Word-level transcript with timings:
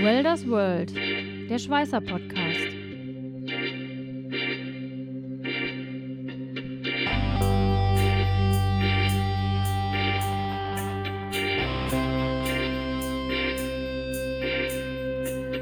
Welders 0.00 0.48
World, 0.48 0.94
der 0.94 1.58
Schweißer 1.58 2.00
Podcast. 2.00 2.68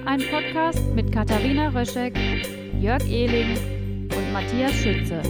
Ein 0.05 0.21
Podcast 0.31 0.95
mit 0.95 1.11
Katharina 1.13 1.71
Röschek, 1.71 2.15
Jörg 2.79 3.03
Ehling 3.09 3.57
und 4.15 4.33
Matthias 4.35 4.73
Schütze. 4.75 5.23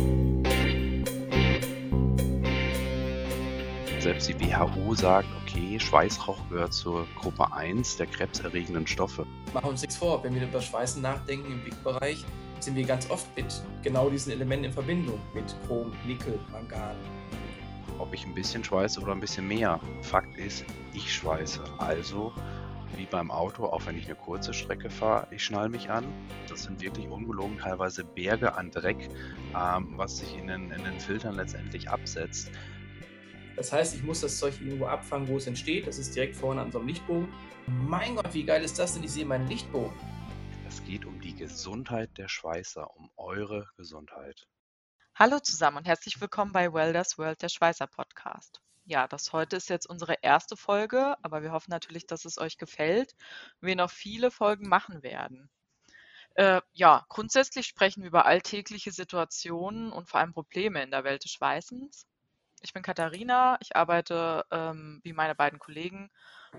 Selbst 4.01 4.29
die 4.29 4.35
WHO 4.41 4.95
sagt, 4.95 5.46
okay, 5.57 5.81
Schweißrauch 5.81 6.39
gehört 6.51 6.75
zur 6.75 7.07
Gruppe 7.19 7.53
1 7.53 7.97
der 7.97 8.07
krebserregenden 8.07 8.87
Stoffe. 8.87 9.27
Machen 9.55 9.65
wir 9.65 9.71
uns 9.71 9.81
nichts 9.81 9.97
vor, 9.97 10.23
wenn 10.23 10.35
wir 10.35 10.43
über 10.43 10.61
Schweißen 10.61 11.01
nachdenken 11.01 11.51
im 11.51 11.65
Big-Bereich, 11.65 12.25
sind 12.61 12.77
wir 12.77 12.85
ganz 12.85 13.09
oft 13.11 13.27
mit 13.37 13.63
genau 13.83 14.11
diesen 14.11 14.33
Elementen 14.33 14.67
in 14.67 14.73
Verbindung, 14.73 15.19
mit 15.35 15.57
Chrom, 15.67 15.93
Nickel, 16.07 16.39
Mangan. 16.53 16.97
Ob 17.99 18.13
ich 18.13 18.27
ein 18.27 18.35
bisschen 18.35 18.63
schweiße 18.63 19.01
oder 19.01 19.13
ein 19.13 19.21
bisschen 19.21 19.49
mehr. 19.49 19.81
Fakt 20.03 20.37
ist, 20.37 20.65
ich 20.93 21.13
schweiße. 21.13 21.63
Also 21.79 22.33
wie 22.97 23.07
beim 23.07 23.31
Auto, 23.31 23.65
auch 23.65 23.87
wenn 23.87 23.97
ich 23.97 24.07
eine 24.07 24.15
kurze 24.15 24.53
Strecke 24.53 24.91
fahre, 24.91 25.27
ich 25.31 25.43
schnall 25.43 25.69
mich 25.71 25.91
an. 25.91 26.05
Das 26.49 26.65
sind 26.65 26.83
wirklich 26.83 27.09
ungelogen 27.09 27.59
teilweise 27.59 28.05
Berge 28.05 28.55
an 28.55 28.71
Dreck, 28.71 29.09
ähm, 29.55 29.95
was 29.97 30.19
sich 30.19 30.37
in 30.37 30.49
den, 30.49 30.71
in 30.71 30.85
den 30.85 31.01
Filtern 31.01 31.37
letztendlich 31.37 31.89
absetzt. 31.89 32.51
Das 33.57 33.73
heißt, 33.73 33.95
ich 33.95 34.03
muss 34.03 34.21
das 34.21 34.39
Zeug 34.39 34.61
irgendwo 34.61 34.85
abfangen, 34.85 35.29
wo 35.29 35.39
es 35.39 35.47
entsteht. 35.47 35.87
Das 35.87 35.99
ist 35.99 36.15
direkt 36.15 36.37
vorne 36.37 36.61
an 36.61 36.71
so 36.71 36.79
einem 36.79 36.89
Lichtbogen. 36.89 37.33
Mein 37.67 38.15
Gott, 38.15 38.35
wie 38.35 38.45
geil 38.45 38.63
ist 38.63 38.79
das 38.79 38.93
denn? 38.93 39.03
Ich 39.03 39.13
sehe 39.13 39.25
meinen 39.25 39.49
Lichtbogen. 39.49 39.99
Es 40.69 40.85
geht 40.85 41.07
um 41.07 41.19
die 41.23 41.35
Gesundheit 41.35 42.11
der 42.19 42.29
Schweißer, 42.29 42.95
um 42.97 43.11
eure 43.17 43.67
Gesundheit. 43.79 44.47
Hallo 45.15 45.39
zusammen 45.39 45.79
und 45.79 45.87
herzlich 45.87 46.21
willkommen 46.21 46.53
bei 46.53 46.71
Welders 46.71 47.17
World, 47.17 47.41
der 47.41 47.49
Schweißer 47.49 47.87
Podcast. 47.87 48.61
Ja, 48.85 49.09
das 49.09 49.33
heute 49.33 49.57
ist 49.57 49.71
jetzt 49.71 49.89
unsere 49.89 50.17
erste 50.21 50.59
Folge, 50.59 51.17
aber 51.23 51.43
wir 51.43 51.53
hoffen 51.53 51.71
natürlich, 51.71 52.07
dass 52.07 52.27
es 52.27 52.37
euch 52.37 52.59
gefällt 52.59 53.15
und 53.63 53.69
wir 53.69 53.77
noch 53.77 53.91
viele 53.91 54.31
Folgen 54.31 54.69
machen 54.69 55.03
werden. 55.03 55.49
Äh, 56.35 56.61
ja, 56.73 57.07
grundsätzlich 57.09 57.67
sprechen 57.67 58.03
wir 58.03 58.09
über 58.09 58.27
alltägliche 58.27 58.93
Situationen 58.93 59.93
und 59.93 60.11
vor 60.11 60.21
allem 60.21 60.35
Probleme 60.35 60.83
in 60.83 60.91
der 60.91 61.05
Welt 61.05 61.25
des 61.25 61.33
Schweißens. 61.33 62.07
Ich 62.67 62.73
bin 62.73 62.83
Katharina, 62.83 63.59
ich 63.61 63.77
arbeite 63.77 64.45
ähm, 64.51 65.01
wie 65.05 65.13
meine 65.13 65.37
beiden 65.37 65.61
Kollegen 65.61 66.11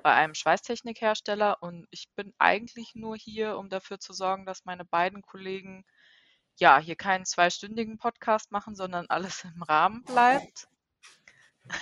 bei 0.04 0.14
einem 0.14 0.36
Schweißtechnikhersteller 0.36 1.62
und 1.62 1.86
ich 1.92 2.08
bin 2.16 2.34
eigentlich 2.38 2.96
nur 2.96 3.18
hier, 3.18 3.58
um 3.58 3.68
dafür 3.68 4.00
zu 4.00 4.14
sorgen, 4.14 4.46
dass 4.46 4.64
meine 4.64 4.86
beiden 4.86 5.22
Kollegen 5.22 5.84
ja 6.56 6.80
hier 6.80 6.96
keinen 6.96 7.26
zweistündigen 7.26 7.98
Podcast 7.98 8.54
machen, 8.54 8.74
sondern 8.74 9.08
alles 9.10 9.44
im 9.44 9.62
Rahmen 9.64 10.06
bleibt. 10.06 10.70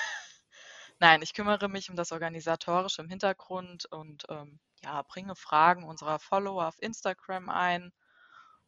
Nein, 1.00 1.22
ich 1.22 1.36
kümmere 1.36 1.70
mich 1.70 1.92
um 1.92 1.96
das 1.96 2.12
Organisatorische 2.12 3.04
im 3.04 3.10
Hintergrund 3.10 3.86
und 3.92 4.26
ähm, 4.30 4.60
ja, 4.84 5.04
bringe 5.04 5.36
Fragen 5.36 5.84
unserer 5.84 6.18
Follower 6.18 6.68
auf 6.68 6.82
Instagram 6.82 7.50
ein 7.50 7.94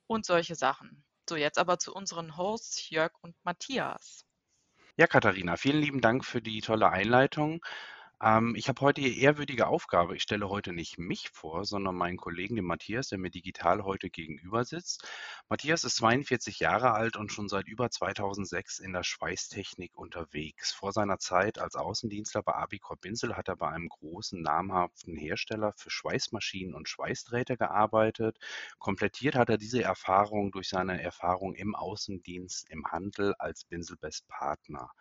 und 0.06 0.24
solche 0.24 0.54
Sachen. 0.54 1.04
So, 1.28 1.36
jetzt 1.36 1.58
aber 1.58 1.80
zu 1.80 1.96
unseren 1.96 2.38
Hosts 2.38 2.92
Jörg 2.92 3.14
und 3.22 3.36
Matthias. 3.44 4.27
Ja, 4.98 5.08
Katharina, 5.08 5.58
vielen 5.58 5.80
lieben 5.82 6.02
Dank 6.02 6.26
für 6.26 6.42
die 6.42 6.60
tolle 6.62 6.90
Einleitung. 6.90 7.62
Ähm, 8.22 8.56
ich 8.56 8.68
habe 8.68 8.82
heute 8.82 9.02
die 9.02 9.22
ehrwürdige 9.22 9.68
Aufgabe. 9.68 10.16
Ich 10.16 10.24
stelle 10.24 10.50
heute 10.50 10.74
nicht 10.74 10.98
mich 10.98 11.30
vor, 11.30 11.66
sondern 11.66 11.96
meinen 11.96 12.18
Kollegen, 12.18 12.56
den 12.56 12.66
Matthias, 12.66 13.10
der 13.10 13.20
mir 13.20 13.30
digital 13.30 13.84
heute 13.84 14.10
gegenüber 14.10 14.66
sitzt. 14.66 15.08
Matthias 15.50 15.84
ist 15.84 15.98
42 15.98 16.60
Jahre 16.60 16.94
alt 16.94 17.16
und 17.16 17.32
schon 17.32 17.48
seit 17.48 17.68
über 17.68 17.92
2006 17.92 18.80
in 18.80 18.94
der 18.94 19.04
Schweißtechnik 19.04 19.96
unterwegs. 19.96 20.72
Vor 20.72 20.94
seiner 20.94 21.20
Zeit 21.20 21.60
als 21.60 21.76
Außendienstler 21.76 22.42
bei 22.42 22.54
Abicor 22.54 22.98
Binzel 22.98 23.38
hat 23.38 23.50
er 23.50 23.56
bei 23.56 23.70
einem 23.70 23.90
großen 23.90 24.42
namhaften 24.42 25.16
Hersteller 25.16 25.74
für 25.76 25.92
Schweißmaschinen 25.92 26.74
und 26.74 26.90
Schweißdrähte 26.90 27.56
gearbeitet. 27.56 28.38
Komplettiert 28.80 29.36
hat 29.36 29.50
er 29.50 29.58
diese 29.60 29.84
Erfahrung 29.84 30.52
durch 30.52 30.70
seine 30.70 31.02
Erfahrung 31.02 31.54
im 31.54 31.76
Außendienst, 31.76 32.70
im 32.72 32.86
Handel 32.88 33.36
als 33.38 33.64
Binzel 33.64 33.98
Best 33.98 34.28
Partner. 34.28 34.92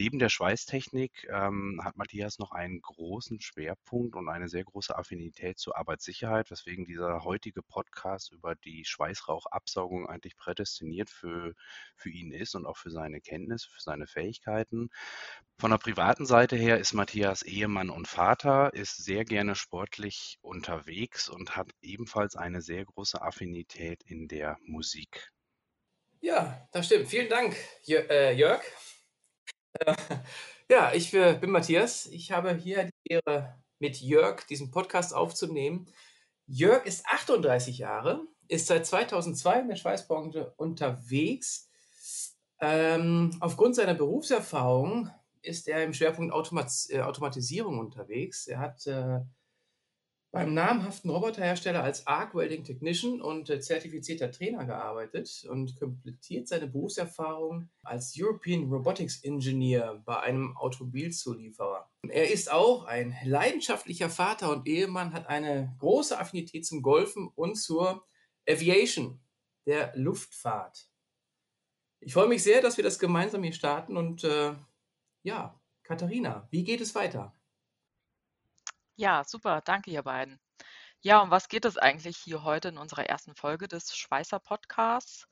Neben 0.00 0.20
der 0.20 0.28
Schweißtechnik 0.28 1.26
ähm, 1.28 1.80
hat 1.82 1.96
Matthias 1.96 2.38
noch 2.38 2.52
einen 2.52 2.80
großen 2.80 3.40
Schwerpunkt 3.40 4.14
und 4.14 4.28
eine 4.28 4.48
sehr 4.48 4.62
große 4.62 4.96
Affinität 4.96 5.58
zur 5.58 5.76
Arbeitssicherheit, 5.76 6.52
weswegen 6.52 6.84
dieser 6.84 7.24
heutige 7.24 7.62
Podcast 7.62 8.30
über 8.30 8.54
die 8.54 8.84
Schweißrauchabsaugung 8.84 10.08
eigentlich 10.08 10.36
prädestiniert 10.36 11.10
für, 11.10 11.52
für 11.96 12.10
ihn 12.10 12.30
ist 12.30 12.54
und 12.54 12.64
auch 12.64 12.76
für 12.76 12.90
seine 12.90 13.20
Kenntnis, 13.20 13.64
für 13.64 13.80
seine 13.80 14.06
Fähigkeiten. 14.06 14.88
Von 15.58 15.72
der 15.72 15.78
privaten 15.78 16.26
Seite 16.26 16.54
her 16.54 16.78
ist 16.78 16.92
Matthias 16.92 17.42
Ehemann 17.42 17.90
und 17.90 18.06
Vater, 18.06 18.72
ist 18.74 19.04
sehr 19.04 19.24
gerne 19.24 19.56
sportlich 19.56 20.38
unterwegs 20.42 21.28
und 21.28 21.56
hat 21.56 21.72
ebenfalls 21.82 22.36
eine 22.36 22.62
sehr 22.62 22.84
große 22.84 23.20
Affinität 23.20 24.04
in 24.04 24.28
der 24.28 24.58
Musik. 24.60 25.32
Ja, 26.20 26.68
das 26.70 26.86
stimmt. 26.86 27.08
Vielen 27.08 27.28
Dank, 27.28 27.56
äh, 27.88 28.32
Jörg. 28.34 28.62
Äh, 29.80 29.94
ja, 30.70 30.92
ich 30.92 31.12
äh, 31.14 31.38
bin 31.40 31.50
Matthias. 31.50 32.06
Ich 32.06 32.32
habe 32.32 32.54
hier 32.54 32.84
die 32.84 33.12
Ehre, 33.12 33.54
mit 33.78 34.00
Jörg 34.00 34.44
diesen 34.46 34.70
Podcast 34.70 35.14
aufzunehmen. 35.14 35.86
Jörg 36.46 36.84
ist 36.86 37.06
38 37.06 37.78
Jahre, 37.78 38.26
ist 38.48 38.66
seit 38.66 38.86
2002 38.86 39.60
in 39.60 39.68
der 39.68 39.76
Schweißbranche 39.76 40.52
unterwegs. 40.56 41.68
Ähm, 42.60 43.36
aufgrund 43.40 43.76
seiner 43.76 43.94
Berufserfahrung 43.94 45.10
ist 45.42 45.68
er 45.68 45.84
im 45.84 45.94
Schwerpunkt 45.94 46.32
Automat 46.32 46.72
äh, 46.88 47.00
Automatisierung 47.00 47.78
unterwegs. 47.78 48.48
Er 48.48 48.58
hat 48.58 48.86
äh, 48.86 49.20
beim 50.30 50.52
namhaften 50.52 51.10
Roboterhersteller 51.10 51.82
als 51.82 52.06
Arc 52.06 52.34
Welding 52.34 52.62
Technician 52.62 53.22
und 53.22 53.48
äh, 53.48 53.60
zertifizierter 53.60 54.30
Trainer 54.30 54.66
gearbeitet 54.66 55.46
und 55.48 55.78
komplettiert 55.78 56.48
seine 56.48 56.66
Berufserfahrung 56.66 57.70
als 57.82 58.14
European 58.18 58.70
Robotics 58.70 59.24
Engineer 59.24 60.02
bei 60.04 60.20
einem 60.20 60.56
Automobilzulieferer. 60.58 61.88
Er 62.08 62.30
ist 62.30 62.52
auch 62.52 62.84
ein 62.84 63.16
leidenschaftlicher 63.24 64.10
Vater 64.10 64.52
und 64.52 64.66
Ehemann, 64.66 65.14
hat 65.14 65.28
eine 65.28 65.74
große 65.78 66.18
Affinität 66.18 66.66
zum 66.66 66.82
Golfen 66.82 67.28
und 67.34 67.56
zur 67.56 68.04
Aviation, 68.46 69.20
der 69.66 69.92
Luftfahrt. 69.96 70.88
Ich 72.00 72.12
freue 72.12 72.28
mich 72.28 72.42
sehr, 72.42 72.60
dass 72.60 72.76
wir 72.76 72.84
das 72.84 72.98
gemeinsam 72.98 73.42
hier 73.42 73.52
starten 73.52 73.96
und 73.96 74.24
äh, 74.24 74.54
ja, 75.22 75.58
Katharina, 75.82 76.46
wie 76.50 76.64
geht 76.64 76.82
es 76.82 76.94
weiter? 76.94 77.34
Ja, 78.98 79.22
super, 79.22 79.60
danke 79.60 79.92
ihr 79.92 80.02
beiden. 80.02 80.40
Ja, 81.02 81.20
um 81.20 81.30
was 81.30 81.48
geht 81.48 81.64
es 81.64 81.78
eigentlich 81.78 82.16
hier 82.16 82.42
heute 82.42 82.66
in 82.70 82.78
unserer 82.78 83.06
ersten 83.06 83.36
Folge 83.36 83.68
des 83.68 83.96
Schweißer 83.96 84.40
Podcasts? 84.40 85.28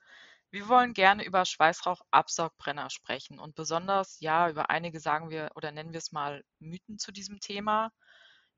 Wir 0.53 0.69
wollen 0.69 0.94
gerne 0.94 1.25
über 1.25 1.44
Schweißrauchabsaugbrenner 1.44 2.91
sprechen 2.91 3.41
und 3.41 3.56
besonders, 3.56 4.21
ja, 4.21 4.49
über 4.49 4.71
einige 4.71 5.00
sagen 5.00 5.31
wir 5.31 5.50
oder 5.56 5.72
nennen 5.72 5.93
wir 5.93 5.99
es 5.99 6.12
mal 6.12 6.44
Mythen 6.60 7.00
zu 7.00 7.10
diesem 7.10 7.41
Thema. 7.41 7.91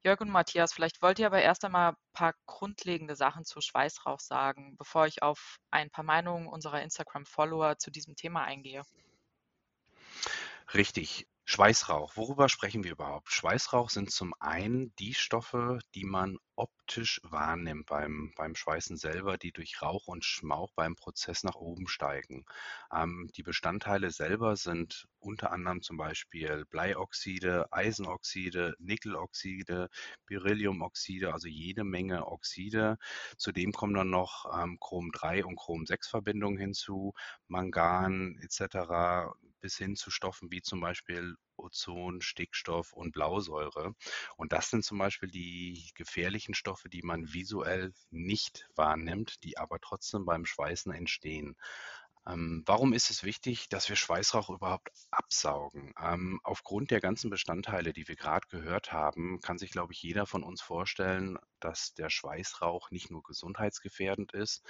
Jörg 0.05 0.21
und 0.21 0.29
Matthias, 0.29 0.75
vielleicht 0.75 1.01
wollt 1.01 1.19
ihr 1.19 1.27
aber 1.27 1.41
erst 1.41 1.65
einmal 1.65 1.93
ein 1.93 1.97
paar 2.13 2.35
grundlegende 2.45 3.17
Sachen 3.17 3.47
zu 3.47 3.63
Schweißrauch 3.63 4.21
sagen, 4.21 4.77
bevor 4.77 5.07
ich 5.07 5.23
auf 5.23 5.57
ein 5.71 5.91
paar 5.91 6.05
Meinungen 6.05 6.49
unserer 6.49 6.83
Instagram-Follower 6.83 7.79
zu 7.79 7.91
diesem 7.91 8.15
Thema 8.15 8.45
eingehe. 8.45 8.83
Richtig. 10.75 11.27
Schweißrauch. 11.51 12.15
Worüber 12.19 12.51
sprechen 12.51 12.85
wir 12.85 12.93
überhaupt? 12.93 13.33
Schweißrauch 13.33 13.89
sind 13.89 14.11
zum 14.11 14.35
einen 14.39 14.95
die 14.97 15.15
Stoffe, 15.15 15.79
die 15.95 16.05
man 16.05 16.37
optisch 16.57 17.23
wahrnimmt 17.25 17.87
beim, 17.87 18.35
beim 18.37 18.55
Schweißen 18.55 18.99
selber, 18.99 19.39
die 19.39 19.53
durch 19.53 19.81
Rauch 19.81 20.09
und 20.09 20.27
Schmauch 20.27 20.73
beim 20.75 20.95
Prozess 20.95 21.45
nach 21.45 21.55
oben 21.55 21.89
steigen. 21.89 22.45
Ähm, 22.93 23.31
die 23.35 23.43
Bestandteile 23.43 24.11
selber 24.11 24.57
sind 24.57 25.09
unter 25.21 25.51
anderem 25.51 25.81
zum 25.81 25.97
Beispiel 25.97 26.67
Bleioxide, 26.67 27.73
Eisenoxide, 27.73 28.75
Nickeloxide, 28.79 29.89
Berylliumoxide, 30.27 31.33
also 31.33 31.49
jede 31.49 31.83
Menge 31.83 32.27
Oxide. 32.27 32.99
Zudem 33.39 33.73
kommen 33.73 33.95
dann 33.95 34.11
noch 34.11 34.45
ähm, 34.55 34.77
Chrom-3 34.79 35.45
und 35.45 35.57
Chrom-6-Verbindungen 35.57 36.59
hinzu, 36.59 37.15
Mangan 37.47 38.37
etc 38.43 39.33
bis 39.61 39.77
hin 39.77 39.97
zu 39.97 40.11
Stoffen 40.11 40.51
wie 40.51 40.63
zum 40.63 40.81
Beispiel 40.81 41.35
Ozon, 41.57 42.21
Stickstoff 42.21 42.93
und 42.93 43.13
Blausäure. 43.13 43.95
Und 44.37 44.53
das 44.53 44.71
sind 44.71 44.85
zum 44.85 44.99
Beispiel 44.99 45.31
die 45.31 45.91
gefährlichen 45.95 46.55
Stoffe, 46.55 46.89
die 46.89 47.03
man 47.03 47.33
visuell 47.33 47.93
nicht 48.11 48.69
wahrnimmt, 48.77 49.43
die 49.45 49.59
aber 49.59 49.79
trotzdem 49.81 50.25
beim 50.25 50.45
Schweißen 50.45 50.93
entstehen. 50.93 51.57
Ähm, 52.29 52.63
warum 52.67 52.93
ist 52.93 53.11
es 53.11 53.25
wichtig, 53.25 53.71
dass 53.71 53.89
wir 53.89 53.97
Schweißrauch 53.97 54.51
überhaupt 54.51 54.91
absaugen? 55.11 55.95
Ähm, 55.99 56.41
aufgrund 56.45 56.91
der 56.91 57.01
ganzen 57.01 57.31
Bestandteile, 57.31 57.95
die 57.95 58.07
wir 58.07 58.17
gerade 58.17 58.47
gehört 58.49 58.93
haben, 58.93 59.41
kann 59.41 59.57
sich, 59.57 59.71
glaube 59.71 59.95
ich, 59.95 60.03
jeder 60.03 60.27
von 60.27 60.43
uns 60.43 60.61
vorstellen, 60.61 61.39
dass 61.61 61.95
der 61.95 62.11
Schweißrauch 62.11 62.91
nicht 62.91 63.11
nur 63.11 63.23
gesundheitsgefährdend 63.23 64.33
ist, 64.35 64.63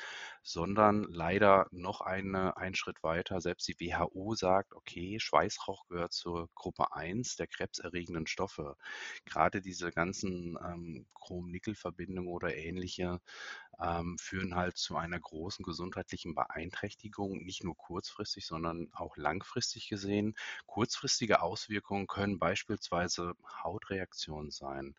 sondern 0.42 1.02
leider 1.10 1.66
noch 1.72 2.00
eine, 2.00 2.56
einen 2.56 2.76
Schritt 2.76 3.02
weiter. 3.02 3.40
Selbst 3.40 3.66
die 3.66 3.78
WHO 3.80 4.34
sagt, 4.36 4.74
okay, 4.74 5.18
Schweißrauch 5.18 5.88
gehört 5.88 6.12
zur 6.12 6.48
Gruppe 6.54 6.92
1 6.92 7.36
der 7.36 7.48
krebserregenden 7.48 8.28
Stoffe. 8.28 8.76
Gerade 9.24 9.60
diese 9.60 9.90
ganzen 9.90 10.56
ähm, 10.64 11.06
Chrom-Nickel-Verbindungen 11.14 12.30
oder 12.30 12.54
ähnliche 12.54 13.20
ähm, 13.80 14.16
führen 14.18 14.54
halt 14.56 14.76
zu 14.76 14.96
einer 14.96 15.18
großen 15.20 15.64
gesundheitlichen 15.64 16.34
Beeinträchtigung, 16.34 17.44
nicht 17.44 17.64
nur 17.64 17.76
kurzfristig, 17.76 18.46
sondern 18.46 18.88
auch 18.92 19.16
langfristig 19.16 19.88
gesehen. 19.88 20.34
Kurzfristige 20.66 21.42
Auswirkungen 21.42 22.06
können 22.06 22.38
beispielsweise 22.38 23.34
Hautreaktionen 23.62 24.50
sein, 24.50 24.94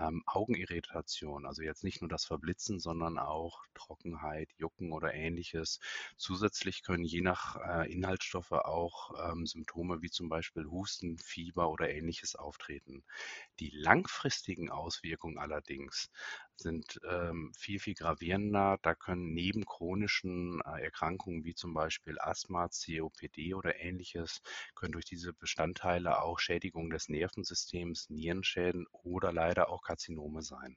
ähm, 0.00 0.22
Augenirritation, 0.26 1.46
also 1.46 1.62
jetzt 1.62 1.84
nicht 1.84 2.00
nur 2.00 2.08
das 2.08 2.24
Verblitzen, 2.24 2.80
sondern 2.80 3.18
auch 3.18 3.64
Trockenheit, 3.74 4.48
Jucken 4.58 4.92
oder 4.92 5.14
ähnliches. 5.14 5.80
Zusätzlich 6.16 6.82
können 6.82 7.04
je 7.04 7.20
nach 7.20 7.56
äh, 7.56 7.92
Inhaltsstoffe 7.92 8.52
auch 8.52 9.30
ähm, 9.30 9.46
Symptome 9.46 10.02
wie 10.02 10.10
zum 10.10 10.28
Beispiel 10.28 10.66
Husten, 10.66 11.18
Fieber 11.18 11.70
oder 11.70 11.90
ähnliches 11.90 12.36
auftreten. 12.36 13.04
Die 13.60 13.70
langfristigen 13.70 14.70
Auswirkungen 14.70 15.38
allerdings 15.38 16.10
sind 16.56 17.00
ähm, 17.08 17.52
viel, 17.56 17.78
viel 17.78 17.94
gravierender. 17.94 18.78
Da 18.82 18.94
können 18.94 19.32
neben 19.32 19.64
chronischen 19.64 20.60
äh, 20.62 20.82
Erkrankungen 20.82 21.44
wie 21.44 21.54
zum 21.54 21.72
Beispiel 21.74 22.18
Asthma, 22.18 22.68
COPD 22.68 23.54
oder 23.54 23.80
ähnliches, 23.80 24.40
können 24.74 24.92
durch 24.92 25.04
diese 25.04 25.32
Bestandteile 25.32 26.22
auch 26.22 26.38
Schädigungen 26.38 26.90
des 26.90 27.08
Nervensystems, 27.08 28.10
Nierenschäden 28.10 28.86
oder 28.92 29.32
leider 29.32 29.68
auch 29.70 29.82
Karzinome 29.88 30.42
sein. 30.42 30.76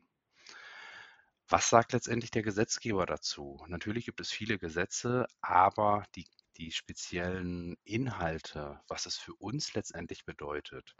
Was 1.49 1.69
sagt 1.69 1.91
letztendlich 1.91 2.31
der 2.31 2.43
Gesetzgeber 2.43 3.05
dazu? 3.05 3.61
Natürlich 3.67 4.05
gibt 4.05 4.21
es 4.21 4.31
viele 4.31 4.57
Gesetze, 4.57 5.27
aber 5.41 6.05
die, 6.15 6.25
die 6.55 6.71
speziellen 6.71 7.75
Inhalte, 7.83 8.79
was 8.87 9.05
es 9.05 9.17
für 9.17 9.33
uns 9.35 9.73
letztendlich 9.73 10.23
bedeutet, 10.23 10.95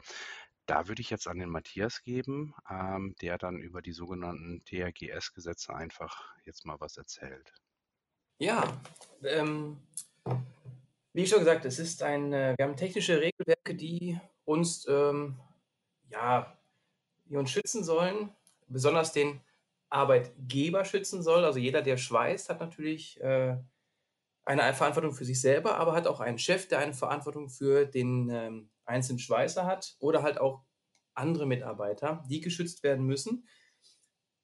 da 0.66 0.88
würde 0.88 1.00
ich 1.00 1.08
jetzt 1.08 1.26
an 1.26 1.38
den 1.38 1.48
Matthias 1.48 2.02
geben, 2.02 2.54
ähm, 2.68 3.16
der 3.22 3.38
dann 3.38 3.60
über 3.60 3.80
die 3.80 3.92
sogenannten 3.92 4.62
THGS-Gesetze 4.64 5.74
einfach 5.74 6.34
jetzt 6.44 6.66
mal 6.66 6.78
was 6.80 6.98
erzählt. 6.98 7.50
Ja, 8.38 8.62
ähm, 9.24 9.80
wie 11.14 11.26
schon 11.26 11.38
gesagt, 11.38 11.64
es 11.64 11.78
ist 11.78 12.02
ein, 12.02 12.32
äh, 12.34 12.54
wir 12.58 12.66
haben 12.66 12.76
technische 12.76 13.20
Regelwerke, 13.20 13.74
die 13.74 14.20
uns 14.44 14.86
ähm, 14.86 15.40
ja, 16.10 16.58
die 17.32 17.38
uns 17.38 17.50
schützen 17.50 17.82
sollen, 17.82 18.30
besonders 18.68 19.12
den 19.12 19.40
Arbeitgeber 19.88 20.84
schützen 20.84 21.22
soll. 21.22 21.44
Also 21.44 21.58
jeder, 21.58 21.80
der 21.80 21.96
schweißt, 21.96 22.50
hat 22.50 22.60
natürlich 22.60 23.18
äh, 23.22 23.56
eine 24.44 24.74
Verantwortung 24.74 25.14
für 25.14 25.24
sich 25.24 25.40
selber, 25.40 25.76
aber 25.76 25.94
hat 25.94 26.06
auch 26.06 26.20
einen 26.20 26.38
Chef, 26.38 26.68
der 26.68 26.80
eine 26.80 26.92
Verantwortung 26.92 27.48
für 27.48 27.86
den 27.86 28.28
ähm, 28.28 28.70
einzelnen 28.84 29.18
Schweißer 29.18 29.64
hat 29.64 29.96
oder 29.98 30.22
halt 30.22 30.38
auch 30.38 30.62
andere 31.14 31.46
Mitarbeiter, 31.46 32.22
die 32.28 32.42
geschützt 32.42 32.82
werden 32.82 33.06
müssen. 33.06 33.48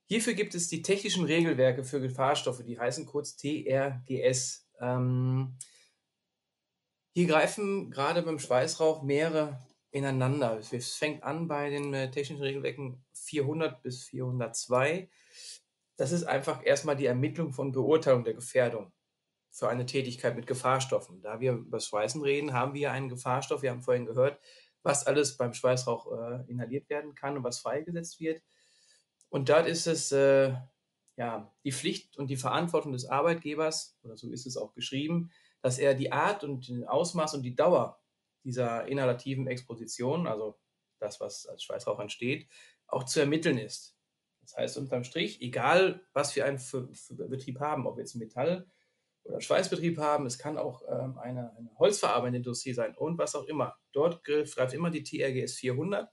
Hierfür 0.07 0.33
gibt 0.33 0.55
es 0.55 0.69
die 0.69 0.81
technischen 0.81 1.27
Regelwerke 1.27 1.85
für 1.85 2.01
Gefahrstoffe, 2.01 2.63
die 2.65 2.79
heißen 2.79 3.05
kurz 3.05 3.37
TRGS. 3.37 4.67
Ähm, 4.81 5.59
hier 7.15 7.27
greifen 7.27 7.91
gerade 7.91 8.23
beim 8.23 8.39
Schweißrauch 8.39 9.03
mehrere 9.03 9.61
ineinander. 9.91 10.59
Es 10.59 10.95
fängt 10.95 11.23
an 11.23 11.49
bei 11.49 11.71
den 11.71 11.95
äh, 11.95 12.11
technischen 12.11 12.43
Regelwerken 12.43 13.05
400 13.15 13.83
bis 13.83 14.05
402. 14.05 15.09
Das 15.97 16.13
ist 16.13 16.25
einfach 16.25 16.65
erstmal 16.65 16.97
die 16.97 17.07
Ermittlung 17.07 17.53
von 17.53 17.73
Beurteilung 17.73 18.25
der 18.25 18.35
Gefährdung 18.35 18.93
für 19.51 19.69
eine 19.69 19.87
Tätigkeit 19.87 20.37
mit 20.37 20.47
Gefahrstoffen. 20.47 21.21
Da 21.23 21.41
wir 21.41 21.53
über 21.53 21.81
Schweißen 21.81 22.23
reden, 22.23 22.53
haben 22.53 22.75
wir 22.75 22.93
einen 22.93 23.09
Gefahrstoff. 23.09 23.63
Wir 23.63 23.71
haben 23.71 23.83
vorhin 23.83 24.07
gehört, 24.07 24.39
was 24.83 25.07
alles 25.07 25.37
beim 25.37 25.53
Schweißrauch 25.53 26.13
äh, 26.13 26.51
inhaliert 26.51 26.89
werden 26.89 27.15
kann 27.15 27.37
und 27.37 27.45
was 27.45 27.59
freigesetzt 27.59 28.21
wird. 28.21 28.43
Und 29.31 29.49
dort 29.49 29.67
ist 29.67 29.87
es 29.87 30.13
äh, 30.13 30.55
ja 31.17 31.53
die 31.65 31.73
Pflicht 31.73 32.17
und 32.17 32.29
die 32.29 32.37
Verantwortung 32.37 32.93
des 32.93 33.07
Arbeitgebers, 33.07 33.99
oder 34.03 34.17
so 34.17 34.31
ist 34.31 34.47
es 34.47 34.57
auch 34.57 34.75
geschrieben, 34.75 35.31
dass 35.61 35.79
er 35.79 35.95
die 35.95 36.13
Art 36.13 36.45
und 36.45 36.69
den 36.69 36.87
Ausmaß 36.87 37.35
und 37.35 37.43
die 37.43 37.57
Dauer 37.57 38.01
dieser 38.45 38.87
inhalativen 38.87 39.47
Exposition, 39.47 40.27
also 40.27 40.59
das, 40.99 41.21
was 41.21 41.47
als 41.47 41.63
Schweißrauch 41.63 42.01
entsteht, 42.01 42.49
auch 42.87 43.05
zu 43.05 43.21
ermitteln 43.21 43.59
ist. 43.59 43.97
Das 44.41 44.57
heißt 44.57 44.79
unterm 44.79 45.05
Strich, 45.05 45.43
egal 45.43 46.01
was 46.15 46.35
wir 46.35 46.47
einen 46.47 46.59
für, 46.59 46.89
für 46.95 47.15
Betrieb 47.15 47.61
haben, 47.61 47.87
ob 47.87 47.97
wir 47.97 48.03
jetzt 48.03 48.15
Metall- 48.15 48.67
oder 49.25 49.41
Schweißbetrieb 49.41 49.99
haben, 49.99 50.25
es 50.25 50.39
kann 50.39 50.57
auch 50.57 50.83
ähm, 50.89 51.19
eine, 51.19 51.55
eine 51.57 51.71
holzverarbeitende 51.79 52.39
Industrie 52.39 52.73
sein 52.73 52.97
und 52.97 53.19
was 53.19 53.35
auch 53.35 53.45
immer. 53.45 53.77
Dort 53.93 54.25
greift 54.25 54.73
immer 54.73 54.91
die 54.91 55.03
TRGS 55.03 55.55
400 55.57 56.11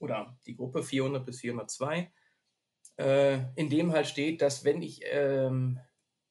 oder 0.00 0.36
die 0.46 0.56
Gruppe 0.56 0.82
400 0.82 1.24
bis 1.24 1.40
402, 1.40 2.12
äh, 2.98 3.38
in 3.54 3.70
dem 3.70 3.92
halt 3.92 4.08
steht, 4.08 4.42
dass 4.42 4.64
wenn 4.64 4.82
ich 4.82 5.02
ähm, 5.04 5.78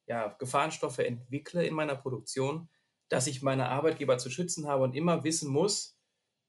ja, 0.08 0.36
Gefahrenstoffe 0.38 1.00
entwickle 1.00 1.66
in 1.66 1.74
meiner 1.74 1.96
Produktion, 1.96 2.70
dass 3.10 3.28
ich 3.28 3.42
meine 3.42 3.70
Arbeitgeber 3.70 4.18
zu 4.18 4.30
schützen 4.30 4.68
habe 4.68 4.84
und 4.84 4.96
immer 4.96 5.24
wissen 5.24 5.52
muss, 5.52 5.98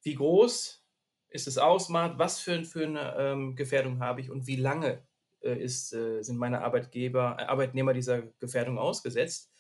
wie 0.03 0.15
groß 0.15 0.85
ist 1.29 1.47
das 1.47 1.59
Ausmaß, 1.59 2.13
was 2.19 2.39
für, 2.39 2.65
für 2.65 2.87
eine 2.87 3.15
ähm, 3.19 3.57
Gefährdung 3.57 4.01
habe 4.01 4.21
ich 4.21 4.31
und 4.31 4.47
wie 4.47 4.57
lange 4.57 5.07
äh, 5.41 5.63
ist, 5.63 5.93
äh, 5.93 6.23
sind 6.23 6.39
meine 6.39 6.63
Arbeitgeber, 6.63 7.37
äh, 7.39 7.45
Arbeitnehmer 7.45 7.93
dieser 7.93 8.23
Gefährdung 8.39 8.79
ausgesetzt. 8.79 9.53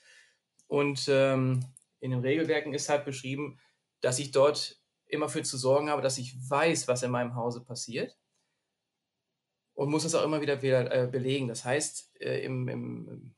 Und 0.68 1.06
ähm, 1.08 1.64
in 2.00 2.12
den 2.12 2.20
Regelwerken 2.20 2.72
ist 2.74 2.88
halt 2.88 3.04
beschrieben, 3.04 3.60
dass 4.00 4.18
ich 4.18 4.30
dort 4.30 4.80
immer 5.06 5.28
für 5.28 5.42
zu 5.42 5.56
sorgen 5.56 5.90
habe, 5.90 6.02
dass 6.02 6.18
ich 6.18 6.36
weiß, 6.48 6.88
was 6.88 7.02
in 7.02 7.10
meinem 7.10 7.34
Hause 7.34 7.64
passiert 7.64 8.16
und 9.76 9.90
muss 9.90 10.02
das 10.02 10.14
auch 10.14 10.24
immer 10.24 10.40
wieder, 10.40 10.62
wieder 10.62 10.90
äh, 10.90 11.06
belegen. 11.06 11.48
Das 11.48 11.64
heißt, 11.64 12.20
äh, 12.20 12.40
im, 12.40 12.68
im, 12.68 13.35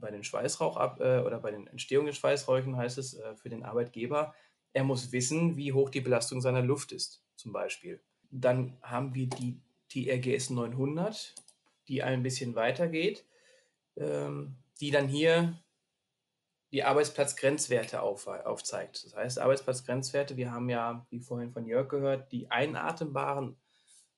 bei 0.00 0.10
den 0.10 0.24
Schweißrauch 0.24 0.98
äh, 1.00 1.20
oder 1.20 1.38
bei 1.40 1.50
den 1.50 1.66
Entstehungen 1.66 2.06
der 2.06 2.12
Schweißräuchen 2.12 2.76
heißt 2.76 2.98
es 2.98 3.14
äh, 3.14 3.36
für 3.36 3.48
den 3.48 3.64
Arbeitgeber, 3.64 4.34
er 4.72 4.84
muss 4.84 5.12
wissen, 5.12 5.56
wie 5.56 5.72
hoch 5.72 5.90
die 5.90 6.00
Belastung 6.00 6.40
seiner 6.40 6.62
Luft 6.62 6.92
ist, 6.92 7.24
zum 7.36 7.52
Beispiel. 7.52 8.00
Dann 8.30 8.76
haben 8.82 9.14
wir 9.14 9.28
die, 9.28 9.60
die 9.92 10.10
RGS 10.10 10.50
900, 10.50 11.34
die 11.88 12.02
ein 12.02 12.22
bisschen 12.22 12.54
weiter 12.54 12.88
geht, 12.88 13.24
ähm, 13.96 14.56
die 14.80 14.90
dann 14.90 15.08
hier 15.08 15.58
die 16.70 16.84
Arbeitsplatzgrenzwerte 16.84 18.02
auf, 18.02 18.26
aufzeigt. 18.26 19.04
Das 19.04 19.16
heißt, 19.16 19.38
Arbeitsplatzgrenzwerte, 19.38 20.36
wir 20.36 20.52
haben 20.52 20.68
ja, 20.68 21.06
wie 21.08 21.20
vorhin 21.20 21.50
von 21.50 21.64
Jörg 21.64 21.88
gehört, 21.88 22.30
die 22.30 22.50
einatembaren, 22.50 23.56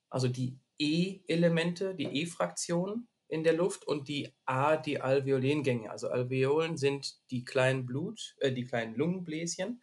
also 0.08 0.26
die 0.26 0.58
E-Elemente, 0.78 1.94
die 1.94 2.22
E-Fraktionen, 2.22 3.08
in 3.30 3.44
der 3.44 3.52
Luft 3.52 3.86
und 3.86 4.08
die 4.08 4.34
A, 4.44 4.76
die 4.76 5.00
Alveolengänge. 5.00 5.90
Also 5.90 6.08
Alveolen 6.08 6.76
sind 6.76 7.20
die 7.30 7.44
kleinen 7.44 7.86
Blut, 7.86 8.34
äh, 8.40 8.52
die 8.52 8.64
kleinen 8.64 8.94
Lungenbläschen, 8.96 9.80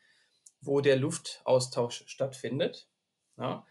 wo 0.60 0.82
der 0.82 0.98
Luftaustausch 0.98 2.04
stattfindet. 2.08 2.89
Ja. 3.38 3.66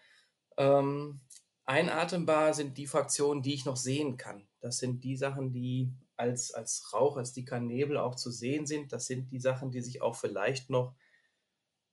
Ähm, 0.57 1.21
einatembar 1.67 2.55
sind 2.55 2.79
die 2.79 2.87
Fraktionen, 2.87 3.43
die 3.43 3.53
ich 3.53 3.67
noch 3.67 3.77
sehen 3.77 4.17
kann. 4.17 4.49
Das 4.61 4.79
sind 4.79 5.05
die 5.05 5.17
Sachen, 5.17 5.53
die 5.53 5.93
als, 6.17 6.55
als 6.55 6.93
Rauch, 6.95 7.19
als 7.19 7.35
dicker 7.35 7.61
Nebel 7.61 7.99
auch 7.99 8.15
zu 8.15 8.31
sehen 8.31 8.67
sind. 8.67 8.93
Das 8.93 9.07
sind 9.07 9.31
die 9.31 9.41
Sachen, 9.41 9.71
die 9.71 9.83
sich 9.83 10.01
auch 10.01 10.17
vielleicht 10.17 10.71
noch, 10.71 10.95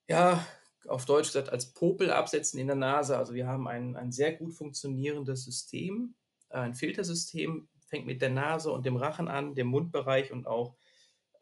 ja, 0.07 0.45
auf 0.87 1.05
Deutsch 1.05 1.27
gesagt, 1.27 1.49
als 1.49 1.73
Popel 1.73 2.11
absetzen 2.11 2.59
in 2.59 2.67
der 2.67 2.75
Nase. 2.77 3.17
Also 3.17 3.33
wir 3.33 3.47
haben 3.47 3.67
ein, 3.67 3.97
ein 3.97 4.13
sehr 4.13 4.33
gut 4.33 4.53
funktionierendes 4.53 5.43
System, 5.43 6.15
ein 6.49 6.75
Filtersystem, 6.75 7.67
fängt 7.93 8.07
mit 8.07 8.23
der 8.23 8.31
Nase 8.31 8.71
und 8.71 8.87
dem 8.87 8.95
Rachen 8.95 9.27
an, 9.27 9.53
dem 9.53 9.67
Mundbereich 9.67 10.31
und 10.31 10.47
auch 10.47 10.75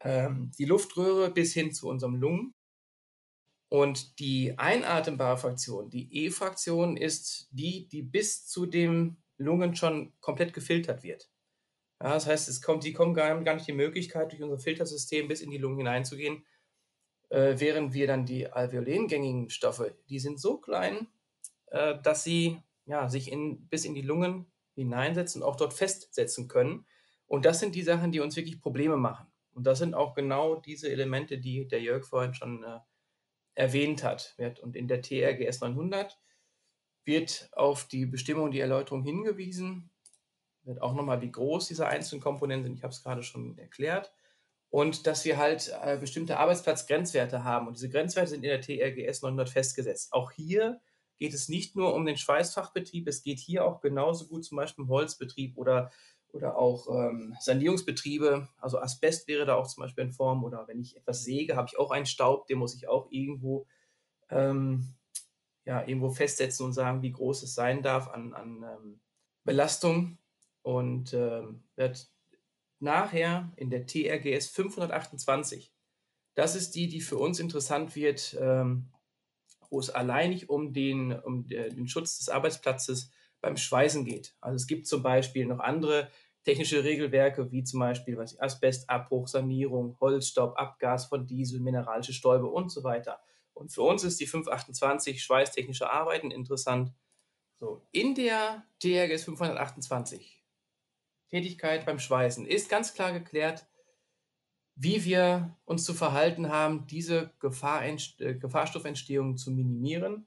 ähm, 0.00 0.50
die 0.58 0.66
Luftröhre 0.66 1.30
bis 1.30 1.54
hin 1.54 1.72
zu 1.72 1.88
unserem 1.88 2.16
Lungen. 2.16 2.52
Und 3.70 4.18
die 4.18 4.58
einatembare 4.58 5.38
Fraktion, 5.38 5.88
die 5.88 6.26
E-Fraktion, 6.26 6.98
ist 6.98 7.48
die, 7.52 7.88
die 7.88 8.02
bis 8.02 8.46
zu 8.46 8.66
den 8.66 9.16
Lungen 9.38 9.74
schon 9.76 10.12
komplett 10.20 10.52
gefiltert 10.52 11.02
wird. 11.02 11.30
Ja, 11.98 12.12
das 12.12 12.26
heißt, 12.26 12.50
es 12.50 12.60
kommt, 12.60 12.84
die 12.84 12.92
kommen 12.92 13.14
gar, 13.14 13.42
gar 13.42 13.54
nicht 13.54 13.66
die 13.66 13.72
Möglichkeit, 13.72 14.30
durch 14.30 14.42
unser 14.42 14.58
Filtersystem 14.58 15.28
bis 15.28 15.40
in 15.40 15.50
die 15.50 15.56
Lungen 15.56 15.78
hineinzugehen, 15.78 16.44
äh, 17.30 17.54
während 17.56 17.94
wir 17.94 18.06
dann 18.06 18.26
die 18.26 18.46
alveolengängigen 18.46 19.48
Stoffe, 19.48 19.96
die 20.10 20.18
sind 20.18 20.38
so 20.38 20.58
klein, 20.58 21.08
äh, 21.68 21.98
dass 22.02 22.24
sie 22.24 22.60
ja, 22.84 23.08
sich 23.08 23.32
in, 23.32 23.68
bis 23.68 23.86
in 23.86 23.94
die 23.94 24.02
Lungen 24.02 24.51
hineinsetzen 24.74 25.42
und 25.42 25.48
auch 25.48 25.56
dort 25.56 25.74
festsetzen 25.74 26.48
können. 26.48 26.86
Und 27.26 27.44
das 27.44 27.60
sind 27.60 27.74
die 27.74 27.82
Sachen, 27.82 28.12
die 28.12 28.20
uns 28.20 28.36
wirklich 28.36 28.60
Probleme 28.60 28.96
machen. 28.96 29.26
Und 29.54 29.66
das 29.66 29.78
sind 29.78 29.94
auch 29.94 30.14
genau 30.14 30.56
diese 30.56 30.90
Elemente, 30.90 31.38
die 31.38 31.66
der 31.68 31.80
Jörg 31.80 32.04
vorhin 32.04 32.34
schon 32.34 32.64
äh, 32.64 32.78
erwähnt 33.54 34.02
hat. 34.02 34.34
Und 34.62 34.76
in 34.76 34.88
der 34.88 35.02
TRGS 35.02 35.60
900 35.60 36.18
wird 37.04 37.50
auf 37.52 37.86
die 37.86 38.06
Bestimmung, 38.06 38.50
die 38.50 38.60
Erläuterung 38.60 39.02
hingewiesen. 39.02 39.90
Wird 40.64 40.80
auch 40.80 40.94
nochmal, 40.94 41.20
wie 41.20 41.32
groß 41.32 41.68
diese 41.68 41.86
einzelnen 41.86 42.22
Komponenten 42.22 42.64
sind. 42.64 42.76
Ich 42.76 42.82
habe 42.82 42.92
es 42.92 43.02
gerade 43.02 43.22
schon 43.22 43.58
erklärt. 43.58 44.12
Und 44.70 45.06
dass 45.06 45.24
wir 45.24 45.36
halt 45.36 45.70
äh, 45.82 45.98
bestimmte 45.98 46.38
Arbeitsplatzgrenzwerte 46.38 47.44
haben. 47.44 47.66
Und 47.66 47.76
diese 47.76 47.90
Grenzwerte 47.90 48.30
sind 48.30 48.44
in 48.44 48.50
der 48.50 48.60
TRGS 48.60 49.22
900 49.22 49.50
festgesetzt. 49.50 50.12
Auch 50.12 50.30
hier 50.30 50.80
geht 51.22 51.34
es 51.34 51.48
nicht 51.48 51.76
nur 51.76 51.94
um 51.94 52.04
den 52.04 52.16
Schweißfachbetrieb, 52.16 53.06
es 53.06 53.22
geht 53.22 53.38
hier 53.38 53.64
auch 53.64 53.80
genauso 53.80 54.26
gut 54.26 54.44
zum 54.44 54.56
Beispiel 54.56 54.82
im 54.82 54.90
Holzbetrieb 54.90 55.56
oder, 55.56 55.92
oder 56.32 56.56
auch 56.56 56.88
ähm, 56.88 57.36
Sanierungsbetriebe. 57.38 58.48
Also 58.58 58.80
Asbest 58.80 59.28
wäre 59.28 59.46
da 59.46 59.54
auch 59.54 59.68
zum 59.68 59.82
Beispiel 59.82 60.02
in 60.02 60.10
Form. 60.10 60.42
Oder 60.42 60.66
wenn 60.66 60.80
ich 60.80 60.96
etwas 60.96 61.22
säge, 61.22 61.54
habe 61.54 61.68
ich 61.70 61.78
auch 61.78 61.92
einen 61.92 62.06
Staub, 62.06 62.48
den 62.48 62.58
muss 62.58 62.74
ich 62.74 62.88
auch 62.88 63.06
irgendwo 63.12 63.68
ähm, 64.30 64.96
ja, 65.64 65.86
irgendwo 65.86 66.10
festsetzen 66.10 66.66
und 66.66 66.72
sagen, 66.72 67.02
wie 67.02 67.12
groß 67.12 67.44
es 67.44 67.54
sein 67.54 67.84
darf 67.84 68.08
an, 68.08 68.34
an 68.34 68.64
ähm, 68.64 69.00
Belastung 69.44 70.18
und 70.62 71.14
ähm, 71.14 71.62
wird 71.76 72.10
nachher 72.80 73.52
in 73.54 73.70
der 73.70 73.86
TRGS 73.86 74.48
528, 74.48 75.72
das 76.34 76.56
ist 76.56 76.74
die, 76.74 76.88
die 76.88 77.00
für 77.00 77.18
uns 77.18 77.38
interessant 77.38 77.94
wird, 77.94 78.36
ähm, 78.40 78.91
wo 79.72 79.80
es 79.80 79.90
alleinig 79.90 80.50
um 80.50 80.72
den, 80.74 81.18
um 81.18 81.48
den 81.48 81.88
Schutz 81.88 82.18
des 82.18 82.28
Arbeitsplatzes 82.28 83.10
beim 83.40 83.56
Schweißen 83.56 84.04
geht. 84.04 84.36
Also 84.40 84.56
es 84.56 84.66
gibt 84.66 84.86
zum 84.86 85.02
Beispiel 85.02 85.46
noch 85.46 85.60
andere 85.60 86.10
technische 86.44 86.84
Regelwerke, 86.84 87.50
wie 87.50 87.64
zum 87.64 87.80
Beispiel 87.80 88.18
was 88.18 88.38
Asbestabbruch, 88.38 89.28
Sanierung, 89.28 89.96
Holzstaub, 89.98 90.58
Abgas 90.58 91.06
von 91.06 91.26
Diesel, 91.26 91.60
mineralische 91.60 92.12
Stäube 92.12 92.46
und 92.46 92.70
so 92.70 92.84
weiter. 92.84 93.20
Und 93.54 93.72
für 93.72 93.82
uns 93.82 94.04
ist 94.04 94.20
die 94.20 94.26
528 94.26 95.22
schweißtechnische 95.22 95.90
Arbeiten 95.90 96.30
interessant. 96.30 96.92
So, 97.58 97.80
in 97.92 98.14
der 98.14 98.64
TRGS 98.80 99.24
528, 99.24 100.44
Tätigkeit 101.30 101.86
beim 101.86 101.98
Schweißen, 101.98 102.44
ist 102.44 102.68
ganz 102.68 102.92
klar 102.92 103.12
geklärt, 103.12 103.66
wie 104.74 105.04
wir 105.04 105.56
uns 105.64 105.84
zu 105.84 105.94
verhalten 105.94 106.48
haben, 106.48 106.86
diese 106.86 107.30
Gefahr, 107.40 107.84
äh, 107.84 108.34
Gefahrstoffentstehung 108.34 109.36
zu 109.36 109.50
minimieren 109.50 110.26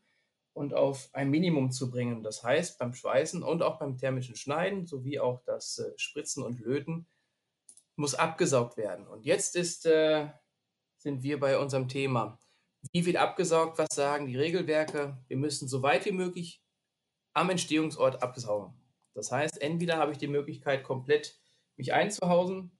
und 0.53 0.73
auf 0.73 1.09
ein 1.13 1.29
Minimum 1.29 1.71
zu 1.71 1.89
bringen. 1.89 2.23
Das 2.23 2.43
heißt, 2.43 2.79
beim 2.79 2.93
Schweißen 2.93 3.43
und 3.43 3.63
auch 3.63 3.79
beim 3.79 3.97
thermischen 3.97 4.35
Schneiden 4.35 4.85
sowie 4.85 5.19
auch 5.19 5.41
das 5.45 5.79
äh, 5.79 5.91
Spritzen 5.97 6.43
und 6.43 6.59
Löten 6.59 7.07
muss 7.95 8.15
abgesaugt 8.15 8.77
werden. 8.77 9.07
Und 9.07 9.25
jetzt 9.25 9.55
ist, 9.55 9.85
äh, 9.85 10.29
sind 10.97 11.23
wir 11.23 11.39
bei 11.39 11.57
unserem 11.59 11.87
Thema. 11.87 12.39
Wie 12.91 13.05
wird 13.05 13.17
abgesaugt? 13.17 13.77
Was 13.77 13.95
sagen 13.95 14.27
die 14.27 14.37
Regelwerke? 14.37 15.17
Wir 15.27 15.37
müssen 15.37 15.67
so 15.67 15.81
weit 15.81 16.05
wie 16.05 16.11
möglich 16.11 16.61
am 17.33 17.49
Entstehungsort 17.49 18.21
absaugen. 18.21 18.73
Das 19.13 19.31
heißt, 19.31 19.61
entweder 19.61 19.97
habe 19.97 20.11
ich 20.11 20.17
die 20.17 20.27
Möglichkeit, 20.27 20.83
komplett 20.83 21.39
mich 21.77 21.93
einzuhausen, 21.93 22.77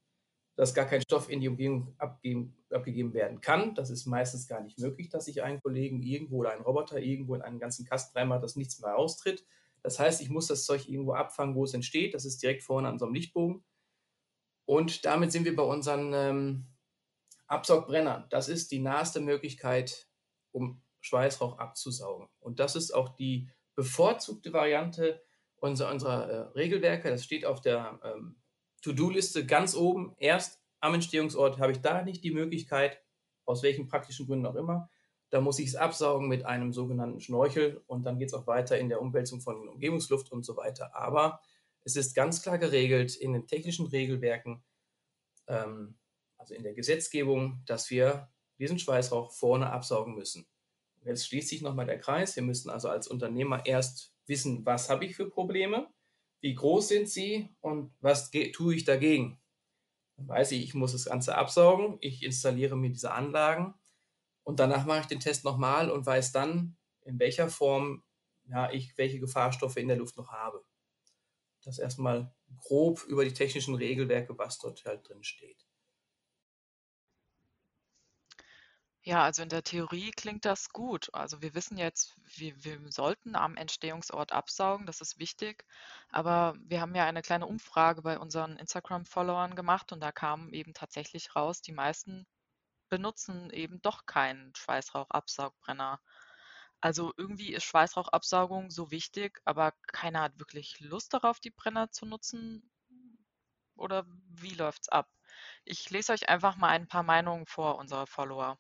dass 0.56 0.74
gar 0.74 0.86
kein 0.86 1.02
Stoff 1.02 1.30
in 1.30 1.42
die 1.42 1.50
Umgebung 1.50 1.94
abgeben, 1.98 2.56
abgegeben 2.70 3.14
werden 3.14 3.42
kann. 3.42 3.76
Das 3.76 3.90
ist 3.90 4.06
meistens 4.06 4.48
gar 4.48 4.62
nicht 4.62 4.80
möglich, 4.80 5.10
dass 5.10 5.28
ich 5.28 5.44
einen 5.44 5.62
Kollegen 5.62 6.02
irgendwo 6.02 6.38
oder 6.38 6.52
einen 6.52 6.64
Roboter 6.64 7.00
irgendwo 7.00 7.36
in 7.36 7.42
einen 7.42 7.60
ganzen 7.60 7.86
Kasten 7.86 8.18
reinmache, 8.18 8.42
dass 8.42 8.56
nichts 8.56 8.80
mehr 8.80 8.98
austritt. 8.98 9.46
Das 9.84 10.00
heißt, 10.00 10.22
ich 10.22 10.30
muss 10.30 10.48
das 10.48 10.66
Zeug 10.66 10.88
irgendwo 10.88 11.14
abfangen, 11.14 11.56
wo 11.56 11.64
es 11.66 11.74
entsteht. 11.74 12.14
Das 12.14 12.26
ist 12.26 12.42
direkt 12.42 12.64
vorne 12.64 12.88
an 12.88 12.98
so 12.98 13.06
einem 13.06 13.14
Lichtbogen. 13.14 13.64
Und 14.66 15.06
damit 15.06 15.32
sind 15.32 15.46
wir 15.46 15.56
bei 15.56 15.64
unseren 15.64 16.14
ähm, 16.14 16.66
Absaugbrenner. 17.48 18.26
Das 18.30 18.50
ist 18.50 18.72
die 18.72 18.80
naheste 18.80 19.20
Möglichkeit, 19.20 20.10
um 20.52 20.82
Schweißrauch 21.02 21.60
abzusaugen. 21.60 22.28
Und 22.40 22.60
das 22.60 22.76
ist 22.76 22.92
auch 22.92 23.10
die 23.10 23.50
bevorzugte 23.76 24.54
Variante 24.54 25.22
unserer, 25.58 25.92
unserer 25.92 26.30
äh, 26.30 26.38
Regelwerke. 26.58 27.10
Das 27.10 27.24
steht 27.24 27.46
auf 27.46 27.62
der 27.62 28.00
ähm, 28.04 28.38
To-Do-Liste 28.86 29.48
ganz 29.48 29.76
oben. 29.76 30.14
Erst 30.20 30.62
am 30.80 30.94
Entstehungsort 30.94 31.60
habe 31.60 31.72
ich 31.72 31.80
da 31.82 32.04
nicht 32.04 32.24
die 32.24 32.32
Möglichkeit, 32.32 33.02
aus 33.46 33.64
welchen 33.64 33.88
praktischen 33.88 34.28
Gründen 34.28 34.46
auch 34.46 34.56
immer. 34.56 34.90
Da 35.32 35.42
muss 35.42 35.58
ich 35.58 35.70
es 35.70 35.76
absaugen 35.76 36.28
mit 36.28 36.46
einem 36.46 36.72
sogenannten 36.72 37.20
Schnorchel 37.20 37.82
und 37.88 38.04
dann 38.04 38.20
geht 38.20 38.28
es 38.28 38.34
auch 38.36 38.46
weiter 38.46 38.78
in 38.78 38.90
der 38.90 39.02
Umwälzung 39.02 39.42
von 39.42 39.68
Umgebungsluft 39.68 40.32
und 40.32 40.46
so 40.46 40.56
weiter. 40.56 40.96
Aber 40.96 41.42
es 41.84 41.96
ist 41.96 42.14
ganz 42.14 42.44
klar 42.44 42.60
geregelt 42.60 43.16
in 43.16 43.34
den 43.34 43.48
technischen 43.48 43.88
Regelwerken, 43.88 44.64
ähm, 45.48 45.98
also 46.38 46.54
in 46.54 46.62
der 46.62 46.76
Gesetzgebung, 46.76 47.64
dass 47.66 47.90
wir 47.90 48.30
diesen 48.60 48.78
Schweißrauch 48.78 49.32
vorne 49.32 49.72
absaugen 49.72 50.14
müssen. 50.14 50.48
Jetzt 51.04 51.28
schließt 51.28 51.50
sich 51.50 51.64
nochmal 51.64 51.88
der 51.88 52.00
Kreis. 52.00 52.36
Wir 52.36 52.44
müssen 52.44 52.70
also 52.70 52.90
als 52.90 53.08
Unternehmer 53.08 53.66
erst 53.66 54.14
wissen, 54.28 54.64
was 54.64 54.90
habe 54.90 55.06
ich 55.06 55.16
für 55.16 55.28
Probleme, 55.28 55.88
wie 56.42 56.56
groß 56.56 56.88
sind 56.88 57.10
sie 57.10 57.50
und 57.62 57.94
was 58.02 58.32
tue 58.32 58.76
ich 58.76 58.84
dagegen. 58.84 59.40
Dann 60.18 60.28
weiß 60.28 60.52
ich, 60.54 60.64
ich 60.64 60.74
muss 60.74 60.94
das 60.94 61.06
Ganze 61.06 61.36
absaugen, 61.36 61.98
ich 62.02 62.24
installiere 62.24 62.78
mir 62.78 62.90
diese 62.90 63.12
Anlagen 63.12 63.74
und 64.44 64.60
danach 64.60 64.86
mache 64.86 65.02
ich 65.02 65.06
den 65.08 65.20
Test 65.20 65.44
nochmal 65.44 65.90
und 65.90 66.06
weiß 66.06 66.32
dann, 66.32 66.78
in 67.02 67.20
welcher 67.20 67.50
Form 67.50 68.04
ja, 68.48 68.72
ich 68.72 68.98
welche 68.98 69.20
Gefahrstoffe 69.20 69.78
in 69.78 69.88
der 69.88 69.98
Luft 69.98 70.18
noch 70.18 70.32
habe. 70.32 70.64
Das 71.64 71.80
erstmal 71.80 72.34
grob 72.58 73.04
über 73.06 73.26
die 73.26 73.34
technischen 73.34 73.76
Regelwerke, 73.76 74.38
was 74.38 74.60
dort 74.60 74.86
halt 74.86 75.08
drin 75.08 75.24
steht. 75.24 75.66
Ja, 79.06 79.24
also 79.24 79.42
in 79.44 79.48
der 79.50 79.64
Theorie 79.64 80.12
klingt 80.12 80.44
das 80.46 80.70
gut. 80.70 81.10
Also 81.14 81.42
wir 81.42 81.54
wissen 81.56 81.78
jetzt, 81.78 82.16
wir, 82.38 82.62
wir 82.66 82.92
sollten 82.92 83.36
am 83.38 83.56
Entstehungsort 83.56 84.32
absaugen, 84.34 84.86
das 84.86 85.00
ist 85.00 85.18
wichtig. 85.20 85.64
Aber 86.10 86.56
wir 86.60 86.82
haben 86.82 86.94
ja 86.96 87.06
eine 87.06 87.22
kleine 87.22 87.46
Umfrage 87.48 88.02
bei 88.02 88.20
unseren 88.20 88.58
Instagram-Followern 88.58 89.56
gemacht 89.56 89.92
und 89.94 90.02
da 90.02 90.12
kam 90.12 90.52
eben 90.54 90.74
tatsächlich 90.74 91.36
raus, 91.38 91.62
die 91.62 91.72
meisten 91.72 92.26
benutzen 92.90 93.52
eben 93.52 93.82
doch 93.82 94.06
keinen 94.08 94.56
Schweißrauchabsaugbrenner. 94.56 96.02
Also 96.82 97.14
irgendwie 97.18 97.54
ist 97.54 97.66
Schweißrauchabsaugung 97.66 98.72
so 98.72 98.92
wichtig, 98.92 99.42
aber 99.46 99.74
keiner 99.88 100.22
hat 100.24 100.40
wirklich 100.40 100.80
Lust 100.82 101.14
darauf, 101.14 101.40
die 101.40 101.52
Brenner 101.52 101.92
zu 101.92 102.06
nutzen. 102.08 102.70
Oder 103.76 104.06
wie 104.28 104.54
läuft's 104.54 104.90
ab? 104.90 105.10
Ich 105.64 105.90
lese 105.90 106.12
euch 106.14 106.28
einfach 106.30 106.58
mal 106.58 106.70
ein 106.70 106.88
paar 106.90 107.04
Meinungen 107.04 107.46
vor 107.46 107.78
unserer 107.78 108.06
Follower. 108.08 108.60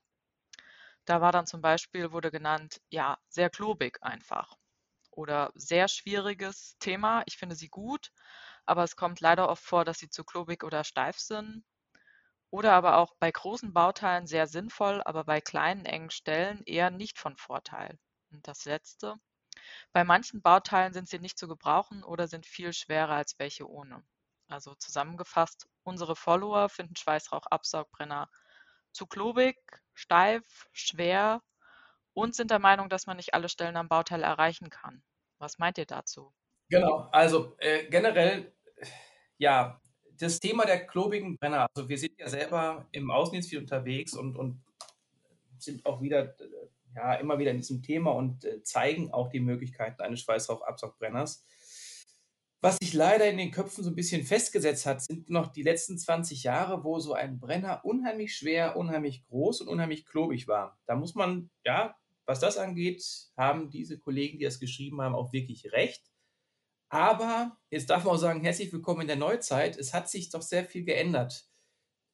Da 1.05 1.21
war 1.21 1.31
dann 1.31 1.47
zum 1.47 1.61
Beispiel, 1.61 2.11
wurde 2.11 2.29
genannt, 2.31 2.79
ja, 2.89 3.17
sehr 3.27 3.49
klobig 3.49 3.97
einfach. 4.03 4.55
Oder 5.11 5.51
sehr 5.55 5.87
schwieriges 5.87 6.77
Thema. 6.79 7.23
Ich 7.27 7.37
finde 7.37 7.55
sie 7.55 7.69
gut, 7.69 8.11
aber 8.65 8.83
es 8.83 8.95
kommt 8.95 9.19
leider 9.21 9.49
oft 9.49 9.63
vor, 9.63 9.85
dass 9.85 9.99
sie 9.99 10.09
zu 10.09 10.23
klobig 10.25 10.63
oder 10.63 10.83
steif 10.83 11.19
sind. 11.19 11.65
Oder 12.49 12.73
aber 12.73 12.97
auch 12.97 13.15
bei 13.19 13.31
großen 13.31 13.73
Bauteilen 13.73 14.27
sehr 14.27 14.47
sinnvoll, 14.47 15.03
aber 15.05 15.25
bei 15.25 15.41
kleinen, 15.41 15.85
engen 15.85 16.09
Stellen 16.11 16.63
eher 16.65 16.89
nicht 16.89 17.19
von 17.19 17.37
Vorteil. 17.37 17.99
Und 18.31 18.47
das 18.47 18.65
letzte. 18.65 19.15
Bei 19.93 20.03
manchen 20.03 20.43
Bauteilen 20.43 20.93
sind 20.93 21.09
sie 21.09 21.19
nicht 21.19 21.39
zu 21.39 21.47
gebrauchen 21.47 22.03
oder 22.03 22.27
sind 22.27 22.45
viel 22.45 22.71
schwerer 22.73 23.15
als 23.15 23.39
welche 23.39 23.67
ohne. 23.67 24.03
Also 24.47 24.75
zusammengefasst, 24.75 25.67
unsere 25.83 26.15
Follower 26.15 26.69
finden 26.69 26.95
Schweißrauchabsaugbrenner 26.95 28.29
zu 28.95 29.05
klobig, 29.05 29.57
steif, 29.93 30.67
schwer 30.71 31.41
und 32.13 32.33
sind 32.33 32.49
der 32.49 32.59
Meinung, 32.59 32.89
dass 32.89 33.05
man 33.05 33.17
nicht 33.17 33.33
alle 33.33 33.49
Stellen 33.49 33.77
am 33.77 33.89
Bauteil 33.89 34.23
erreichen 34.23 34.69
kann. 34.69 35.03
Was 35.37 35.57
meint 35.57 35.77
ihr 35.77 35.85
dazu? 35.85 36.33
Genau, 36.69 37.09
also 37.11 37.55
äh, 37.59 37.87
generell, 37.89 38.53
ja, 39.37 39.79
das 40.17 40.39
Thema 40.39 40.65
der 40.65 40.87
klobigen 40.87 41.37
Brenner, 41.37 41.67
also 41.73 41.89
wir 41.89 41.97
sind 41.97 42.17
ja 42.17 42.29
selber 42.29 42.87
im 42.91 43.11
Außendienst 43.11 43.49
viel 43.49 43.59
unterwegs 43.59 44.13
und, 44.13 44.37
und 44.37 44.63
sind 45.59 45.85
auch 45.85 46.01
wieder, 46.01 46.35
ja, 46.95 47.15
immer 47.15 47.37
wieder 47.37 47.51
in 47.51 47.57
diesem 47.57 47.83
Thema 47.83 48.11
und 48.11 48.45
äh, 48.45 48.63
zeigen 48.63 49.11
auch 49.11 49.29
die 49.29 49.41
Möglichkeiten 49.41 50.01
eines 50.01 50.21
Schweißrauchabsaugbrenners. 50.21 51.45
Was 52.61 52.77
sich 52.81 52.93
leider 52.93 53.29
in 53.29 53.37
den 53.37 53.51
Köpfen 53.51 53.83
so 53.83 53.89
ein 53.91 53.95
bisschen 53.95 54.23
festgesetzt 54.23 54.85
hat, 54.85 55.01
sind 55.01 55.29
noch 55.29 55.51
die 55.51 55.61
letzten 55.61 55.97
20 55.97 56.43
Jahre, 56.43 56.83
wo 56.83 56.99
so 56.99 57.13
ein 57.13 57.39
Brenner 57.39 57.81
unheimlich 57.83 58.35
schwer, 58.35 58.75
unheimlich 58.75 59.23
groß 59.25 59.61
und 59.61 59.67
unheimlich 59.67 60.05
klobig 60.05 60.47
war. 60.47 60.79
Da 60.87 60.95
muss 60.95 61.13
man, 61.13 61.51
ja, 61.63 61.95
was 62.25 62.39
das 62.39 62.57
angeht, 62.57 63.03
haben 63.37 63.69
diese 63.69 63.99
Kollegen, 63.99 64.39
die 64.39 64.45
das 64.45 64.59
geschrieben 64.59 65.01
haben, 65.01 65.13
auch 65.13 65.31
wirklich 65.31 65.71
recht. 65.73 66.03
Aber 66.89 67.57
jetzt 67.69 67.89
darf 67.89 68.03
man 68.03 68.15
auch 68.15 68.19
sagen, 68.19 68.41
herzlich 68.41 68.71
willkommen 68.73 69.01
in 69.01 69.07
der 69.07 69.15
Neuzeit. 69.15 69.77
Es 69.77 69.93
hat 69.93 70.09
sich 70.09 70.29
doch 70.29 70.41
sehr 70.41 70.65
viel 70.65 70.85
geändert. 70.85 71.47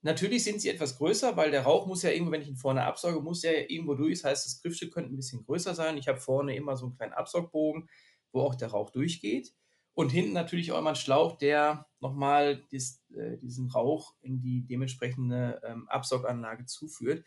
Natürlich 0.04 0.44
sind 0.44 0.60
sie 0.60 0.70
etwas 0.70 0.98
größer, 0.98 1.38
weil 1.38 1.52
der 1.52 1.64
Rauch 1.64 1.86
muss 1.86 2.02
ja 2.02 2.10
irgendwo, 2.10 2.32
wenn 2.32 2.42
ich 2.42 2.48
ihn 2.48 2.56
vorne 2.56 2.84
absauge, 2.84 3.22
muss 3.22 3.44
ja 3.44 3.52
irgendwo 3.52 3.94
durch. 3.94 4.22
Das 4.22 4.32
heißt, 4.32 4.46
das 4.48 4.62
Griffstück 4.62 4.94
könnte 4.94 5.14
ein 5.14 5.16
bisschen 5.16 5.46
größer 5.46 5.76
sein. 5.76 5.98
Ich 5.98 6.08
habe 6.08 6.20
vorne 6.20 6.56
immer 6.56 6.76
so 6.76 6.88
einen 6.88 6.96
kleinen 6.96 7.14
Absaugbogen, 7.14 7.88
wo 8.32 8.42
auch 8.42 8.56
der 8.56 8.70
Rauch 8.70 8.90
durchgeht. 8.90 9.54
Und 10.02 10.10
hinten 10.10 10.34
natürlich 10.34 10.72
auch 10.72 10.80
immer 10.80 10.90
ein 10.90 10.96
Schlauch, 10.96 11.38
der 11.38 11.86
nochmal 12.00 12.66
dies, 12.72 13.04
äh, 13.16 13.38
diesen 13.38 13.70
Rauch 13.70 14.16
in 14.24 14.42
die 14.42 14.66
dementsprechende 14.66 15.62
ähm, 15.64 15.88
Absauganlage 15.90 16.66
zuführt. 16.66 17.24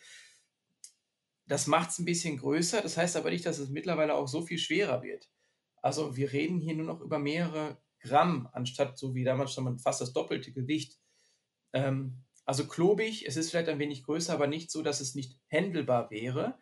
Das 1.47 1.69
macht 1.69 1.91
es 1.91 2.01
ein 2.01 2.05
bisschen 2.05 2.37
größer, 2.37 2.81
das 2.81 2.97
heißt 2.97 3.17
aber 3.17 3.31
nicht, 3.31 3.47
dass 3.47 3.61
es 3.61 3.69
mittlerweile 3.69 4.17
auch 4.17 4.27
so 4.27 4.43
viel 4.43 4.59
schwerer 4.59 5.05
wird. 5.05 5.31
Also 5.83 6.17
wir 6.17 6.33
reden 6.33 6.59
hier 6.59 6.75
nur 6.75 6.87
noch 6.87 7.01
über 7.01 7.21
mehrere 7.21 7.81
Gramm, 8.01 8.49
anstatt 8.53 8.99
so 8.99 9.15
wie 9.15 9.23
damals 9.23 9.53
schon 9.53 9.79
fast 9.79 10.01
das 10.01 10.13
doppelte 10.13 10.51
Gewicht. 10.51 10.99
Ähm, 11.75 12.25
also 12.45 12.67
klobig, 12.67 13.25
es 13.25 13.37
ist 13.37 13.51
vielleicht 13.51 13.69
ein 13.69 13.79
wenig 13.79 14.03
größer, 14.03 14.35
aber 14.35 14.49
nicht 14.49 14.73
so, 14.73 14.83
dass 14.83 15.01
es 15.01 15.15
nicht 15.15 15.39
händelbar 15.47 16.11
wäre. 16.11 16.59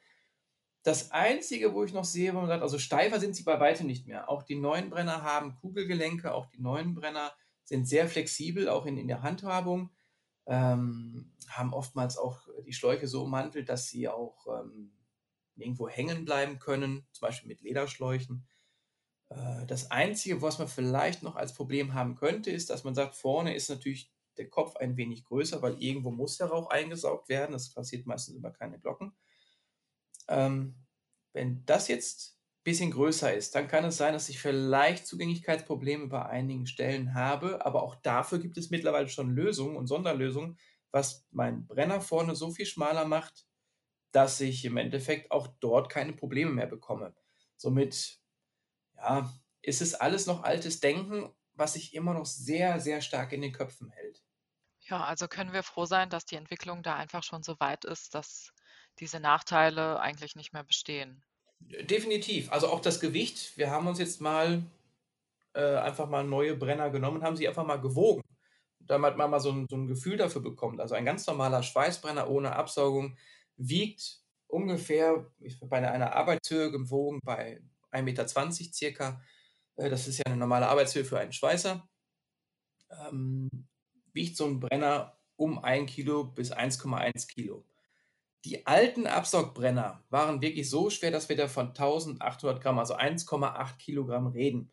Das 0.82 1.12
Einzige, 1.12 1.74
wo 1.74 1.84
ich 1.84 1.92
noch 1.92 2.04
sehe, 2.04 2.34
wo 2.34 2.38
man 2.38 2.48
sagt, 2.48 2.62
also 2.62 2.78
steifer 2.78 3.20
sind 3.20 3.36
sie 3.36 3.44
bei 3.44 3.60
weitem 3.60 3.86
nicht 3.86 4.06
mehr. 4.06 4.28
Auch 4.28 4.42
die 4.42 4.56
neuen 4.56 4.90
Brenner 4.90 5.22
haben 5.22 5.54
Kugelgelenke, 5.56 6.34
auch 6.34 6.46
die 6.46 6.60
neuen 6.60 6.94
Brenner 6.94 7.32
sind 7.64 7.86
sehr 7.86 8.08
flexibel, 8.08 8.68
auch 8.68 8.86
in, 8.86 8.98
in 8.98 9.06
der 9.06 9.22
Handhabung. 9.22 9.90
Ähm, 10.46 11.32
haben 11.48 11.72
oftmals 11.72 12.18
auch 12.18 12.48
die 12.66 12.72
Schläuche 12.72 13.06
so 13.06 13.22
ummantelt, 13.22 13.68
dass 13.68 13.88
sie 13.88 14.08
auch 14.08 14.46
ähm, 14.48 14.92
irgendwo 15.54 15.88
hängen 15.88 16.24
bleiben 16.24 16.58
können, 16.58 17.06
zum 17.12 17.28
Beispiel 17.28 17.48
mit 17.48 17.60
Lederschläuchen. 17.60 18.48
Äh, 19.28 19.66
das 19.66 19.90
Einzige, 19.90 20.42
was 20.42 20.58
man 20.58 20.68
vielleicht 20.68 21.22
noch 21.22 21.36
als 21.36 21.54
Problem 21.54 21.94
haben 21.94 22.16
könnte, 22.16 22.50
ist, 22.50 22.70
dass 22.70 22.82
man 22.82 22.94
sagt, 22.94 23.14
vorne 23.14 23.54
ist 23.54 23.70
natürlich 23.70 24.10
der 24.36 24.48
Kopf 24.48 24.76
ein 24.76 24.96
wenig 24.96 25.24
größer, 25.24 25.62
weil 25.62 25.80
irgendwo 25.82 26.10
muss 26.10 26.38
der 26.38 26.48
Rauch 26.48 26.70
eingesaugt 26.70 27.28
werden. 27.28 27.52
Das 27.52 27.72
passiert 27.72 28.06
meistens 28.06 28.34
über 28.34 28.50
keine 28.50 28.80
Glocken. 28.80 29.12
Ähm, 30.32 30.74
wenn 31.32 31.64
das 31.66 31.88
jetzt 31.88 32.38
ein 32.60 32.64
bisschen 32.64 32.90
größer 32.90 33.34
ist, 33.34 33.54
dann 33.54 33.68
kann 33.68 33.84
es 33.84 33.96
sein, 33.96 34.12
dass 34.12 34.28
ich 34.28 34.40
vielleicht 34.40 35.06
Zugänglichkeitsprobleme 35.06 36.08
bei 36.08 36.26
einigen 36.26 36.66
Stellen 36.66 37.14
habe. 37.14 37.64
Aber 37.64 37.82
auch 37.82 37.94
dafür 37.96 38.38
gibt 38.38 38.56
es 38.58 38.70
mittlerweile 38.70 39.08
schon 39.08 39.34
Lösungen 39.34 39.76
und 39.76 39.86
Sonderlösungen, 39.86 40.58
was 40.90 41.26
mein 41.30 41.66
Brenner 41.66 42.00
vorne 42.00 42.34
so 42.34 42.50
viel 42.50 42.66
schmaler 42.66 43.06
macht, 43.06 43.46
dass 44.12 44.40
ich 44.40 44.64
im 44.64 44.76
Endeffekt 44.76 45.30
auch 45.30 45.46
dort 45.60 45.90
keine 45.90 46.12
Probleme 46.12 46.50
mehr 46.50 46.66
bekomme. 46.66 47.14
Somit 47.56 48.18
ja, 48.96 49.32
ist 49.62 49.80
es 49.80 49.94
alles 49.94 50.26
noch 50.26 50.42
altes 50.42 50.80
Denken 50.80 51.30
was 51.54 51.74
sich 51.74 51.94
immer 51.94 52.14
noch 52.14 52.26
sehr, 52.26 52.80
sehr 52.80 53.00
stark 53.00 53.32
in 53.32 53.42
den 53.42 53.52
Köpfen 53.52 53.90
hält. 53.90 54.22
Ja, 54.80 55.04
also 55.04 55.28
können 55.28 55.52
wir 55.52 55.62
froh 55.62 55.84
sein, 55.84 56.10
dass 56.10 56.24
die 56.24 56.36
Entwicklung 56.36 56.82
da 56.82 56.96
einfach 56.96 57.22
schon 57.22 57.42
so 57.42 57.58
weit 57.60 57.84
ist, 57.84 58.14
dass 58.14 58.52
diese 59.00 59.20
Nachteile 59.20 60.00
eigentlich 60.00 60.36
nicht 60.36 60.52
mehr 60.52 60.64
bestehen. 60.64 61.22
Definitiv. 61.60 62.50
Also 62.52 62.68
auch 62.68 62.80
das 62.80 63.00
Gewicht. 63.00 63.56
Wir 63.56 63.70
haben 63.70 63.86
uns 63.86 63.98
jetzt 63.98 64.20
mal 64.20 64.62
äh, 65.54 65.76
einfach 65.76 66.08
mal 66.08 66.24
neue 66.24 66.56
Brenner 66.56 66.90
genommen, 66.90 67.22
haben 67.22 67.36
sie 67.36 67.48
einfach 67.48 67.66
mal 67.66 67.80
gewogen, 67.80 68.22
damit 68.80 69.16
man 69.16 69.30
mal 69.30 69.40
so 69.40 69.50
ein, 69.50 69.66
so 69.68 69.76
ein 69.76 69.86
Gefühl 69.86 70.16
dafür 70.16 70.42
bekommt. 70.42 70.80
Also 70.80 70.94
ein 70.94 71.04
ganz 71.04 71.26
normaler 71.26 71.62
Schweißbrenner 71.62 72.28
ohne 72.28 72.56
Absaugung 72.56 73.16
wiegt 73.56 74.20
ungefähr 74.48 75.26
bei 75.62 75.88
einer 75.88 76.14
Arbeitshöhe 76.14 76.70
gewogen 76.70 77.20
bei 77.24 77.62
1,20 77.92 78.02
Meter 78.02 78.28
circa 78.28 79.22
äh, 79.76 79.90
das 79.90 80.08
ist 80.08 80.18
ja 80.18 80.24
eine 80.26 80.36
normale 80.36 80.68
Arbeitshöhe 80.68 81.04
für 81.04 81.18
einen 81.18 81.32
Schweißer, 81.32 81.86
ähm, 82.90 83.48
wiegt 84.12 84.36
so 84.36 84.46
ein 84.46 84.60
Brenner 84.60 85.18
um 85.36 85.58
1 85.58 85.90
Kilo 85.90 86.24
bis 86.24 86.52
1,1 86.52 87.26
Kilo. 87.28 87.64
Die 88.44 88.66
alten 88.66 89.06
Absaugbrenner 89.06 90.02
waren 90.10 90.40
wirklich 90.40 90.68
so 90.68 90.90
schwer, 90.90 91.12
dass 91.12 91.28
wir 91.28 91.36
da 91.36 91.46
von 91.46 91.68
1800 91.68 92.60
Gramm, 92.60 92.78
also 92.78 92.96
1,8 92.96 93.76
Kilogramm 93.76 94.26
reden. 94.26 94.72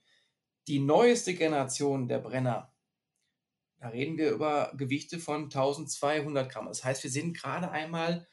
Die 0.68 0.80
neueste 0.80 1.36
Generation 1.36 2.08
der 2.08 2.20
Brenner, 2.20 2.74
da 3.78 3.90
reden 3.90 4.18
wir 4.18 4.32
über 4.32 4.74
Gewichte 4.76 5.20
von 5.20 5.44
1200 5.44 6.52
Gramm. 6.52 6.66
Das 6.66 6.84
heißt, 6.84 7.04
wir 7.04 7.12
sind 7.12 7.38
gerade 7.38 7.70
einmal 7.70 8.28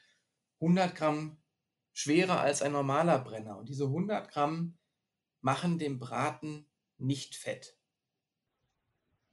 100 0.59 0.95
Gramm 0.95 1.37
schwerer 1.93 2.39
als 2.39 2.61
ein 2.61 2.71
normaler 2.71 3.19
Brenner. 3.19 3.57
Und 3.57 3.69
diese 3.69 3.85
100 3.85 4.29
Gramm 4.29 4.77
machen 5.41 5.77
den 5.77 5.99
Braten 5.99 6.69
nicht 6.97 7.35
fett. 7.35 7.77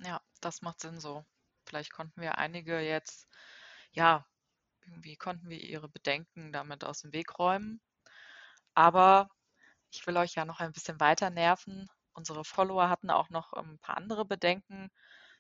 Ja, 0.01 0.21
das 0.41 0.61
macht 0.61 0.81
Sinn 0.81 1.01
so. 1.01 1.25
Vielleicht 1.67 1.93
konnten 1.93 2.21
wir 2.21 2.37
einige 2.37 2.79
jetzt, 2.81 3.27
ja, 3.93 4.27
irgendwie 4.87 5.17
konnten 5.17 5.49
wir 5.49 5.61
ihre 5.61 5.89
Bedenken 5.89 6.53
damit 6.53 6.85
aus 6.85 7.01
dem 7.01 7.13
Weg 7.13 7.39
räumen. 7.39 7.81
Aber 8.75 9.29
ich 9.91 10.07
will 10.07 10.17
euch 10.17 10.35
ja 10.35 10.45
noch 10.45 10.61
ein 10.61 10.73
bisschen 10.73 11.01
weiter 11.01 11.31
nerven. 11.31 11.89
Unsere 12.15 12.45
Follower 12.45 12.89
hatten 12.89 13.11
auch 13.11 13.31
noch 13.31 13.53
ein 13.55 13.79
paar 13.81 13.97
andere 13.97 14.25
Bedenken, 14.25 14.91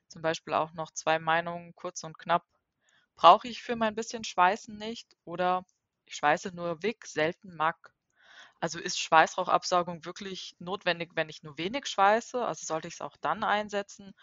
zum 0.09 0.22
Beispiel 0.22 0.54
auch 0.54 0.72
noch 0.74 0.90
zwei 0.92 1.18
Meinungen, 1.18 1.74
kurz 1.74 2.04
und 2.04 2.18
knapp. 2.18 2.44
Brauche 3.16 3.48
ich 3.48 3.62
für 3.62 3.76
mein 3.76 3.94
bisschen 3.94 4.24
Schweißen 4.24 4.76
nicht 4.76 5.16
oder 5.24 5.64
ich 6.07 6.16
schweiße 6.16 6.54
nur 6.54 6.83
Wick, 6.83 7.07
selten 7.07 7.57
Mack 7.57 7.94
also 8.61 8.80
ist 8.80 8.98
Schweißrauchabsaugung 9.00 10.04
wirklich 10.04 10.57
notwendig, 10.59 11.12
wenn 11.14 11.28
ich 11.28 11.42
nur 11.42 11.57
wenig 11.59 11.87
schweiße? 11.87 12.44
Also 12.44 12.66
sollte 12.66 12.88
ich 12.88 12.94
es 12.94 13.00
auch 13.00 13.16
dann 13.18 13.44
einsetzen? 13.44 14.14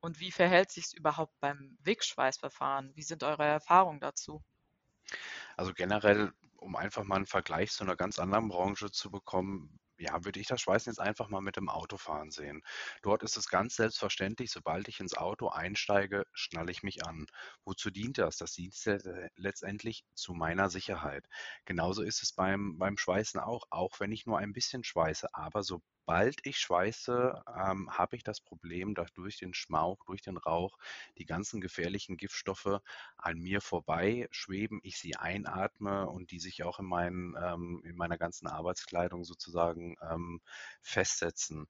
Und 0.00 0.18
wie 0.20 0.32
verhält 0.32 0.70
sich 0.70 0.86
es 0.86 0.92
überhaupt 0.94 1.38
beim 1.40 1.76
Wegschweißverfahren? 1.82 2.96
Wie 2.96 3.02
sind 3.02 3.22
eure 3.22 3.44
Erfahrungen 3.44 4.00
dazu? 4.00 4.42
Also 5.56 5.72
generell, 5.74 6.32
um 6.56 6.76
einfach 6.76 7.04
mal 7.04 7.16
einen 7.16 7.26
Vergleich 7.26 7.72
zu 7.72 7.84
einer 7.84 7.96
ganz 7.96 8.18
anderen 8.18 8.48
Branche 8.48 8.90
zu 8.90 9.10
bekommen, 9.10 9.78
ja, 9.98 10.24
würde 10.24 10.40
ich 10.40 10.46
das 10.46 10.62
Schweißen 10.62 10.90
jetzt 10.90 10.98
einfach 10.98 11.28
mal 11.28 11.42
mit 11.42 11.56
dem 11.56 11.68
Autofahren 11.68 12.30
sehen. 12.30 12.62
Dort 13.02 13.22
ist 13.22 13.36
es 13.36 13.48
ganz 13.48 13.76
selbstverständlich, 13.76 14.50
sobald 14.50 14.88
ich 14.88 14.98
ins 15.00 15.14
Auto 15.14 15.48
einsteige, 15.50 16.24
schnalle 16.32 16.72
ich 16.72 16.82
mich 16.82 17.06
an. 17.06 17.26
Wozu 17.64 17.90
dient 17.90 18.16
das? 18.18 18.38
Das 18.38 18.52
dient 18.52 18.74
letztendlich 19.36 20.04
zu 20.14 20.32
meiner 20.32 20.70
Sicherheit. 20.70 21.26
Genauso 21.66 22.02
ist 22.02 22.22
es 22.22 22.32
beim, 22.32 22.78
beim 22.78 22.96
Schweißen 22.96 23.40
auch, 23.40 23.66
auch 23.70 24.00
wenn 24.00 24.10
ich 24.12 24.24
nur 24.26 24.38
ein 24.38 24.52
bisschen 24.54 24.84
schweiße. 24.84 25.28
Aber 25.34 25.62
so 25.62 25.82
sobald 26.10 26.44
ich 26.44 26.58
schweiße, 26.58 27.40
ähm, 27.56 27.96
habe 27.96 28.16
ich 28.16 28.24
das 28.24 28.40
Problem, 28.40 28.96
dass 28.96 29.12
durch 29.12 29.38
den 29.38 29.54
Schmauch, 29.54 30.04
durch 30.06 30.22
den 30.22 30.38
Rauch 30.38 30.76
die 31.18 31.24
ganzen 31.24 31.60
gefährlichen 31.60 32.16
Giftstoffe 32.16 32.80
an 33.16 33.38
mir 33.38 33.60
vorbei 33.60 34.26
schweben, 34.32 34.80
ich 34.82 34.98
sie 34.98 35.14
einatme 35.14 36.08
und 36.08 36.32
die 36.32 36.40
sich 36.40 36.64
auch 36.64 36.80
in, 36.80 36.86
meinen, 36.86 37.36
ähm, 37.40 37.80
in 37.84 37.94
meiner 37.94 38.18
ganzen 38.18 38.48
Arbeitskleidung 38.48 39.22
sozusagen 39.22 39.96
ähm, 40.02 40.40
festsetzen. 40.82 41.68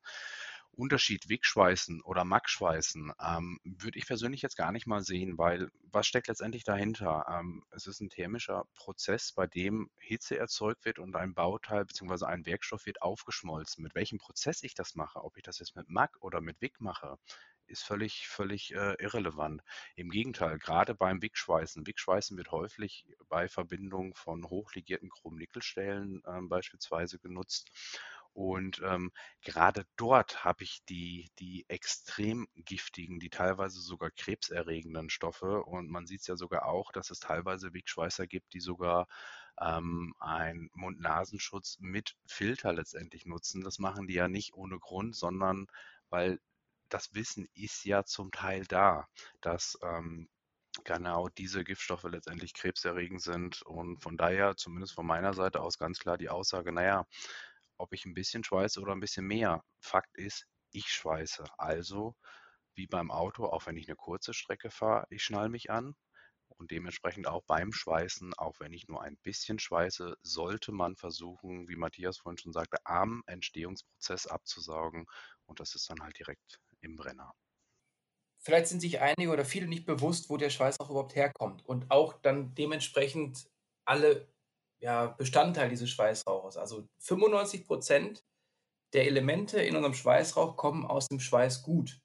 Unterschied 0.80 1.28
Wegschweißen 1.28 2.02
oder 2.02 2.24
Mackschweißen 2.24 3.12
ähm, 3.20 3.60
würde 3.64 3.98
ich 3.98 4.06
persönlich 4.06 4.42
jetzt 4.42 4.56
gar 4.56 4.72
nicht 4.72 4.86
mal 4.86 5.02
sehen, 5.02 5.38
weil 5.38 5.70
was 5.92 6.06
steckt 6.06 6.28
letztendlich 6.28 6.64
dahinter? 6.64 7.26
Ähm, 7.28 7.62
es 7.70 7.86
ist 7.86 8.00
ein 8.00 8.08
thermischer 8.08 8.64
Prozess, 8.74 9.32
bei 9.32 9.46
dem 9.46 9.90
Hitze 9.98 10.38
erzeugt 10.38 10.84
wird 10.84 10.98
und 10.98 11.16
ein 11.16 11.34
Bauteil 11.34 11.84
bzw. 11.84 12.26
ein 12.26 12.46
Werkstoff 12.46 12.86
wird 12.86 13.02
aufgeschmolzen. 13.02 13.82
Mit 13.82 13.94
welchem 13.94 14.18
Prozess 14.18 14.62
ich 14.62 14.74
das 14.74 14.94
mache, 14.94 15.22
ob 15.22 15.36
ich 15.36 15.42
das 15.42 15.58
jetzt 15.58 15.76
mit 15.76 15.88
Mack 15.88 16.16
oder 16.20 16.40
mit 16.40 16.60
Wick 16.60 16.80
mache, 16.80 17.18
ist 17.70 17.84
völlig, 17.84 18.26
völlig 18.28 18.74
äh, 18.74 18.94
irrelevant. 18.98 19.62
Im 19.94 20.10
Gegenteil, 20.10 20.58
gerade 20.58 20.94
beim 20.94 21.22
Wigschweißen. 21.22 21.86
Wigschweißen 21.86 22.36
wird 22.36 22.50
häufig 22.50 23.06
bei 23.28 23.48
Verbindung 23.48 24.14
von 24.14 24.44
hochlegierten 24.44 25.08
Chrom-Nickel-Stählen 25.08 26.22
äh, 26.24 26.40
beispielsweise 26.42 27.18
genutzt. 27.18 27.70
Und 28.32 28.80
ähm, 28.84 29.12
gerade 29.42 29.84
dort 29.96 30.44
habe 30.44 30.62
ich 30.64 30.82
die, 30.88 31.30
die 31.38 31.64
extrem 31.68 32.48
giftigen, 32.54 33.20
die 33.20 33.30
teilweise 33.30 33.80
sogar 33.80 34.10
krebserregenden 34.10 35.10
Stoffe. 35.10 35.64
Und 35.64 35.90
man 35.90 36.06
sieht 36.06 36.20
es 36.20 36.26
ja 36.26 36.36
sogar 36.36 36.66
auch, 36.66 36.92
dass 36.92 37.10
es 37.10 37.20
teilweise 37.20 37.74
Wegschweißer 37.74 38.26
gibt, 38.26 38.52
die 38.54 38.60
sogar 38.60 39.06
ähm, 39.60 40.14
einen 40.18 40.70
Mund-Nasenschutz 40.74 41.78
mit 41.80 42.16
Filter 42.26 42.72
letztendlich 42.72 43.26
nutzen. 43.26 43.62
Das 43.62 43.78
machen 43.78 44.06
die 44.06 44.14
ja 44.14 44.28
nicht 44.28 44.54
ohne 44.54 44.78
Grund, 44.78 45.16
sondern 45.16 45.66
weil 46.08 46.40
das 46.88 47.14
Wissen 47.14 47.48
ist 47.54 47.84
ja 47.84 48.04
zum 48.04 48.30
Teil 48.32 48.64
da, 48.66 49.06
dass 49.40 49.78
ähm, 49.82 50.28
genau 50.84 51.28
diese 51.28 51.64
Giftstoffe 51.64 52.04
letztendlich 52.04 52.54
krebserregend 52.54 53.22
sind. 53.22 53.62
Und 53.62 53.98
von 54.02 54.16
daher, 54.16 54.56
zumindest 54.56 54.94
von 54.94 55.06
meiner 55.06 55.34
Seite 55.34 55.60
aus, 55.60 55.78
ganz 55.78 55.98
klar 55.98 56.18
die 56.18 56.28
Aussage, 56.30 56.72
naja, 56.72 57.06
ob 57.80 57.92
ich 57.92 58.04
ein 58.06 58.14
bisschen 58.14 58.44
schweiße 58.44 58.80
oder 58.80 58.92
ein 58.92 59.00
bisschen 59.00 59.26
mehr. 59.26 59.64
Fakt 59.80 60.16
ist, 60.18 60.46
ich 60.72 60.86
schweiße. 60.88 61.44
Also 61.58 62.14
wie 62.74 62.86
beim 62.86 63.10
Auto, 63.12 63.46
auch 63.46 63.66
wenn 63.66 63.76
ich 63.76 63.88
eine 63.88 63.96
kurze 63.96 64.34
Strecke 64.34 64.70
fahre, 64.70 65.06
ich 65.10 65.22
schnall 65.22 65.48
mich 65.48 65.70
an. 65.70 65.94
Und 66.48 66.70
dementsprechend 66.72 67.26
auch 67.26 67.42
beim 67.46 67.72
Schweißen, 67.72 68.34
auch 68.34 68.60
wenn 68.60 68.72
ich 68.72 68.86
nur 68.88 69.02
ein 69.02 69.16
bisschen 69.18 69.58
schweiße, 69.58 70.16
sollte 70.22 70.72
man 70.72 70.96
versuchen, 70.96 71.68
wie 71.68 71.76
Matthias 71.76 72.18
vorhin 72.18 72.38
schon 72.38 72.52
sagte, 72.52 72.78
am 72.84 73.22
Entstehungsprozess 73.26 74.26
abzusaugen. 74.26 75.06
Und 75.46 75.60
das 75.60 75.74
ist 75.74 75.88
dann 75.90 76.02
halt 76.02 76.18
direkt 76.18 76.60
im 76.80 76.96
Brenner. 76.96 77.32
Vielleicht 78.42 78.68
sind 78.68 78.80
sich 78.80 79.00
einige 79.00 79.30
oder 79.32 79.44
viele 79.44 79.66
nicht 79.66 79.84
bewusst, 79.84 80.30
wo 80.30 80.36
der 80.36 80.50
Schweiß 80.50 80.80
auch 80.80 80.88
überhaupt 80.90 81.14
herkommt 81.14 81.64
und 81.66 81.90
auch 81.90 82.14
dann 82.14 82.54
dementsprechend 82.54 83.46
alle 83.84 84.32
ja, 84.80 85.06
Bestandteil 85.06 85.68
dieses 85.68 85.90
Schweißrauches. 85.90 86.56
Also 86.56 86.88
95 86.98 87.66
Prozent 87.66 88.24
der 88.92 89.06
Elemente 89.06 89.60
in 89.60 89.76
unserem 89.76 89.94
Schweißrauch 89.94 90.56
kommen 90.56 90.84
aus 90.84 91.06
dem 91.06 91.20
Schweißgut. 91.20 92.00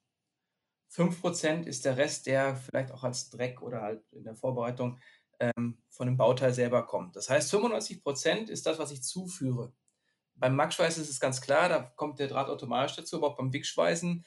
5 0.88 1.20
Prozent 1.20 1.66
ist 1.66 1.84
der 1.84 1.96
Rest, 1.96 2.26
der 2.26 2.56
vielleicht 2.56 2.92
auch 2.92 3.02
als 3.02 3.30
Dreck 3.30 3.60
oder 3.60 3.82
halt 3.82 4.04
in 4.12 4.24
der 4.24 4.36
Vorbereitung 4.36 4.98
ähm, 5.40 5.82
von 5.88 6.06
dem 6.06 6.16
Bauteil 6.16 6.54
selber 6.54 6.86
kommt. 6.86 7.16
Das 7.16 7.28
heißt, 7.28 7.50
95 7.50 8.02
Prozent 8.02 8.50
ist 8.50 8.66
das, 8.66 8.78
was 8.78 8.92
ich 8.92 9.02
zuführe. 9.02 9.72
beim 10.34 10.54
Max-Schweißen 10.54 11.02
ist 11.02 11.10
es 11.10 11.20
ganz 11.20 11.40
klar, 11.40 11.68
da 11.68 11.80
kommt 11.96 12.18
der 12.18 12.28
Draht 12.28 12.48
automatisch 12.48 12.96
dazu, 12.96 13.16
aber 13.16 13.28
auch 13.28 13.36
beim 13.36 13.52
Wick-Schweißen 13.52 14.24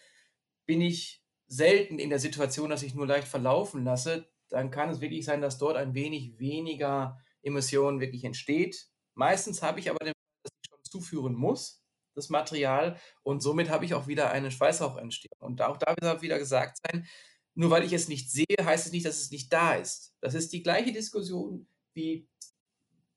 bin 0.65 0.81
ich 0.81 1.23
selten 1.47 1.99
in 1.99 2.09
der 2.09 2.19
Situation, 2.19 2.69
dass 2.69 2.83
ich 2.83 2.95
nur 2.95 3.07
leicht 3.07 3.27
verlaufen 3.27 3.83
lasse. 3.83 4.27
Dann 4.49 4.71
kann 4.71 4.89
es 4.89 5.01
wirklich 5.01 5.25
sein, 5.25 5.41
dass 5.41 5.59
dort 5.59 5.77
ein 5.77 5.93
wenig 5.93 6.39
weniger 6.39 7.19
Emission 7.41 7.99
wirklich 7.99 8.23
entsteht. 8.23 8.87
Meistens 9.15 9.61
habe 9.61 9.79
ich 9.79 9.89
aber 9.89 10.03
den 10.05 10.13
dass 10.43 10.51
ich 10.61 10.69
schon 10.69 10.83
zuführen 10.83 11.33
muss, 11.33 11.83
das 12.15 12.29
Material, 12.29 12.99
und 13.23 13.41
somit 13.41 13.69
habe 13.69 13.85
ich 13.85 13.93
auch 13.93 14.07
wieder 14.07 14.31
eine 14.31 14.51
Schweißrauchentstehung. 14.51 15.37
Und 15.39 15.61
auch 15.61 15.77
da 15.77 15.95
wird 15.99 16.21
wieder 16.21 16.39
gesagt 16.39 16.77
sein, 16.83 17.07
nur 17.55 17.69
weil 17.69 17.83
ich 17.83 17.93
es 17.93 18.07
nicht 18.07 18.31
sehe, 18.31 18.45
heißt 18.61 18.85
es 18.85 18.91
nicht, 18.91 19.05
dass 19.05 19.19
es 19.19 19.31
nicht 19.31 19.51
da 19.51 19.73
ist. 19.73 20.15
Das 20.21 20.33
ist 20.33 20.53
die 20.53 20.63
gleiche 20.63 20.93
Diskussion 20.93 21.67
wie 21.93 22.27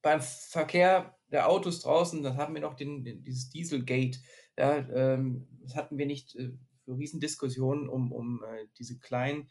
beim 0.02 0.20
Verkehr 0.20 1.16
der 1.28 1.48
Autos 1.48 1.80
draußen, 1.80 2.22
dann 2.22 2.36
haben 2.36 2.54
wir 2.54 2.60
noch 2.60 2.74
den, 2.74 3.04
den, 3.04 3.22
dieses 3.22 3.50
Dieselgate. 3.50 4.18
Ja, 4.58 4.78
ähm, 4.78 5.48
das 5.62 5.76
hatten 5.76 5.96
wir 5.96 6.06
nicht 6.06 6.34
äh, 6.34 6.50
für 6.84 6.98
Riesendiskussionen 6.98 7.88
um, 7.88 8.12
um 8.12 8.42
äh, 8.44 8.66
diese 8.78 8.98
kleinen 8.98 9.48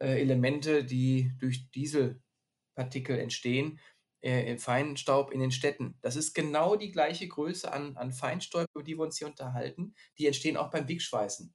äh, 0.00 0.20
Elemente, 0.20 0.84
die 0.84 1.32
durch 1.38 1.70
Dieselpartikel 1.70 3.18
entstehen, 3.18 3.78
äh, 4.20 4.56
Feinstaub 4.58 5.30
in 5.32 5.40
den 5.40 5.50
Städten. 5.50 5.98
Das 6.02 6.16
ist 6.16 6.34
genau 6.34 6.76
die 6.76 6.90
gleiche 6.90 7.28
Größe 7.28 7.72
an, 7.72 7.96
an 7.96 8.12
Feinstaub, 8.12 8.66
über 8.74 8.84
die 8.84 8.96
wir 8.96 9.04
uns 9.04 9.18
hier 9.18 9.28
unterhalten. 9.28 9.94
Die 10.18 10.26
entstehen 10.26 10.56
auch 10.56 10.70
beim 10.70 10.88
Wickschweißen. 10.88 11.54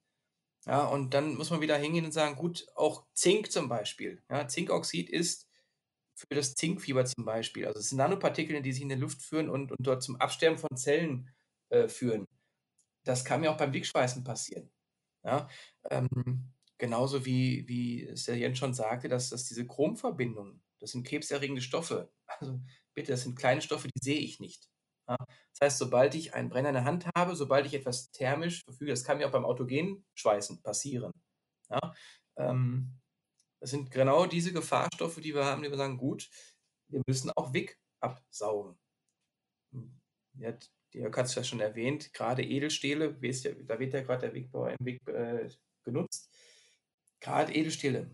Ja, 0.65 0.85
und 0.87 1.13
dann 1.13 1.35
muss 1.35 1.51
man 1.51 1.61
wieder 1.61 1.77
hingehen 1.77 2.05
und 2.05 2.11
sagen, 2.11 2.35
gut, 2.35 2.65
auch 2.75 3.05
Zink 3.13 3.51
zum 3.51 3.69
Beispiel. 3.69 4.23
Ja, 4.29 4.47
Zinkoxid 4.47 5.09
ist 5.09 5.47
für 6.15 6.33
das 6.35 6.55
Zinkfieber 6.55 7.05
zum 7.05 7.25
Beispiel. 7.25 7.67
Also 7.67 7.79
es 7.79 7.89
sind 7.89 7.99
Nanopartikel, 7.99 8.61
die 8.61 8.73
sich 8.73 8.81
in 8.81 8.89
der 8.89 8.97
Luft 8.97 9.21
führen 9.21 9.49
und, 9.49 9.71
und 9.71 9.85
dort 9.85 10.01
zum 10.01 10.15
Absterben 10.15 10.57
von 10.57 10.75
Zellen 10.75 11.29
äh, 11.69 11.87
führen. 11.87 12.25
Das 13.05 13.25
kann 13.25 13.41
mir 13.41 13.51
auch 13.51 13.57
beim 13.57 13.73
Wickschweißen 13.73 14.23
passieren. 14.23 14.71
Ja, 15.23 15.49
ähm, 15.91 16.53
genauso 16.77 17.25
wie, 17.25 17.67
wie 17.67 18.05
es 18.05 18.25
der 18.25 18.37
Jens 18.37 18.57
schon 18.59 18.73
sagte, 18.73 19.09
dass, 19.09 19.29
dass 19.29 19.45
diese 19.45 19.67
Chromverbindungen, 19.67 20.61
das 20.85 20.91
sind 20.91 21.07
krebserregende 21.07 21.63
Stoffe. 21.63 22.11
Also 22.27 22.59
bitte, 22.93 23.11
das 23.11 23.23
sind 23.23 23.35
kleine 23.35 23.61
Stoffe, 23.61 23.87
die 23.87 23.99
sehe 23.99 24.19
ich 24.19 24.39
nicht. 24.39 24.69
Ja, 25.07 25.17
das 25.17 25.61
heißt, 25.61 25.77
sobald 25.79 26.13
ich 26.13 26.35
einen 26.35 26.49
Brenner 26.49 26.69
in 26.69 26.75
der 26.75 26.85
Hand 26.85 27.07
habe, 27.15 27.35
sobald 27.35 27.65
ich 27.65 27.73
etwas 27.73 28.11
thermisch 28.11 28.63
verfüge, 28.65 28.91
das 28.91 29.03
kann 29.03 29.17
mir 29.17 29.27
auch 29.27 29.31
beim 29.31 29.45
Autogenschweißen 29.45 30.61
passieren. 30.61 31.11
Ja, 31.71 31.95
ähm, 32.37 32.99
das 33.59 33.71
sind 33.71 33.89
genau 33.89 34.27
diese 34.27 34.53
Gefahrstoffe, 34.53 35.15
die 35.15 35.33
wir 35.33 35.45
haben, 35.45 35.63
die 35.63 35.71
wir 35.71 35.77
sagen, 35.77 35.97
gut, 35.97 36.29
wir 36.87 37.01
müssen 37.07 37.31
auch 37.31 37.51
WIG 37.51 37.79
absaugen. 37.99 38.77
Hm, 39.71 39.99
ja, 40.37 40.55
Jörg 40.93 41.17
hat 41.17 41.25
es 41.25 41.35
ja 41.35 41.43
schon 41.43 41.61
erwähnt, 41.61 42.13
gerade 42.13 42.43
Edelstähle, 42.43 43.13
da 43.13 43.79
wird 43.79 43.93
ja 43.93 44.01
gerade 44.03 44.27
der 44.27 44.33
Wegbauer 44.35 44.69
im 44.77 44.85
Weg 44.85 45.07
äh, 45.07 45.49
genutzt. 45.83 46.31
Gerade 47.19 47.55
Edelstähle, 47.55 48.11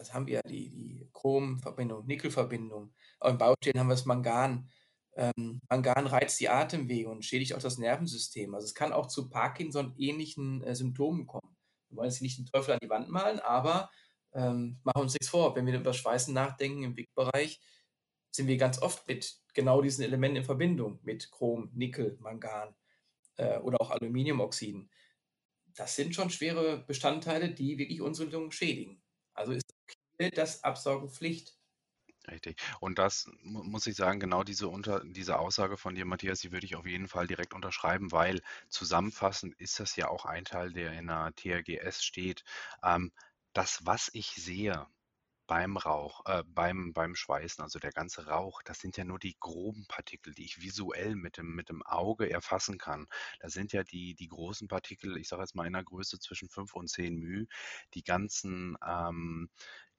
das 0.00 0.14
haben 0.14 0.26
wir 0.26 0.36
ja, 0.36 0.42
die, 0.42 0.70
die 0.70 1.08
Chromverbindung, 1.12 2.06
Nickelverbindung. 2.06 2.94
Auch 3.20 3.28
im 3.28 3.38
Baustählen 3.38 3.78
haben 3.78 3.88
wir 3.88 3.94
das 3.94 4.06
Mangan. 4.06 4.70
Ähm, 5.14 5.60
Mangan 5.68 6.06
reizt 6.06 6.40
die 6.40 6.48
Atemwege 6.48 7.10
und 7.10 7.22
schädigt 7.22 7.54
auch 7.54 7.60
das 7.60 7.76
Nervensystem. 7.76 8.54
Also 8.54 8.64
es 8.64 8.74
kann 8.74 8.94
auch 8.94 9.08
zu 9.08 9.28
Parkinson-ähnlichen 9.28 10.62
äh, 10.62 10.74
Symptomen 10.74 11.26
kommen. 11.26 11.54
Wir 11.88 11.98
wollen 11.98 12.08
jetzt 12.08 12.22
nicht 12.22 12.38
den 12.38 12.46
Teufel 12.46 12.72
an 12.72 12.78
die 12.82 12.88
Wand 12.88 13.10
malen, 13.10 13.40
aber 13.40 13.90
ähm, 14.32 14.80
machen 14.84 15.02
uns 15.02 15.12
nichts 15.12 15.28
vor. 15.28 15.54
Wenn 15.54 15.66
wir 15.66 15.78
über 15.78 15.92
Schweißen 15.92 16.32
nachdenken 16.32 16.82
im 16.82 16.96
Wegbereich, 16.96 17.60
sind 18.30 18.46
wir 18.46 18.56
ganz 18.56 18.80
oft 18.80 19.06
mit 19.06 19.36
genau 19.52 19.82
diesen 19.82 20.02
Elementen 20.02 20.36
in 20.36 20.44
Verbindung, 20.44 20.98
mit 21.02 21.30
Chrom, 21.30 21.70
Nickel, 21.74 22.16
Mangan 22.20 22.74
äh, 23.36 23.58
oder 23.58 23.82
auch 23.82 23.90
Aluminiumoxiden. 23.90 24.88
Das 25.74 25.94
sind 25.94 26.14
schon 26.14 26.30
schwere 26.30 26.78
Bestandteile, 26.86 27.50
die 27.50 27.76
wirklich 27.76 28.00
unsere 28.00 28.30
Lungen 28.30 28.50
schädigen. 28.50 29.02
Also 29.34 29.52
ist 29.52 29.69
das 30.28 30.62
Absaugen 30.64 31.08
Pflicht. 31.08 31.56
Richtig. 32.28 32.60
Und 32.80 32.98
das 32.98 33.30
muss 33.42 33.86
ich 33.86 33.96
sagen, 33.96 34.20
genau 34.20 34.44
diese, 34.44 34.68
unter, 34.68 35.02
diese 35.04 35.38
Aussage 35.38 35.78
von 35.78 35.94
dir, 35.94 36.04
Matthias, 36.04 36.40
die 36.40 36.52
würde 36.52 36.66
ich 36.66 36.76
auf 36.76 36.86
jeden 36.86 37.08
Fall 37.08 37.26
direkt 37.26 37.54
unterschreiben, 37.54 38.12
weil 38.12 38.42
zusammenfassend 38.68 39.54
ist 39.58 39.80
das 39.80 39.96
ja 39.96 40.08
auch 40.08 40.26
ein 40.26 40.44
Teil, 40.44 40.72
der 40.72 40.92
in 40.92 41.06
der 41.06 41.32
TRGS 41.34 42.04
steht. 42.04 42.44
Ähm, 42.84 43.10
das, 43.54 43.80
was 43.86 44.10
ich 44.12 44.32
sehe 44.32 44.86
beim 45.50 45.76
Rauch, 45.76 46.24
äh, 46.26 46.44
beim, 46.46 46.92
beim 46.92 47.16
Schweißen, 47.16 47.60
also 47.64 47.80
der 47.80 47.90
ganze 47.90 48.28
Rauch, 48.28 48.62
das 48.62 48.78
sind 48.78 48.96
ja 48.96 49.02
nur 49.04 49.18
die 49.18 49.36
groben 49.40 49.84
Partikel, 49.88 50.32
die 50.32 50.44
ich 50.44 50.60
visuell 50.60 51.16
mit 51.16 51.38
dem, 51.38 51.56
mit 51.56 51.70
dem 51.70 51.82
Auge 51.82 52.30
erfassen 52.30 52.78
kann. 52.78 53.08
Das 53.40 53.52
sind 53.54 53.72
ja 53.72 53.82
die, 53.82 54.14
die 54.14 54.28
großen 54.28 54.68
Partikel, 54.68 55.16
ich 55.16 55.26
sage 55.26 55.42
jetzt 55.42 55.56
mal 55.56 55.66
in 55.66 55.74
einer 55.74 55.82
Größe 55.82 56.20
zwischen 56.20 56.48
5 56.48 56.74
und 56.74 56.88
10 56.88 57.18
μ, 57.18 57.46
die 57.94 58.04
ganzen 58.04 58.76
ähm, 58.86 59.50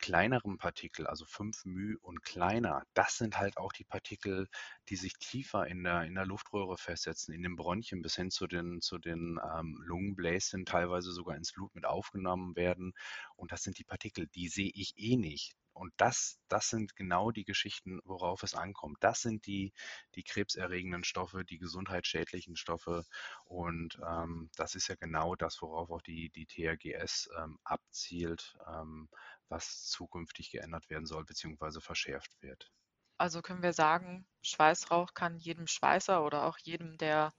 kleineren 0.02 0.58
Partikel, 0.58 1.08
also 1.08 1.26
5 1.26 1.66
μ 1.66 1.96
und 2.02 2.24
kleiner, 2.24 2.84
das 2.94 3.18
sind 3.18 3.38
halt 3.38 3.58
auch 3.58 3.72
die 3.72 3.84
Partikel, 3.86 4.48
die 4.90 4.96
sich 4.96 5.14
tiefer 5.14 5.68
in 5.68 5.84
der, 5.84 6.04
in 6.04 6.16
der 6.16 6.26
Luftröhre 6.26 6.78
festsetzen, 6.78 7.34
in 7.34 7.44
den 7.44 7.56
Bronchien 7.56 8.02
bis 8.02 8.16
hin 8.16 8.32
zu 8.32 8.48
den, 8.48 8.82
zu 8.82 8.98
den 8.98 9.40
ähm, 9.56 9.82
Lungenbläschen, 9.86 10.66
teilweise 10.66 11.12
sogar 11.12 11.36
ins 11.38 11.54
Blut 11.54 11.74
mit 11.76 11.86
aufgenommen 11.86 12.56
werden. 12.56 12.94
Und 13.36 13.52
das 13.52 13.64
sind 13.64 13.78
die 13.78 13.86
Partikel, 13.86 14.28
die 14.28 14.50
sehe 14.50 14.72
ich 14.74 14.94
eh 14.98 15.16
nicht. 15.16 15.56
Und 15.74 15.94
das, 15.98 16.38
das 16.48 16.70
sind 16.70 16.96
genau 16.96 17.32
die 17.32 17.46
Geschichten, 17.46 18.02
worauf 18.04 18.44
es 18.44 18.56
ankommt. 18.56 18.98
Das 19.00 19.22
sind 19.22 19.46
die, 19.46 19.74
die 20.16 20.24
krebserregenden 20.24 21.04
Stoffe, 21.04 21.46
die 21.46 21.60
gesundheitsschädlichen 21.60 22.56
Stoffe. 22.56 23.06
Und 23.46 23.98
ähm, 24.06 24.50
das 24.58 24.76
ist 24.76 24.90
ja 24.90 24.96
genau 24.96 25.36
das, 25.36 25.62
worauf 25.62 25.90
auch 25.90 26.02
die, 26.02 26.30
die 26.30 26.46
THGS 26.46 27.30
ähm, 27.38 27.58
abzielt, 27.64 28.58
ähm, 28.68 29.10
was 29.52 29.86
zukünftig 29.90 30.52
geändert 30.52 30.90
werden 30.90 31.06
soll 31.06 31.26
bzw. 31.26 31.82
verschärft 31.82 32.42
wird. 32.42 32.72
Also 33.18 33.42
können 33.42 33.64
wir 33.64 33.72
sagen, 33.72 34.28
Schweißrauch 34.42 35.14
kann 35.14 35.38
jedem 35.38 35.66
Schweißer 35.68 36.26
oder 36.26 36.44
auch 36.46 36.58
jedem, 36.58 36.98
der 36.98 37.32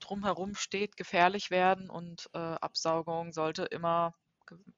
drumherum 0.00 0.54
steht, 0.56 0.96
gefährlich 0.96 1.50
werden 1.50 1.90
und 1.90 2.28
äh, 2.34 2.38
Absaugung 2.38 3.32
sollte 3.32 3.64
immer, 3.66 4.14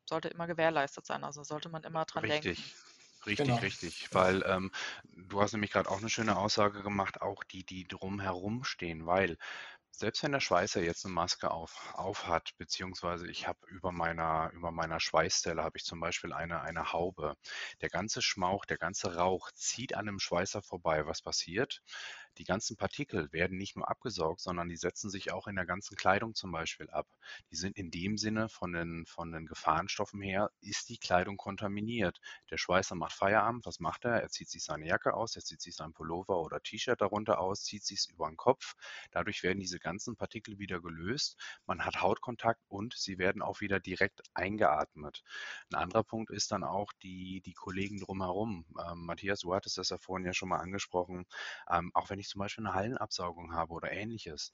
sollte 0.09 0.29
immer 0.29 0.47
gewährleistet 0.47 1.07
sein. 1.07 1.25
Also 1.25 1.45
sollte 1.45 1.69
man 1.71 1.85
immer 1.85 2.05
dran 2.05 2.27
Richtig. 2.27 2.27
denken. 2.29 2.75
Richtig, 3.27 3.63
Genau. 3.63 3.63
richtig, 3.63 4.09
weil 4.13 4.43
ähm, 4.47 4.73
du 5.05 5.41
hast 5.41 5.53
nämlich 5.53 5.71
gerade 5.71 5.89
auch 5.89 5.99
eine 5.99 6.09
schöne 6.09 6.37
Aussage 6.37 6.83
gemacht, 6.83 7.23
auch 7.23 7.45
die, 7.45 7.65
die 7.65 7.87
drumherum 7.87 8.65
stehen, 8.65 9.07
weil 9.07 9.39
selbst 9.93 10.23
wenn 10.23 10.33
der 10.33 10.41
Schweißer 10.41 10.83
jetzt 10.83 11.05
eine 11.05 11.15
Maske 11.15 11.51
auf, 11.51 11.93
hat, 12.27 12.51
beziehungsweise 12.59 13.29
ich 13.29 13.47
habe 13.47 13.59
über 13.69 13.93
meiner, 13.93 14.51
über 14.53 14.73
meiner 14.73 15.01
Schweißstelle 15.01 15.63
habe 15.63 15.79
ich 15.79 15.85
zum 15.85 16.01
Beispiel 16.01 16.33
eine, 16.33 16.63
eine 16.63 16.93
Haube. 16.93 17.37
Der 17.81 17.89
ganze 17.89 18.23
Schmauch, 18.23 18.65
der 18.65 18.79
ganze 18.79 19.15
Rauch 19.17 19.51
zieht 19.53 19.95
an 19.95 20.07
dem 20.07 20.19
Schweißer 20.19 20.63
vorbei. 20.63 21.07
Was 21.07 21.23
passiert? 21.23 21.83
Die 22.39 22.45
ganzen 22.45 22.77
Partikel 22.77 23.33
werden 23.33 23.59
nicht 23.59 23.77
nur 23.77 23.89
abgesaugt, 23.89 24.41
sondern 24.41 24.69
die 24.69 24.77
setzen 24.77 25.11
sich 25.11 25.33
auch 25.33 25.47
in 25.47 25.57
der 25.57 25.67
ganzen 25.67 25.97
Kleidung 25.97 26.35
zum 26.35 26.53
Beispiel 26.53 26.89
ab. 26.91 27.07
Die 27.51 27.57
sind 27.57 27.77
in 27.77 27.91
dem 27.91 28.17
Sinne 28.17 28.49
von 28.49 28.73
den, 28.73 29.07
von 29.07 29.33
den 29.33 29.47
Gefahrenstoffen 29.47 30.21
her, 30.21 30.51
ist 30.61 30.89
die 30.89 30.99
Kleidung 30.99 31.37
kontaminiert. 31.37 32.21
Der 32.51 32.59
Schweißer 32.59 32.95
macht 32.95 33.13
Feierabend, 33.13 33.67
was 33.67 33.81
macht 33.81 34.05
er? 34.05 34.21
Er 34.21 34.29
zieht 34.29 34.49
sich 34.49 34.65
seine 34.65 34.87
Jacke 34.87 35.15
aus, 35.15 35.37
er 35.37 35.43
zieht 35.43 35.61
sich 35.61 35.75
sein 35.75 35.93
Pullover 35.93 36.41
oder 36.41 36.61
T-Shirt 36.61 37.01
darunter 37.01 37.39
aus, 37.39 37.65
zieht 37.65 37.85
sich 37.85 38.01
es 38.01 38.07
über 38.07 38.29
den 38.29 38.37
Kopf. 38.37 38.75
Dadurch 39.11 39.43
werden 39.43 39.61
diese 39.61 39.79
ganzen 39.79 40.17
Partikel 40.17 40.59
wieder 40.59 40.81
gelöst. 40.81 41.37
Man 41.67 41.85
hat 41.85 42.01
Hautkontakt 42.01 42.63
und 42.69 42.95
sie 42.97 43.19
werden 43.19 43.43
auch 43.43 43.61
wieder 43.61 43.81
direkt 43.81 44.23
eingeatmet. 44.35 45.23
Ein 45.71 45.77
anderer 45.83 46.05
Punkt 46.05 46.31
ist 46.31 46.53
dann 46.53 46.65
auch 46.65 46.93
die, 47.03 47.41
die 47.43 47.55
Kollegen 47.55 47.99
drumherum. 47.99 48.65
Ähm, 48.79 49.05
Matthias, 49.05 49.41
du 49.41 49.55
hattest 49.55 49.79
das 49.79 49.91
ja 49.91 49.99
vorhin 49.99 50.27
ja 50.27 50.33
schon 50.33 50.49
mal 50.49 50.59
angesprochen. 50.59 51.27
Ähm, 51.71 51.91
auch 51.95 52.11
wenn 52.11 52.19
ich 52.23 52.29
zum 52.29 52.41
Beispiel 52.41 52.67
eine 52.67 52.75
Hallenabsaugung 52.75 53.55
habe 53.55 53.73
oder 53.73 53.93
ähnliches. 53.93 54.53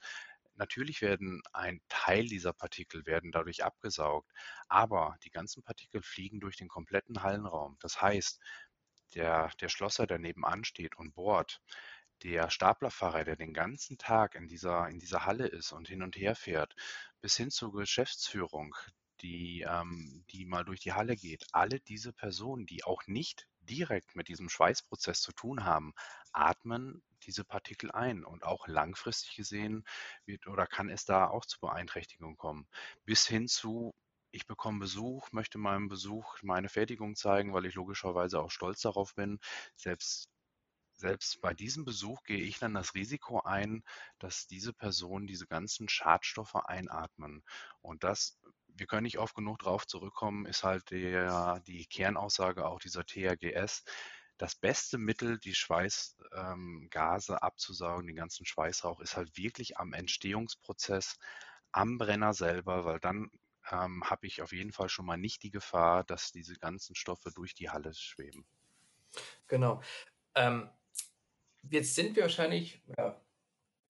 Natürlich 0.57 1.02
werden 1.02 1.40
ein 1.52 1.81
Teil 1.88 2.26
dieser 2.26 2.52
Partikel 2.52 3.07
werden 3.07 3.31
dadurch 3.31 3.64
abgesaugt, 3.64 4.33
aber 4.68 5.16
die 5.24 5.31
ganzen 5.31 5.62
Partikel 5.62 6.02
fliegen 6.02 6.40
durch 6.40 6.57
den 6.57 6.68
kompletten 6.68 7.22
Hallenraum. 7.22 7.76
Das 7.81 8.02
heißt, 8.02 8.40
der, 9.14 9.50
der 9.61 9.68
Schlosser, 9.68 10.07
der 10.07 10.18
nebenan 10.18 10.64
steht 10.64 10.96
und 10.98 11.14
bohrt, 11.14 11.62
der 12.22 12.50
Staplerfahrer, 12.50 13.24
der 13.24 13.37
den 13.37 13.54
ganzen 13.54 13.98
Tag 13.98 14.35
in 14.35 14.48
dieser, 14.48 14.88
in 14.88 14.98
dieser 14.98 15.24
Halle 15.24 15.46
ist 15.46 15.72
und 15.72 15.88
hin 15.88 16.02
und 16.02 16.16
her 16.16 16.35
fährt, 16.35 16.74
bis 17.20 17.37
hin 17.37 17.50
zur 17.50 17.72
Geschäftsführung, 17.72 18.74
die, 19.20 19.64
ähm, 19.68 20.24
die 20.31 20.44
mal 20.44 20.64
durch 20.64 20.81
die 20.81 20.92
Halle 20.92 21.16
geht, 21.16 21.46
alle 21.52 21.81
diese 21.81 22.12
Personen, 22.12 22.66
die 22.66 22.85
auch 22.85 23.07
nicht 23.07 23.46
direkt 23.61 24.16
mit 24.16 24.28
diesem 24.28 24.48
Schweißprozess 24.48 25.20
zu 25.20 25.33
tun 25.33 25.64
haben, 25.64 25.92
atmen 26.33 27.02
diese 27.28 27.44
Partikel 27.44 27.92
ein. 27.92 28.24
Und 28.24 28.42
auch 28.44 28.66
langfristig 28.66 29.36
gesehen 29.36 29.84
wird 30.26 30.46
oder 30.48 30.66
kann 30.66 30.88
es 30.88 31.04
da 31.04 31.28
auch 31.28 31.44
zu 31.44 31.60
Beeinträchtigungen 31.60 32.36
kommen. 32.36 32.66
Bis 33.04 33.26
hin 33.26 33.46
zu, 33.46 33.94
ich 34.32 34.46
bekomme 34.46 34.80
Besuch, 34.80 35.30
möchte 35.32 35.58
meinem 35.58 35.88
Besuch 35.88 36.36
meine 36.42 36.68
Fertigung 36.68 37.14
zeigen, 37.14 37.52
weil 37.54 37.66
ich 37.66 37.74
logischerweise 37.74 38.40
auch 38.40 38.50
stolz 38.50 38.80
darauf 38.80 39.14
bin. 39.14 39.38
Selbst 39.76 40.28
selbst 40.98 41.40
bei 41.40 41.54
diesem 41.54 41.84
Besuch 41.84 42.24
gehe 42.24 42.42
ich 42.42 42.58
dann 42.58 42.74
das 42.74 42.94
Risiko 42.94 43.40
ein, 43.42 43.84
dass 44.18 44.48
diese 44.48 44.72
Personen 44.72 45.28
diese 45.28 45.46
ganzen 45.46 45.88
Schadstoffe 45.88 46.56
einatmen. 46.56 47.44
Und 47.80 48.02
das, 48.02 48.36
wir 48.66 48.86
können 48.86 49.04
nicht 49.04 49.18
oft 49.18 49.34
genug 49.36 49.60
darauf 49.60 49.86
zurückkommen, 49.86 50.44
ist 50.44 50.64
halt 50.64 50.90
der, 50.90 51.60
die 51.66 51.86
Kernaussage 51.86 52.66
auch 52.66 52.80
dieser 52.80 53.04
THGS. 53.06 53.84
Das 54.38 54.55
beste 54.55 54.98
Mittel, 54.98 55.38
die 55.38 55.55
Schweißgase 55.55 57.33
ähm, 57.33 57.38
abzusaugen, 57.38 58.07
den 58.07 58.16
ganzen 58.16 58.46
Schweißrauch, 58.46 59.01
ist 59.01 59.16
halt 59.16 59.37
wirklich 59.37 59.79
am 59.79 59.92
Entstehungsprozess, 59.92 61.18
am 61.72 61.98
Brenner 61.98 62.33
selber, 62.33 62.85
weil 62.85 63.01
dann 63.01 63.31
ähm, 63.70 64.05
habe 64.09 64.27
ich 64.27 64.40
auf 64.40 64.53
jeden 64.53 64.72
Fall 64.72 64.88
schon 64.88 65.07
mal 65.07 65.16
nicht 65.16 65.42
die 65.42 65.51
Gefahr, 65.51 66.05
dass 66.05 66.33
diese 66.33 66.55
ganzen 66.55 66.94
Stoffe 66.94 67.31
durch 67.35 67.55
die 67.55 67.70
Halle 67.70 67.92
schweben. 67.92 68.46
Genau. 69.46 69.83
Ähm, 70.35 70.70
jetzt 71.70 71.94
sind 71.94 72.16
wir 72.16 72.22
wahrscheinlich, 72.22 72.83
ja, 72.96 73.20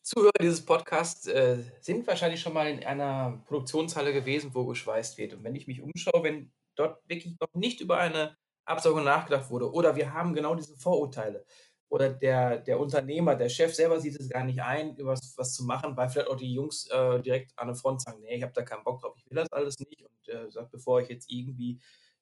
Zuhörer 0.02 0.32
dieses 0.40 0.64
Podcasts 0.64 1.26
äh, 1.26 1.62
sind 1.80 2.06
wahrscheinlich 2.06 2.40
schon 2.40 2.54
mal 2.54 2.66
in 2.66 2.82
einer 2.82 3.42
Produktionshalle 3.44 4.14
gewesen, 4.14 4.54
wo 4.54 4.64
geschweißt 4.64 5.18
wird. 5.18 5.34
Und 5.34 5.44
wenn 5.44 5.54
ich 5.54 5.66
mich 5.66 5.82
umschaue, 5.82 6.22
wenn 6.22 6.50
dort 6.76 7.06
wirklich 7.06 7.38
noch 7.38 7.52
nicht 7.52 7.82
über 7.82 7.98
eine 7.98 8.34
Absaugung 8.68 9.04
nachgedacht 9.04 9.50
wurde. 9.50 9.72
Oder 9.72 9.96
wir 9.96 10.12
haben 10.12 10.34
genau 10.34 10.54
diese 10.54 10.76
Vorurteile. 10.76 11.44
Oder 11.90 12.10
der, 12.10 12.58
der 12.58 12.78
Unternehmer, 12.78 13.34
der 13.34 13.48
Chef 13.48 13.74
selber 13.74 13.98
sieht 14.00 14.20
es 14.20 14.28
gar 14.28 14.44
nicht 14.44 14.60
ein, 14.60 14.94
was, 15.00 15.34
was 15.38 15.54
zu 15.54 15.64
machen, 15.64 15.96
weil 15.96 16.08
vielleicht 16.10 16.28
auch 16.28 16.36
die 16.36 16.52
Jungs 16.52 16.86
äh, 16.90 17.20
direkt 17.20 17.58
an 17.58 17.68
der 17.68 17.76
Front 17.76 18.02
sagen, 18.02 18.20
nee, 18.20 18.36
ich 18.36 18.42
habe 18.42 18.52
da 18.52 18.62
keinen 18.62 18.84
Bock 18.84 19.00
drauf, 19.00 19.14
ich 19.16 19.24
will 19.30 19.36
das 19.36 19.50
alles 19.52 19.78
nicht. 19.78 20.02
Und 20.02 20.28
äh, 20.28 20.50
sagt, 20.50 20.70
bevor 20.70 21.00
ich 21.00 21.08
jetzt 21.08 21.30
irgendwie 21.30 21.80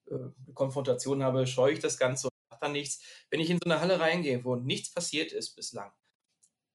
äh, 0.09 0.14
eine 0.14 0.54
Konfrontation 0.54 1.22
habe, 1.24 1.46
scheue 1.48 1.72
ich 1.72 1.80
das 1.80 1.98
Ganze 1.98 2.28
und 2.28 2.32
mache 2.50 2.61
dann 2.61 2.72
nichts. 2.72 3.02
Wenn 3.30 3.40
ich 3.40 3.50
in 3.50 3.59
so 3.62 3.68
eine 3.68 3.80
Halle 3.80 3.98
reingehe, 3.98 4.44
wo 4.44 4.54
nichts 4.54 4.92
passiert 4.92 5.32
ist 5.32 5.56
bislang, 5.56 5.90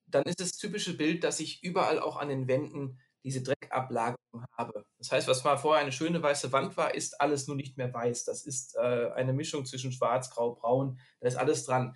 dann 0.05 0.23
ist 0.23 0.41
das 0.41 0.51
typische 0.57 0.97
Bild, 0.97 1.23
dass 1.23 1.39
ich 1.39 1.63
überall 1.63 1.99
auch 1.99 2.17
an 2.17 2.27
den 2.27 2.49
Wänden 2.49 2.99
diese 3.23 3.41
Dreckablagerung 3.43 4.45
habe. 4.57 4.83
Das 4.97 5.11
heißt, 5.11 5.27
was 5.27 5.43
mal 5.43 5.57
vorher 5.57 5.81
eine 5.81 5.91
schöne 5.91 6.21
weiße 6.21 6.51
Wand 6.51 6.75
war, 6.77 6.95
ist 6.95 7.19
alles 7.21 7.47
nur 7.47 7.55
nicht 7.55 7.77
mehr 7.77 7.93
weiß. 7.93 8.25
Das 8.25 8.45
ist 8.45 8.75
äh, 8.75 9.11
eine 9.15 9.33
Mischung 9.33 9.65
zwischen 9.65 9.91
schwarz, 9.91 10.29
grau, 10.31 10.55
braun, 10.55 10.99
da 11.19 11.27
ist 11.27 11.35
alles 11.37 11.65
dran. 11.65 11.95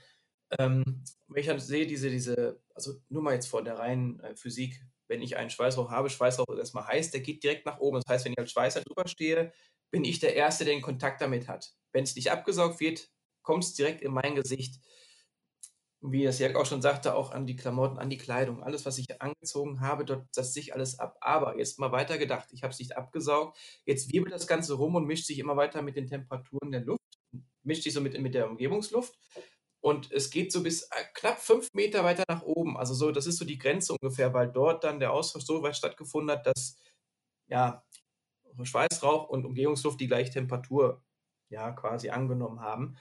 Ähm, 0.60 1.04
wenn 1.28 1.42
ich 1.42 1.48
dann 1.48 1.60
sehe, 1.60 1.88
diese, 1.88 2.10
diese, 2.10 2.62
also 2.74 2.94
nur 3.10 3.24
mal 3.24 3.34
jetzt 3.34 3.48
von 3.48 3.66
der 3.66 3.80
reinen 3.80 4.20
äh, 4.20 4.36
Physik, 4.36 4.80
wenn 5.08 5.22
ich 5.22 5.38
einen 5.38 5.50
Schweißrauch 5.50 5.92
habe, 5.92 6.10
Schweißrauch 6.10 6.48
ist 6.50 6.60
erstmal 6.60 6.88
heiß, 6.88 7.12
der 7.12 7.22
geht 7.22 7.44
direkt 7.44 7.66
nach 7.66 7.80
oben. 7.80 8.02
Das 8.02 8.12
heißt, 8.12 8.26
wenn 8.26 8.34
ich 8.34 8.40
als 8.40 8.52
Schweißer 8.52 8.82
drüber 8.82 9.08
stehe, 9.08 9.52
bin 9.92 10.04
ich 10.04 10.20
der 10.20 10.36
Erste, 10.36 10.66
der 10.66 10.74
den 10.74 10.82
Kontakt 10.82 11.22
damit 11.22 11.48
hat. 11.48 11.74
Wenn 11.92 12.04
es 12.04 12.16
nicht 12.16 12.32
abgesaugt 12.32 12.80
wird, 12.80 13.10
kommt 13.44 13.64
es 13.64 13.74
direkt 13.74 14.02
in 14.02 14.12
mein 14.12 14.36
Gesicht. 14.36 14.82
Wie 16.02 16.24
das 16.24 16.40
Jörg 16.40 16.56
auch 16.56 16.66
schon 16.66 16.82
sagte, 16.82 17.16
auch 17.16 17.32
an 17.32 17.48
die 17.48 17.56
Klamotten, 17.56 17.98
an 17.98 18.10
die 18.10 18.18
Kleidung. 18.18 18.62
Alles, 18.62 18.86
was 18.86 18.98
ich 18.98 19.22
angezogen 19.22 19.80
habe, 19.80 20.06
dort 20.06 20.28
setzt 20.34 20.54
sich 20.54 20.74
alles 20.74 21.00
ab. 21.00 21.18
Aber 21.22 21.58
jetzt 21.58 21.80
mal 21.80 21.92
weiter 21.92 22.18
gedacht, 22.18 22.50
ich 22.52 22.64
habe 22.64 22.72
es 22.72 22.80
nicht 22.80 22.96
abgesaugt. 22.96 23.58
Jetzt 23.86 24.12
wirbelt 24.12 24.34
das 24.34 24.48
Ganze 24.48 24.76
rum 24.76 24.96
und 24.96 25.06
mischt 25.06 25.26
sich 25.26 25.40
immer 25.40 25.58
weiter 25.58 25.82
mit 25.82 25.96
den 25.96 26.08
Temperaturen 26.08 26.72
der 26.72 26.82
Luft, 26.82 27.02
mischt 27.64 27.84
sich 27.84 27.94
so 27.94 28.02
mit, 28.02 28.20
mit 28.20 28.36
der 28.36 28.50
Umgebungsluft. 28.50 29.18
Und 29.82 30.12
es 30.12 30.32
geht 30.32 30.52
so 30.52 30.64
bis 30.64 30.84
äh, 30.84 31.04
knapp 31.14 31.40
fünf 31.40 31.70
Meter 31.74 32.04
weiter 32.04 32.24
nach 32.28 32.42
oben. 32.42 32.76
Also 32.78 32.94
so, 32.94 33.12
das 33.12 33.28
ist 33.28 33.38
so 33.38 33.46
die 33.46 33.60
Grenze 33.60 33.94
ungefähr, 33.94 34.34
weil 34.34 34.52
dort 34.52 34.84
dann 34.84 35.00
der 35.00 35.12
Austausch 35.14 35.44
so 35.46 35.62
weit 35.62 35.76
stattgefunden 35.78 36.36
hat, 36.36 36.48
dass 36.48 36.76
ja, 37.48 37.84
Schweißrauch 38.64 39.30
und 39.30 39.46
Umgebungsluft 39.46 40.00
die 40.00 40.08
gleiche 40.08 40.32
Temperatur 40.32 41.04
ja 41.50 41.72
quasi 41.72 42.10
angenommen 42.10 42.62
haben. 42.62 42.98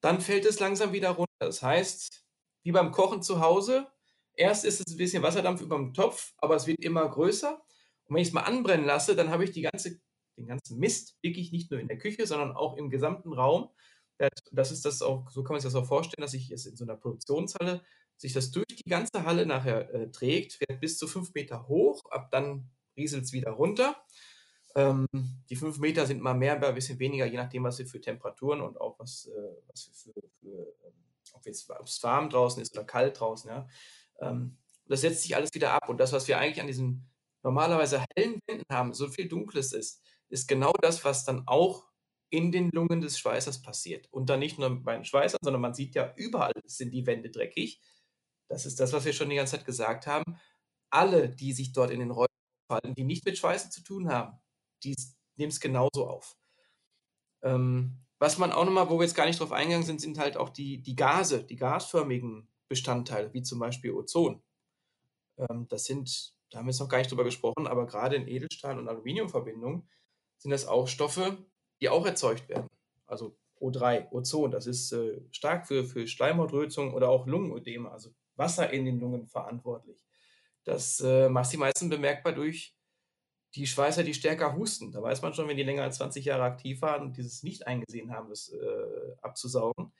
Dann 0.00 0.20
fällt 0.20 0.46
es 0.46 0.58
langsam 0.60 0.92
wieder 0.92 1.10
runter. 1.10 1.28
Das 1.38 1.62
heißt, 1.62 2.24
wie 2.62 2.72
beim 2.72 2.92
Kochen 2.92 3.22
zu 3.22 3.40
Hause, 3.40 3.86
erst 4.34 4.64
ist 4.64 4.80
es 4.86 4.94
ein 4.94 4.98
bisschen 4.98 5.22
Wasserdampf 5.22 5.60
über 5.60 5.76
dem 5.76 5.94
Topf, 5.94 6.32
aber 6.38 6.56
es 6.56 6.66
wird 6.66 6.80
immer 6.80 7.08
größer. 7.08 7.62
Und 8.04 8.14
wenn 8.14 8.22
ich 8.22 8.28
es 8.28 8.34
mal 8.34 8.42
anbrennen 8.42 8.86
lasse, 8.86 9.16
dann 9.16 9.30
habe 9.30 9.44
ich 9.44 9.62
ganze, 9.62 10.00
den 10.36 10.46
ganzen 10.46 10.78
Mist 10.78 11.16
wirklich 11.22 11.52
nicht 11.52 11.70
nur 11.70 11.80
in 11.80 11.88
der 11.88 11.98
Küche, 11.98 12.26
sondern 12.26 12.52
auch 12.52 12.76
im 12.76 12.90
gesamten 12.90 13.32
Raum 13.32 13.70
das 14.52 14.70
ist 14.70 14.84
das 14.84 15.02
auch, 15.02 15.30
so 15.30 15.42
kann 15.42 15.54
man 15.54 15.60
sich 15.60 15.72
das 15.72 15.80
auch 15.80 15.86
vorstellen, 15.86 16.22
dass 16.22 16.32
sich 16.32 16.48
jetzt 16.48 16.66
in 16.66 16.76
so 16.76 16.84
einer 16.84 16.96
Produktionshalle 16.96 17.82
sich 18.16 18.32
das 18.32 18.50
durch 18.50 18.66
die 18.66 18.88
ganze 18.88 19.24
Halle 19.24 19.46
nachher 19.46 19.92
äh, 19.92 20.10
trägt, 20.10 20.60
wird 20.60 20.80
bis 20.80 20.98
zu 20.98 21.08
fünf 21.08 21.34
Meter 21.34 21.66
hoch, 21.66 22.04
ab 22.10 22.30
dann 22.30 22.70
rieselt 22.96 23.24
es 23.24 23.32
wieder 23.32 23.50
runter. 23.50 23.96
Ähm, 24.74 25.06
die 25.50 25.56
fünf 25.56 25.78
Meter 25.78 26.06
sind 26.06 26.22
mal 26.22 26.34
mehr, 26.34 26.62
ein 26.62 26.74
bisschen 26.74 26.98
weniger, 26.98 27.26
je 27.26 27.36
nachdem, 27.36 27.64
was 27.64 27.78
wir 27.78 27.86
für 27.86 28.00
Temperaturen 28.00 28.60
und 28.60 28.80
auch 28.80 28.98
was, 28.98 29.26
äh, 29.26 29.56
was 29.66 29.88
wir 29.88 30.12
für, 30.12 30.28
für 30.40 30.74
ob 31.46 31.86
es 31.86 32.02
warm 32.02 32.30
draußen 32.30 32.62
ist 32.62 32.76
oder 32.76 32.84
kalt 32.84 33.20
draußen, 33.20 33.50
ja. 33.50 33.68
Ähm, 34.20 34.58
das 34.86 35.00
setzt 35.00 35.22
sich 35.22 35.36
alles 35.36 35.50
wieder 35.54 35.72
ab. 35.72 35.88
Und 35.88 35.98
das, 35.98 36.12
was 36.12 36.28
wir 36.28 36.38
eigentlich 36.38 36.60
an 36.60 36.66
diesen 36.66 37.10
normalerweise 37.42 38.04
hellen 38.16 38.40
Wänden 38.46 38.64
haben, 38.70 38.92
so 38.92 39.08
viel 39.08 39.28
Dunkles 39.28 39.72
ist, 39.72 40.02
ist 40.28 40.48
genau 40.48 40.72
das, 40.80 41.04
was 41.04 41.24
dann 41.24 41.44
auch 41.46 41.86
in 42.30 42.50
den 42.50 42.70
Lungen 42.70 43.00
des 43.00 43.18
Schweißers 43.18 43.62
passiert. 43.62 44.08
Und 44.10 44.30
dann 44.30 44.40
nicht 44.40 44.58
nur 44.58 44.82
bei 44.82 44.94
den 44.94 45.04
Schweißern, 45.04 45.40
sondern 45.42 45.60
man 45.60 45.74
sieht 45.74 45.94
ja, 45.94 46.14
überall 46.16 46.52
sind 46.64 46.92
die 46.92 47.06
Wände 47.06 47.30
dreckig. 47.30 47.82
Das 48.48 48.64
ist 48.64 48.80
das, 48.80 48.92
was 48.92 49.04
wir 49.04 49.12
schon 49.12 49.28
die 49.28 49.36
ganze 49.36 49.56
Zeit 49.56 49.66
gesagt 49.66 50.06
haben. 50.06 50.38
Alle, 50.90 51.28
die 51.28 51.52
sich 51.52 51.72
dort 51.72 51.90
in 51.90 52.00
den 52.00 52.10
Räumen 52.10 52.28
aufhalten, 52.68 52.94
die 52.94 53.04
nicht 53.04 53.24
mit 53.24 53.36
Schweißen 53.36 53.70
zu 53.70 53.82
tun 53.82 54.08
haben, 54.08 54.38
die 54.82 54.94
nehmen 55.36 55.50
es 55.50 55.60
genauso 55.60 56.06
auf. 56.06 56.36
Ähm, 57.42 58.01
was 58.22 58.38
man 58.38 58.52
auch 58.52 58.64
nochmal, 58.64 58.88
wo 58.88 59.00
wir 59.00 59.02
jetzt 59.02 59.16
gar 59.16 59.26
nicht 59.26 59.40
drauf 59.40 59.50
eingegangen 59.50 59.84
sind, 59.84 60.00
sind 60.00 60.16
halt 60.16 60.36
auch 60.36 60.48
die, 60.48 60.80
die 60.80 60.94
Gase, 60.94 61.42
die 61.42 61.56
gasförmigen 61.56 62.46
Bestandteile, 62.68 63.34
wie 63.34 63.42
zum 63.42 63.58
Beispiel 63.58 63.90
Ozon. 63.90 64.40
Ähm, 65.38 65.66
das 65.68 65.86
sind, 65.86 66.32
da 66.48 66.58
haben 66.58 66.66
wir 66.66 66.70
jetzt 66.70 66.78
noch 66.78 66.88
gar 66.88 66.98
nicht 66.98 67.10
drüber 67.10 67.24
gesprochen, 67.24 67.66
aber 67.66 67.84
gerade 67.84 68.14
in 68.14 68.28
Edelstahl- 68.28 68.78
und 68.78 68.88
Aluminiumverbindungen 68.88 69.88
sind 70.38 70.52
das 70.52 70.68
auch 70.68 70.86
Stoffe, 70.86 71.36
die 71.80 71.88
auch 71.88 72.06
erzeugt 72.06 72.48
werden. 72.48 72.68
Also 73.06 73.36
O3, 73.60 74.12
Ozon, 74.12 74.52
das 74.52 74.68
ist 74.68 74.92
äh, 74.92 75.20
stark 75.32 75.66
für, 75.66 75.84
für 75.84 76.06
Schleimhautrötung 76.06 76.94
oder 76.94 77.08
auch 77.08 77.26
Lungenödeme, 77.26 77.90
also 77.90 78.14
Wasser 78.36 78.72
in 78.72 78.84
den 78.84 79.00
Lungen 79.00 79.26
verantwortlich. 79.26 80.00
Das 80.62 81.00
äh, 81.00 81.28
macht 81.28 81.50
sich 81.50 81.58
meistens 81.58 81.90
bemerkbar 81.90 82.34
durch 82.34 82.76
die 83.54 83.66
Schweißer, 83.66 84.02
die 84.02 84.14
stärker 84.14 84.56
husten. 84.56 84.92
Da 84.92 85.02
weiß 85.02 85.22
man 85.22 85.34
schon, 85.34 85.48
wenn 85.48 85.56
die 85.56 85.62
länger 85.62 85.82
als 85.82 85.96
20 85.96 86.24
Jahre 86.24 86.44
aktiv 86.44 86.80
waren 86.82 87.02
und 87.02 87.16
dieses 87.16 87.42
nicht 87.42 87.66
eingesehen 87.66 88.12
haben, 88.12 88.30
das 88.30 88.48
äh, 88.50 89.16
abzusaugen. 89.20 89.92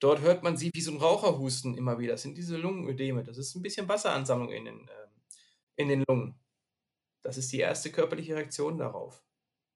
Dort 0.00 0.20
hört 0.20 0.42
man 0.42 0.56
sie 0.56 0.70
wie 0.72 0.80
so 0.80 0.90
ein 0.90 0.96
Raucherhusten 0.96 1.76
immer 1.76 1.98
wieder. 1.98 2.12
Das 2.12 2.22
sind 2.22 2.36
diese 2.36 2.56
Lungenödeme. 2.56 3.22
Das 3.22 3.38
ist 3.38 3.54
ein 3.54 3.62
bisschen 3.62 3.88
Wasseransammlung 3.88 4.50
in 4.50 4.64
den, 4.64 4.78
ähm, 4.78 5.10
in 5.76 5.88
den 5.88 6.04
Lungen. 6.08 6.34
Das 7.22 7.36
ist 7.36 7.52
die 7.52 7.60
erste 7.60 7.92
körperliche 7.92 8.34
Reaktion 8.34 8.78
darauf. 8.78 9.22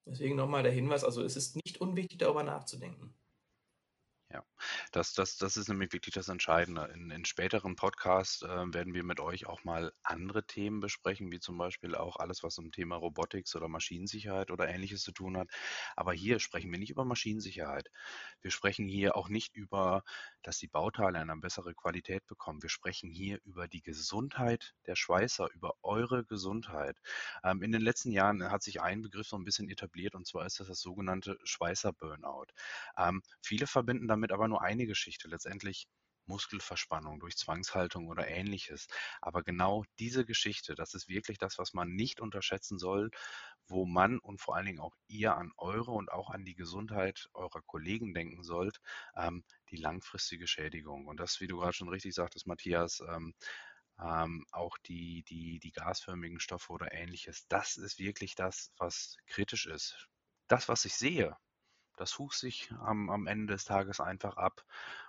Deswegen 0.06 0.36
nochmal 0.36 0.62
der 0.62 0.72
Hinweis, 0.72 1.04
also 1.04 1.22
es 1.22 1.36
ist 1.36 1.56
nicht 1.64 1.80
unwichtig, 1.80 2.18
darüber 2.18 2.42
nachzudenken. 2.42 3.14
Das, 4.92 5.12
das, 5.14 5.36
das 5.36 5.56
ist 5.56 5.68
nämlich 5.68 5.92
wirklich 5.92 6.14
das 6.14 6.28
Entscheidende. 6.28 6.90
In, 6.94 7.10
in 7.10 7.24
späteren 7.24 7.76
Podcasts 7.76 8.42
äh, 8.42 8.46
werden 8.74 8.94
wir 8.94 9.04
mit 9.04 9.20
euch 9.20 9.46
auch 9.46 9.64
mal 9.64 9.92
andere 10.02 10.46
Themen 10.46 10.80
besprechen, 10.80 11.30
wie 11.30 11.40
zum 11.40 11.56
Beispiel 11.58 11.94
auch 11.94 12.16
alles, 12.16 12.42
was 12.42 12.58
um 12.58 12.70
Thema 12.72 12.96
Robotics 12.96 13.56
oder 13.56 13.68
Maschinensicherheit 13.68 14.50
oder 14.50 14.68
ähnliches 14.68 15.02
zu 15.02 15.12
tun 15.12 15.36
hat. 15.36 15.48
Aber 15.96 16.12
hier 16.12 16.38
sprechen 16.40 16.70
wir 16.70 16.78
nicht 16.78 16.90
über 16.90 17.04
Maschinensicherheit. 17.04 17.90
Wir 18.42 18.50
sprechen 18.50 18.88
hier 18.88 19.16
auch 19.16 19.28
nicht 19.28 19.54
über, 19.54 20.02
dass 20.42 20.58
die 20.58 20.68
Bauteile 20.68 21.18
eine 21.18 21.36
bessere 21.36 21.74
Qualität 21.74 22.26
bekommen. 22.26 22.62
Wir 22.62 22.70
sprechen 22.70 23.10
hier 23.10 23.40
über 23.44 23.68
die 23.68 23.82
Gesundheit 23.82 24.74
der 24.86 24.96
Schweißer, 24.96 25.48
über 25.54 25.74
eure 25.82 26.24
Gesundheit. 26.24 26.98
Ähm, 27.42 27.62
in 27.62 27.72
den 27.72 27.80
letzten 27.80 28.10
Jahren 28.10 28.50
hat 28.50 28.62
sich 28.62 28.80
ein 28.80 29.02
Begriff 29.02 29.26
so 29.26 29.36
ein 29.36 29.44
bisschen 29.44 29.68
etabliert 29.68 30.14
und 30.14 30.26
zwar 30.26 30.46
ist 30.46 30.60
das 30.60 30.68
das 30.68 30.80
sogenannte 30.80 31.38
Schweißer-Burnout. 31.44 32.46
Ähm, 32.98 33.22
viele 33.40 33.66
verbinden 33.66 34.08
damit 34.08 34.32
aber 34.32 34.48
nur 34.48 34.62
eine 34.64 34.86
Geschichte, 34.86 35.28
letztendlich 35.28 35.86
Muskelverspannung 36.26 37.20
durch 37.20 37.36
Zwangshaltung 37.36 38.08
oder 38.08 38.28
ähnliches. 38.28 38.86
Aber 39.20 39.42
genau 39.42 39.84
diese 39.98 40.24
Geschichte, 40.24 40.74
das 40.74 40.94
ist 40.94 41.08
wirklich 41.08 41.38
das, 41.38 41.58
was 41.58 41.74
man 41.74 41.94
nicht 41.94 42.20
unterschätzen 42.20 42.78
soll, 42.78 43.10
wo 43.66 43.86
man 43.86 44.18
und 44.18 44.40
vor 44.40 44.56
allen 44.56 44.66
Dingen 44.66 44.80
auch 44.80 44.94
ihr 45.06 45.36
an 45.36 45.52
eure 45.56 45.92
und 45.92 46.10
auch 46.12 46.30
an 46.30 46.44
die 46.44 46.54
Gesundheit 46.54 47.28
eurer 47.34 47.62
Kollegen 47.62 48.14
denken 48.14 48.42
sollt, 48.42 48.80
ähm, 49.16 49.44
die 49.70 49.76
langfristige 49.76 50.46
Schädigung. 50.46 51.06
Und 51.06 51.18
das, 51.20 51.40
wie 51.40 51.46
du 51.46 51.58
gerade 51.58 51.72
schon 51.72 51.88
richtig 51.88 52.14
sagtest, 52.14 52.46
Matthias, 52.46 53.00
ähm, 53.08 53.34
ähm, 54.00 54.44
auch 54.50 54.76
die, 54.78 55.22
die, 55.24 55.60
die 55.60 55.72
gasförmigen 55.72 56.40
Stoffe 56.40 56.72
oder 56.72 56.92
ähnliches, 56.92 57.46
das 57.48 57.76
ist 57.76 57.98
wirklich 57.98 58.34
das, 58.34 58.72
was 58.76 59.16
kritisch 59.26 59.66
ist. 59.66 60.08
Das, 60.48 60.68
was 60.68 60.84
ich 60.84 60.94
sehe, 60.94 61.36
das 61.96 62.18
hucht 62.18 62.36
sich 62.36 62.70
am, 62.80 63.10
am 63.10 63.26
Ende 63.26 63.52
des 63.54 63.64
Tages 63.64 64.00
einfach 64.00 64.36
ab 64.36 64.64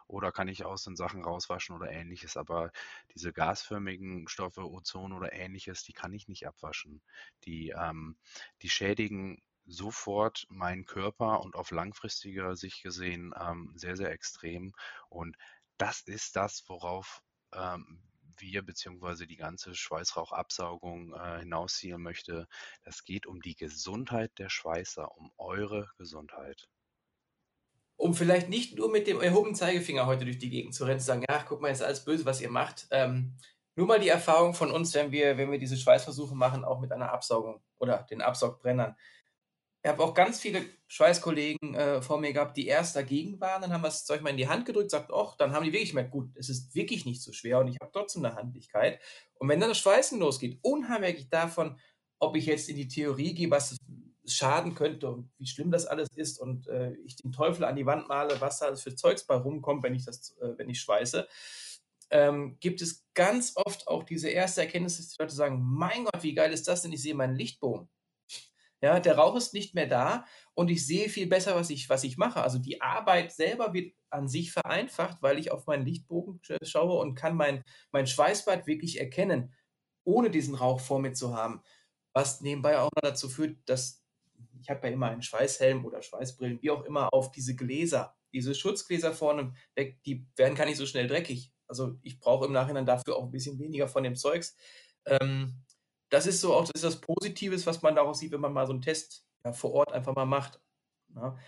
oder 0.08 0.32
kann 0.32 0.48
ich 0.48 0.66
aus 0.66 0.84
den 0.84 0.96
Sachen 0.96 1.24
rauswaschen 1.24 1.76
oder 1.76 1.92
ähnliches. 1.92 2.38
Aber 2.38 2.72
diese 3.14 3.34
gasförmigen 3.34 4.28
Stoffe, 4.28 4.70
Ozon 4.70 5.14
oder 5.14 5.34
ähnliches, 5.34 5.84
die 5.84 5.94
kann 5.94 6.14
ich 6.14 6.28
nicht 6.28 6.48
abwaschen. 6.48 7.02
Die, 7.46 7.70
ähm, 7.70 8.18
die 8.62 8.70
schädigen 8.70 9.42
sofort 9.66 10.46
meinen 10.50 10.86
Körper 10.86 11.42
und 11.42 11.56
auf 11.56 11.72
langfristiger 11.72 12.56
Sicht 12.56 12.84
gesehen 12.84 13.34
ähm, 13.40 13.74
sehr, 13.76 13.96
sehr 13.96 14.12
extrem. 14.12 14.74
Und 15.10 15.38
das 15.78 16.02
ist 16.02 16.36
das, 16.36 16.64
worauf 16.68 17.24
ähm, 17.54 18.02
wir 18.38 18.62
bzw. 18.64 19.26
die 19.26 19.38
ganze 19.38 19.76
Schweißrauchabsaugung 19.76 21.14
äh, 21.14 21.40
hinausziehen 21.40 22.02
möchte. 22.02 22.48
Das 22.84 23.04
geht 23.04 23.26
um 23.26 23.42
die 23.42 23.56
Gesundheit 23.56 24.38
der 24.38 24.50
Schweißer, 24.50 25.18
um 25.18 25.32
eure 25.38 25.90
Gesundheit. 25.98 26.68
Um 27.98 28.14
vielleicht 28.14 28.50
nicht 28.50 28.78
nur 28.78 28.92
mit 28.92 29.08
dem 29.08 29.22
erhobenen 29.22 29.56
Zeigefinger 29.56 30.06
heute 30.06 30.26
durch 30.26 30.38
die 30.38 30.50
Gegend 30.50 30.74
zu 30.74 30.86
rennen, 30.86 31.00
zu 31.00 31.06
sagen, 31.06 31.24
ja, 31.28 31.44
guck 31.48 31.62
mal, 31.62 31.70
ist 31.70 31.82
alles 31.82 32.04
böse, 32.04 32.26
was 32.26 32.42
ihr 32.42 32.50
macht. 32.50 32.88
Ähm, 32.92 33.36
nur 33.76 33.88
mal 33.88 34.00
die 34.00 34.10
Erfahrung 34.10 34.54
von 34.54 34.72
uns, 34.72 34.94
wenn 34.94 35.12
wir, 35.12 35.38
wenn 35.38 35.52
wir 35.52 35.60
diese 35.60 35.78
Schweißversuche 35.78 36.36
machen, 36.36 36.64
auch 36.64 36.80
mit 36.80 36.92
einer 36.92 37.12
Absaugung 37.12 37.62
oder 37.78 38.06
den 38.10 38.22
Absaugbrennern. 38.22 38.96
Ich 39.84 39.90
habe 39.90 40.04
auch 40.04 40.14
ganz 40.14 40.40
viele 40.40 40.66
Schweißkollegen 40.88 41.76
äh, 41.76 42.02
vor 42.02 42.20
mir 42.20 42.34
gehabt, 42.34 42.58
die 42.58 42.68
erst 42.68 42.96
dagegen 42.96 43.40
waren, 43.40 43.62
dann 43.62 43.72
haben 43.72 43.82
wir 43.82 43.90
das 43.90 44.06
Zeug 44.06 44.22
mal 44.22 44.32
in 44.32 44.38
die 44.38 44.48
Hand 44.48 44.66
gedrückt, 44.66 44.92
sagt, 44.92 45.12
ach, 45.14 45.36
dann 45.36 45.52
haben 45.52 45.64
die 45.64 45.74
wirklich 45.74 45.90
gemerkt, 45.90 46.12
gut, 46.12 46.30
es 46.36 46.50
ist 46.50 46.74
wirklich 46.74 47.06
nicht 47.06 47.22
so 47.22 47.34
schwer 47.34 47.60
und 47.60 47.68
ich 47.68 47.78
habe 47.80 47.92
trotzdem 47.92 48.26
eine 48.26 48.36
Handlichkeit. 48.36 49.00
Und 49.36 49.48
wenn 49.50 49.60
dann 49.60 49.70
das 49.70 49.78
Schweißen 49.80 50.20
losgeht, 50.20 50.58
unheimlich 50.64 51.30
davon, 51.30 51.78
ob 52.18 52.36
ich 52.36 52.46
jetzt 52.46 52.70
in 52.70 52.78
die 52.78 52.88
Theorie 52.88 53.34
gehe, 53.34 53.52
was 53.52 53.78
schaden 54.28 54.76
könnte 54.76 55.10
und 55.10 55.32
wie 55.38 55.48
schlimm 55.48 55.72
das 55.72 55.86
alles 55.86 56.10
ist 56.16 56.40
und 56.40 56.68
äh, 56.68 56.94
ich 57.06 57.16
den 57.16 57.32
Teufel 57.32 57.64
an 57.64 57.76
die 57.76 57.86
Wand 57.86 58.08
male, 58.08 58.40
was 58.42 58.60
da 58.60 58.76
für 58.76 58.96
Zeugs 58.96 59.26
bei 59.26 59.36
rumkommt, 59.36 59.84
wenn 59.84 59.96
ich 59.96 60.06
das, 60.06 60.36
äh, 60.40 60.58
wenn 60.58 60.70
ich 60.70 60.80
schweiße, 60.82 61.28
ähm, 62.12 62.58
gibt 62.60 62.82
es 62.82 63.06
ganz 63.14 63.54
oft 63.56 63.88
auch 63.88 64.04
diese 64.04 64.30
erste 64.30 64.62
Erkenntnis, 64.62 64.98
dass 64.98 65.10
die 65.10 65.22
Leute 65.22 65.36
sagen, 65.36 65.62
mein 65.62 66.06
Gott, 66.06 66.24
wie 66.24 66.34
geil 66.34 66.54
ist 66.54 66.68
das 66.68 66.82
denn? 66.82 66.94
Ich 66.94 67.02
sehe 67.02 67.16
meinen 67.16 67.36
Lichtbogen. 67.36 67.90
Ja, 68.82 69.00
der 69.00 69.18
Rauch 69.18 69.36
ist 69.36 69.54
nicht 69.54 69.74
mehr 69.74 69.88
da 69.88 70.26
und 70.54 70.70
ich 70.70 70.86
sehe 70.86 71.10
viel 71.10 71.28
besser, 71.28 71.56
was 71.56 71.70
ich, 71.70 71.90
was 71.90 72.04
ich 72.04 72.18
mache. 72.18 72.42
Also 72.42 72.60
die 72.60 72.82
Arbeit 72.82 73.32
selber 73.32 73.74
wird 73.74 73.94
an 74.10 74.28
sich 74.28 74.52
vereinfacht, 74.52 75.22
weil 75.22 75.40
ich 75.40 75.52
auf 75.52 75.66
meinen 75.66 75.86
Lichtbogen 75.86 76.40
schaue 76.62 77.00
und 77.00 77.16
kann 77.16 77.36
mein, 77.36 77.64
mein 77.92 78.06
Schweißbad 78.06 78.68
wirklich 78.68 79.00
erkennen, 79.00 79.54
ohne 80.04 80.30
diesen 80.30 80.56
Rauch 80.56 80.82
vor 80.82 81.00
mir 81.00 81.14
zu 81.14 81.36
haben. 81.36 81.64
Was 82.14 82.42
nebenbei 82.42 82.80
auch 82.80 82.92
noch 82.96 83.02
dazu 83.02 83.28
führt, 83.28 83.58
dass 83.66 84.05
ich 84.66 84.70
habe 84.72 84.88
ja 84.88 84.94
immer 84.94 85.10
einen 85.10 85.22
Schweißhelm 85.22 85.86
oder 85.86 86.02
Schweißbrillen, 86.02 86.60
wie 86.64 86.72
auch 86.72 86.84
immer, 86.86 87.14
auf 87.14 87.32
diese 87.32 87.56
Gläser. 87.56 88.16
Diese 88.34 88.56
Schutzgläser 88.56 89.14
vorne 89.14 89.54
weg, 89.76 90.02
die 90.06 90.26
werden 90.36 90.56
gar 90.56 90.66
nicht 90.66 90.78
so 90.78 90.88
schnell 90.88 91.08
dreckig. 91.08 91.54
Also 91.68 92.00
ich 92.02 92.20
brauche 92.20 92.46
im 92.48 92.52
Nachhinein 92.52 92.88
dafür 92.88 93.16
auch 93.16 93.26
ein 93.26 93.32
bisschen 93.32 93.60
weniger 93.60 93.88
von 93.88 94.04
dem 94.04 94.16
Zeugs. 94.16 94.58
Ähm, 95.06 95.64
das 96.10 96.26
ist 96.26 96.42
so 96.42 96.56
auch 96.56 96.62
das, 96.62 96.72
ist 96.74 96.84
das 96.84 97.00
Positives, 97.00 97.68
was 97.68 97.84
man 97.84 97.96
daraus 97.96 98.18
sieht, 98.18 98.32
wenn 98.32 98.42
man 98.42 98.54
mal 98.54 98.66
so 98.66 98.74
einen 98.74 98.82
Test 98.82 99.28
ja, 99.46 99.54
vor 99.54 99.72
Ort 99.72 99.94
einfach 99.94 100.16
mal 100.16 100.26
macht. 100.26 100.60
Ja? 101.14 101.30
Ne? 101.30 101.40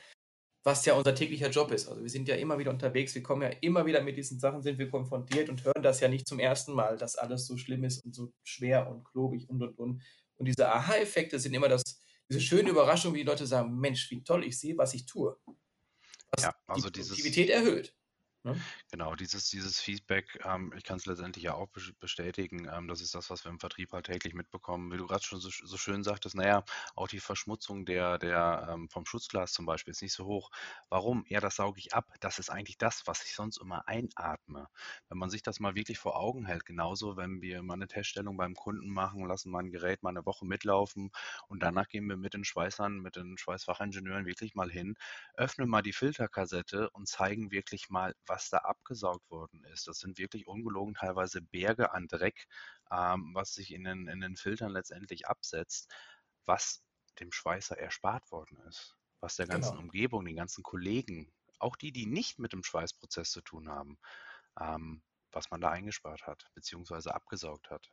Was 0.64 0.86
ja 0.86 0.94
unser 0.94 1.16
täglicher 1.16 1.50
Job 1.50 1.72
ist. 1.72 1.88
Also 1.88 2.04
wir 2.04 2.10
sind 2.10 2.28
ja 2.28 2.36
immer 2.36 2.60
wieder 2.60 2.72
unterwegs, 2.72 3.16
wir 3.16 3.24
kommen 3.24 3.42
ja 3.42 3.50
immer 3.62 3.86
wieder 3.88 4.02
mit 4.02 4.18
diesen 4.18 4.40
Sachen, 4.40 4.62
sind 4.62 4.78
wir 4.78 4.92
konfrontiert 4.92 5.50
und 5.50 5.64
hören 5.64 5.82
das 5.82 6.02
ja 6.02 6.08
nicht 6.08 6.28
zum 6.28 6.40
ersten 6.40 6.74
Mal, 6.74 6.98
dass 6.98 7.16
alles 7.16 7.48
so 7.48 7.58
schlimm 7.58 7.84
ist 7.84 8.06
und 8.06 8.14
so 8.14 8.32
schwer 8.44 8.88
und 8.92 9.06
klobig 9.06 9.50
und 9.50 9.64
und 9.64 9.80
und. 9.80 10.04
Und 10.36 10.46
diese 10.46 10.70
Aha-Effekte 10.70 11.40
sind 11.40 11.56
immer 11.56 11.70
das, 11.70 11.82
diese 12.30 12.42
schöne 12.42 12.70
Überraschung, 12.70 13.14
wie 13.14 13.20
die 13.20 13.24
Leute 13.24 13.48
sagen, 13.48 13.78
Mensch, 13.78 14.12
wie 14.12 14.24
toll 14.24 14.46
ich 14.46 14.60
sehe, 14.60 14.78
was 14.78 14.94
ich 14.94 15.06
tue. 15.06 15.38
Was 16.32 16.44
ja, 16.44 16.56
also 16.68 16.90
die 16.90 17.00
Produktivität 17.00 17.50
erhöht. 17.50 17.97
Ne? 18.48 18.64
Genau, 18.92 19.16
dieses, 19.16 19.50
dieses 19.50 19.80
Feedback, 19.82 20.40
ähm, 20.46 20.74
ich 20.78 20.84
kann 20.84 20.98
es 20.98 21.06
letztendlich 21.06 21.44
ja 21.44 21.54
auch 21.54 21.68
bestätigen, 22.00 22.68
ähm, 22.72 22.88
das 22.88 23.02
ist 23.02 23.14
das, 23.16 23.30
was 23.30 23.44
wir 23.44 23.52
im 23.52 23.60
Vertrieb 23.60 23.92
halt 23.92 24.06
täglich 24.06 24.34
mitbekommen. 24.34 24.92
Wie 24.92 24.98
du 24.98 25.06
gerade 25.08 25.24
schon 25.24 25.40
so, 25.40 25.50
so 25.50 25.78
schön 25.78 26.04
sagtest, 26.04 26.36
naja, 26.36 26.64
auch 26.96 27.08
die 27.08 27.20
Verschmutzung 27.20 27.86
der, 27.86 28.18
der 28.18 28.68
ähm, 28.72 28.90
vom 28.90 29.06
Schutzglas 29.06 29.52
zum 29.52 29.66
Beispiel 29.66 29.92
ist 29.92 30.02
nicht 30.02 30.14
so 30.14 30.26
hoch. 30.26 30.50
Warum? 30.90 31.26
Ja, 31.28 31.40
das 31.42 31.56
sauge 31.58 31.80
ich 31.80 31.94
ab. 31.94 32.06
Das 32.22 32.40
ist 32.40 32.50
eigentlich 32.50 32.78
das, 32.78 33.04
was 33.06 33.24
ich 33.26 33.36
sonst 33.36 33.58
immer 33.58 33.88
einatme. 33.88 34.68
Wenn 35.10 35.18
man 35.18 35.30
sich 35.30 35.42
das 35.44 35.60
mal 35.60 35.76
wirklich 35.76 36.00
vor 36.00 36.16
Augen 36.18 36.46
hält, 36.46 36.66
genauso, 36.66 37.18
wenn 37.18 37.42
wir 37.42 37.62
mal 37.64 37.74
eine 37.76 37.88
Teststellung 37.88 38.38
beim 38.38 38.56
Kunden 38.56 38.90
machen, 38.90 39.26
lassen 39.28 39.52
mal 39.52 39.60
ein 39.64 39.72
Gerät 39.72 40.04
mal 40.04 40.10
eine 40.12 40.26
Woche 40.26 40.46
mitlaufen 40.46 41.12
und 41.48 41.62
danach 41.64 41.88
gehen 41.90 42.08
wir 42.08 42.18
mit 42.18 42.34
den 42.34 42.44
Schweißern, 42.46 43.00
mit 43.00 43.16
den 43.16 43.38
Schweißfachingenieuren 43.38 44.26
wirklich 44.26 44.56
mal 44.56 44.70
hin, 44.72 44.96
öffnen 45.36 45.70
mal 45.70 45.82
die 45.82 45.94
Filterkassette 45.94 46.90
und 46.92 47.08
zeigen 47.08 47.52
wirklich 47.52 47.90
mal, 47.90 48.14
was 48.26 48.37
was 48.38 48.52
da 48.52 48.60
abgesaugt 48.60 49.32
worden 49.32 49.64
ist. 49.74 49.88
Das 49.88 49.98
sind 49.98 50.20
wirklich 50.20 50.46
ungelogen 50.46 50.94
teilweise 50.94 51.42
Berge 51.42 51.92
an 51.92 52.08
Dreck, 52.08 52.48
ähm, 52.92 53.32
was 53.34 53.56
sich 53.56 53.74
in 53.74 53.84
den, 53.84 54.08
in 54.08 54.22
den 54.22 54.38
Filtern 54.38 54.72
letztendlich 54.72 55.28
absetzt, 55.28 55.92
was 56.46 56.84
dem 57.20 57.32
Schweißer 57.32 57.80
erspart 57.80 58.32
worden 58.32 58.60
ist, 58.70 58.96
was 59.22 59.38
der 59.38 59.48
ganzen 59.48 59.72
genau. 59.72 59.82
Umgebung, 59.82 60.24
den 60.24 60.36
ganzen 60.36 60.62
Kollegen, 60.62 61.34
auch 61.58 61.76
die, 61.76 61.92
die 61.92 62.06
nicht 62.06 62.38
mit 62.38 62.54
dem 62.54 62.64
Schweißprozess 62.64 63.32
zu 63.32 63.42
tun 63.42 63.70
haben, 63.70 63.98
ähm, 64.62 65.02
was 65.32 65.50
man 65.50 65.60
da 65.60 65.72
eingespart 65.72 66.28
hat, 66.28 66.52
beziehungsweise 66.54 67.16
abgesaugt 67.16 67.72
hat. 67.72 67.90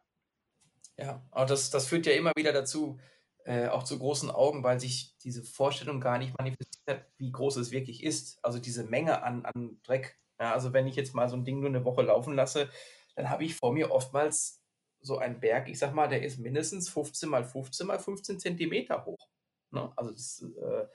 Ja, 0.99 1.27
aber 1.31 1.47
das, 1.47 1.71
das 1.71 1.87
führt 1.87 2.05
ja 2.05 2.13
immer 2.13 2.33
wieder 2.37 2.53
dazu, 2.53 3.01
äh, 3.45 3.69
auch 3.69 3.85
zu 3.85 3.99
großen 3.99 4.31
Augen, 4.31 4.63
weil 4.63 4.79
sich 4.79 5.17
diese 5.21 5.43
Vorstellung 5.43 6.03
gar 6.03 6.19
nicht 6.19 6.37
manifestiert 6.37 6.87
hat, 6.87 7.07
wie 7.17 7.33
groß 7.33 7.57
es 7.57 7.71
wirklich 7.71 8.03
ist. 8.03 8.45
Also 8.45 8.59
diese 8.59 8.85
Menge 8.85 9.23
an, 9.23 9.47
an 9.47 9.81
Dreck, 9.83 10.19
ja, 10.41 10.53
also 10.53 10.73
wenn 10.73 10.87
ich 10.87 10.97
jetzt 10.97 11.15
mal 11.15 11.29
so 11.29 11.37
ein 11.37 11.45
Ding 11.45 11.61
nur 11.61 11.69
eine 11.69 11.85
Woche 11.85 12.03
laufen 12.03 12.35
lasse, 12.35 12.69
dann 13.15 13.31
habe 13.31 13.45
ich 13.45 13.55
vor 13.55 13.73
mir 13.73 13.91
oftmals 13.91 14.63
so 15.01 15.19
einen 15.19 15.39
Berg, 15.39 15.69
ich 15.69 15.79
sag 15.79 15.95
mal, 15.95 16.09
der 16.09 16.23
ist 16.23 16.39
mindestens 16.39 16.89
15 16.89 17.29
mal 17.29 17.45
15 17.45 17.87
mal 17.87 17.99
15 17.99 18.41
Zentimeter 18.41 19.05
hoch. 19.05 19.29
Ne? 19.71 19.93
Also 19.97 20.13
das, 20.13 20.43
äh, 20.43 20.87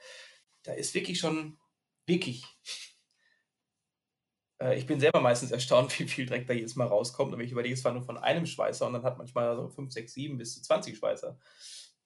da 0.64 0.72
ist 0.72 0.94
wirklich 0.94 1.18
schon 1.18 1.58
wirklich. 2.06 2.44
Äh, 4.60 4.76
ich 4.78 4.86
bin 4.86 5.00
selber 5.00 5.20
meistens 5.20 5.52
erstaunt, 5.52 5.98
wie 6.00 6.08
viel 6.08 6.26
Dreck 6.26 6.46
da 6.46 6.52
jedes 6.52 6.76
Mal 6.76 6.88
rauskommt. 6.88 7.32
Und 7.32 7.40
ich 7.40 7.52
überlege, 7.52 7.74
es 7.74 7.84
war 7.84 7.92
nur 7.92 8.02
von 8.02 8.18
einem 8.18 8.46
Schweißer 8.46 8.86
und 8.86 8.94
dann 8.94 9.04
hat 9.04 9.18
manchmal 9.18 9.56
so 9.56 9.68
5, 9.68 9.92
6, 9.92 10.12
7 10.12 10.38
bis 10.38 10.54
zu 10.54 10.62
20 10.62 10.98
Schweißer. 10.98 11.38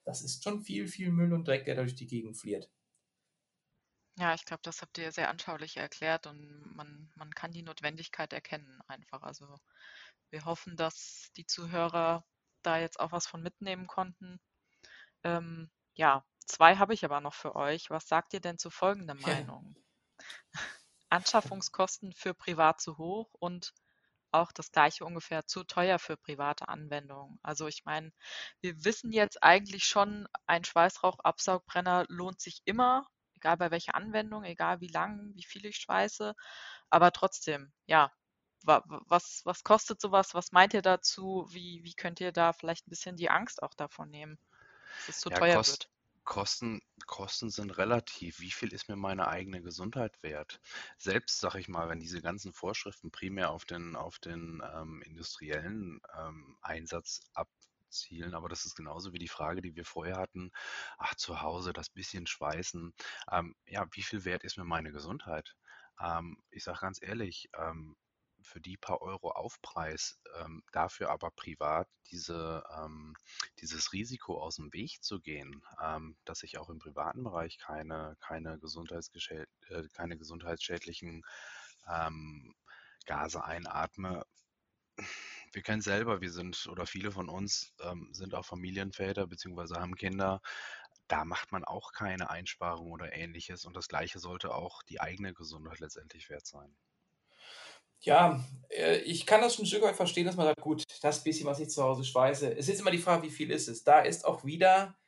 Das 0.04 0.22
ist 0.22 0.44
schon 0.44 0.60
viel, 0.60 0.86
viel 0.86 1.10
Müll 1.10 1.32
und 1.32 1.48
Dreck, 1.48 1.64
der 1.64 1.76
durch 1.76 1.94
die 1.94 2.06
Gegend 2.06 2.36
fliert. 2.36 2.70
Ja, 4.16 4.34
ich 4.34 4.44
glaube, 4.44 4.62
das 4.62 4.80
habt 4.80 4.96
ihr 4.98 5.10
sehr 5.12 5.28
anschaulich 5.28 5.76
erklärt 5.76 6.26
und 6.26 6.76
man, 6.76 7.10
man 7.16 7.34
kann 7.34 7.50
die 7.52 7.62
Notwendigkeit 7.62 8.32
erkennen 8.32 8.80
einfach. 8.86 9.22
Also 9.22 9.58
wir 10.30 10.44
hoffen, 10.44 10.76
dass 10.76 11.30
die 11.36 11.46
Zuhörer 11.46 12.24
da 12.62 12.78
jetzt 12.78 13.00
auch 13.00 13.12
was 13.12 13.26
von 13.26 13.42
mitnehmen 13.42 13.86
konnten. 13.88 14.40
Ähm, 15.24 15.70
ja, 15.94 16.24
zwei 16.46 16.76
habe 16.76 16.94
ich 16.94 17.04
aber 17.04 17.20
noch 17.20 17.34
für 17.34 17.56
euch. 17.56 17.90
Was 17.90 18.06
sagt 18.08 18.34
ihr 18.34 18.40
denn 18.40 18.58
zu 18.58 18.70
folgender 18.70 19.14
Meinung? 19.50 19.76
Anschaffungskosten 21.10 22.12
für 22.12 22.34
privat 22.34 22.80
zu 22.80 22.98
hoch 22.98 23.32
und 23.34 23.74
auch 24.30 24.52
das 24.52 24.72
gleiche 24.72 25.04
ungefähr 25.04 25.46
zu 25.46 25.64
teuer 25.64 25.98
für 25.98 26.16
private 26.16 26.68
Anwendungen. 26.68 27.38
Also 27.42 27.68
ich 27.68 27.84
meine, 27.84 28.12
wir 28.60 28.84
wissen 28.84 29.12
jetzt 29.12 29.42
eigentlich 29.42 29.84
schon, 29.84 30.28
ein 30.46 30.64
Schweißrauchabsaugbrenner 30.64 32.06
lohnt 32.08 32.40
sich 32.40 32.62
immer 32.64 33.06
egal 33.44 33.58
bei 33.58 33.70
welcher 33.70 33.94
Anwendung, 33.94 34.44
egal 34.44 34.80
wie 34.80 34.88
lang, 34.88 35.32
wie 35.34 35.44
viel 35.44 35.66
ich 35.66 35.76
schweiße. 35.76 36.34
Aber 36.88 37.12
trotzdem, 37.12 37.72
ja, 37.86 38.10
was, 38.62 39.42
was 39.44 39.62
kostet 39.62 40.00
sowas? 40.00 40.32
Was 40.32 40.52
meint 40.52 40.72
ihr 40.72 40.80
dazu? 40.80 41.46
Wie, 41.50 41.84
wie 41.84 41.92
könnt 41.92 42.20
ihr 42.20 42.32
da 42.32 42.54
vielleicht 42.54 42.86
ein 42.86 42.90
bisschen 42.90 43.16
die 43.16 43.28
Angst 43.28 43.62
auch 43.62 43.74
davon 43.74 44.10
nehmen, 44.10 44.38
dass 45.06 45.16
es 45.16 45.20
zu 45.20 45.28
ja, 45.28 45.36
teuer 45.36 45.56
wird? 45.56 45.90
Kosten, 46.24 46.80
Kosten 47.06 47.50
sind 47.50 47.76
relativ. 47.76 48.40
Wie 48.40 48.50
viel 48.50 48.72
ist 48.72 48.88
mir 48.88 48.96
meine 48.96 49.28
eigene 49.28 49.60
Gesundheit 49.60 50.22
wert? 50.22 50.58
Selbst, 50.96 51.40
sag 51.40 51.56
ich 51.56 51.68
mal, 51.68 51.90
wenn 51.90 52.00
diese 52.00 52.22
ganzen 52.22 52.54
Vorschriften 52.54 53.10
primär 53.10 53.50
auf 53.50 53.66
den, 53.66 53.94
auf 53.94 54.18
den 54.20 54.62
ähm, 54.74 55.02
industriellen 55.02 56.00
ähm, 56.18 56.56
Einsatz 56.62 57.20
ab, 57.34 57.50
zielen. 57.94 58.34
Aber 58.34 58.48
das 58.48 58.64
ist 58.64 58.74
genauso 58.74 59.12
wie 59.12 59.18
die 59.18 59.28
Frage, 59.28 59.62
die 59.62 59.76
wir 59.76 59.84
vorher 59.84 60.16
hatten. 60.16 60.50
Ach, 60.98 61.14
zu 61.14 61.40
Hause 61.40 61.72
das 61.72 61.88
bisschen 61.88 62.26
Schweißen. 62.26 62.92
Ähm, 63.30 63.54
ja, 63.66 63.86
wie 63.92 64.02
viel 64.02 64.24
wert 64.24 64.44
ist 64.44 64.58
mir 64.58 64.64
meine 64.64 64.92
Gesundheit? 64.92 65.56
Ähm, 66.00 66.36
ich 66.50 66.64
sage 66.64 66.80
ganz 66.80 67.00
ehrlich, 67.02 67.48
ähm, 67.56 67.96
für 68.42 68.60
die 68.60 68.76
paar 68.76 69.00
Euro 69.00 69.30
Aufpreis, 69.30 70.20
ähm, 70.38 70.62
dafür 70.72 71.10
aber 71.10 71.30
privat 71.30 71.88
diese, 72.10 72.62
ähm, 72.76 73.14
dieses 73.60 73.92
Risiko 73.92 74.40
aus 74.40 74.56
dem 74.56 74.72
Weg 74.72 75.02
zu 75.02 75.20
gehen, 75.20 75.64
ähm, 75.82 76.16
dass 76.24 76.42
ich 76.42 76.58
auch 76.58 76.68
im 76.68 76.78
privaten 76.78 77.24
Bereich 77.24 77.58
keine, 77.58 78.16
keine, 78.20 78.54
äh, 78.54 79.88
keine 79.94 80.18
gesundheitsschädlichen 80.18 81.24
Gase 83.06 83.44
einatme, 83.44 84.24
wir 85.52 85.62
kennen 85.62 85.82
selber, 85.82 86.20
wir 86.20 86.30
sind 86.30 86.66
oder 86.66 86.86
viele 86.86 87.12
von 87.12 87.28
uns 87.28 87.74
ähm, 87.80 88.08
sind 88.12 88.34
auch 88.34 88.44
Familienväter 88.44 89.26
bzw. 89.26 89.76
haben 89.76 89.94
Kinder. 89.94 90.40
Da 91.08 91.24
macht 91.24 91.52
man 91.52 91.64
auch 91.64 91.92
keine 91.92 92.30
Einsparung 92.30 92.90
oder 92.90 93.12
ähnliches 93.12 93.64
und 93.64 93.76
das 93.76 93.88
gleiche 93.88 94.18
sollte 94.18 94.54
auch 94.54 94.82
die 94.82 95.00
eigene 95.00 95.34
Gesundheit 95.34 95.80
letztendlich 95.80 96.30
wert 96.30 96.46
sein. 96.46 96.74
Ja, 98.00 98.44
äh, 98.68 98.98
ich 98.98 99.26
kann 99.26 99.40
das 99.40 99.54
schon 99.54 99.64
ein 99.64 99.68
Stück 99.68 99.82
weit 99.82 99.96
verstehen, 99.96 100.26
dass 100.26 100.36
man 100.36 100.46
sagt, 100.46 100.60
gut, 100.60 100.84
das 101.02 101.24
bisschen, 101.24 101.46
was 101.46 101.60
ich 101.60 101.70
zu 101.70 101.82
Hause 101.82 102.04
schweiße. 102.04 102.54
Es 102.56 102.68
ist 102.68 102.80
immer 102.80 102.90
die 102.90 102.98
Frage, 102.98 103.22
wie 103.22 103.30
viel 103.30 103.50
ist 103.50 103.68
es? 103.68 103.84
Da 103.84 104.00
ist 104.00 104.24
auch 104.24 104.44
wieder, 104.44 104.98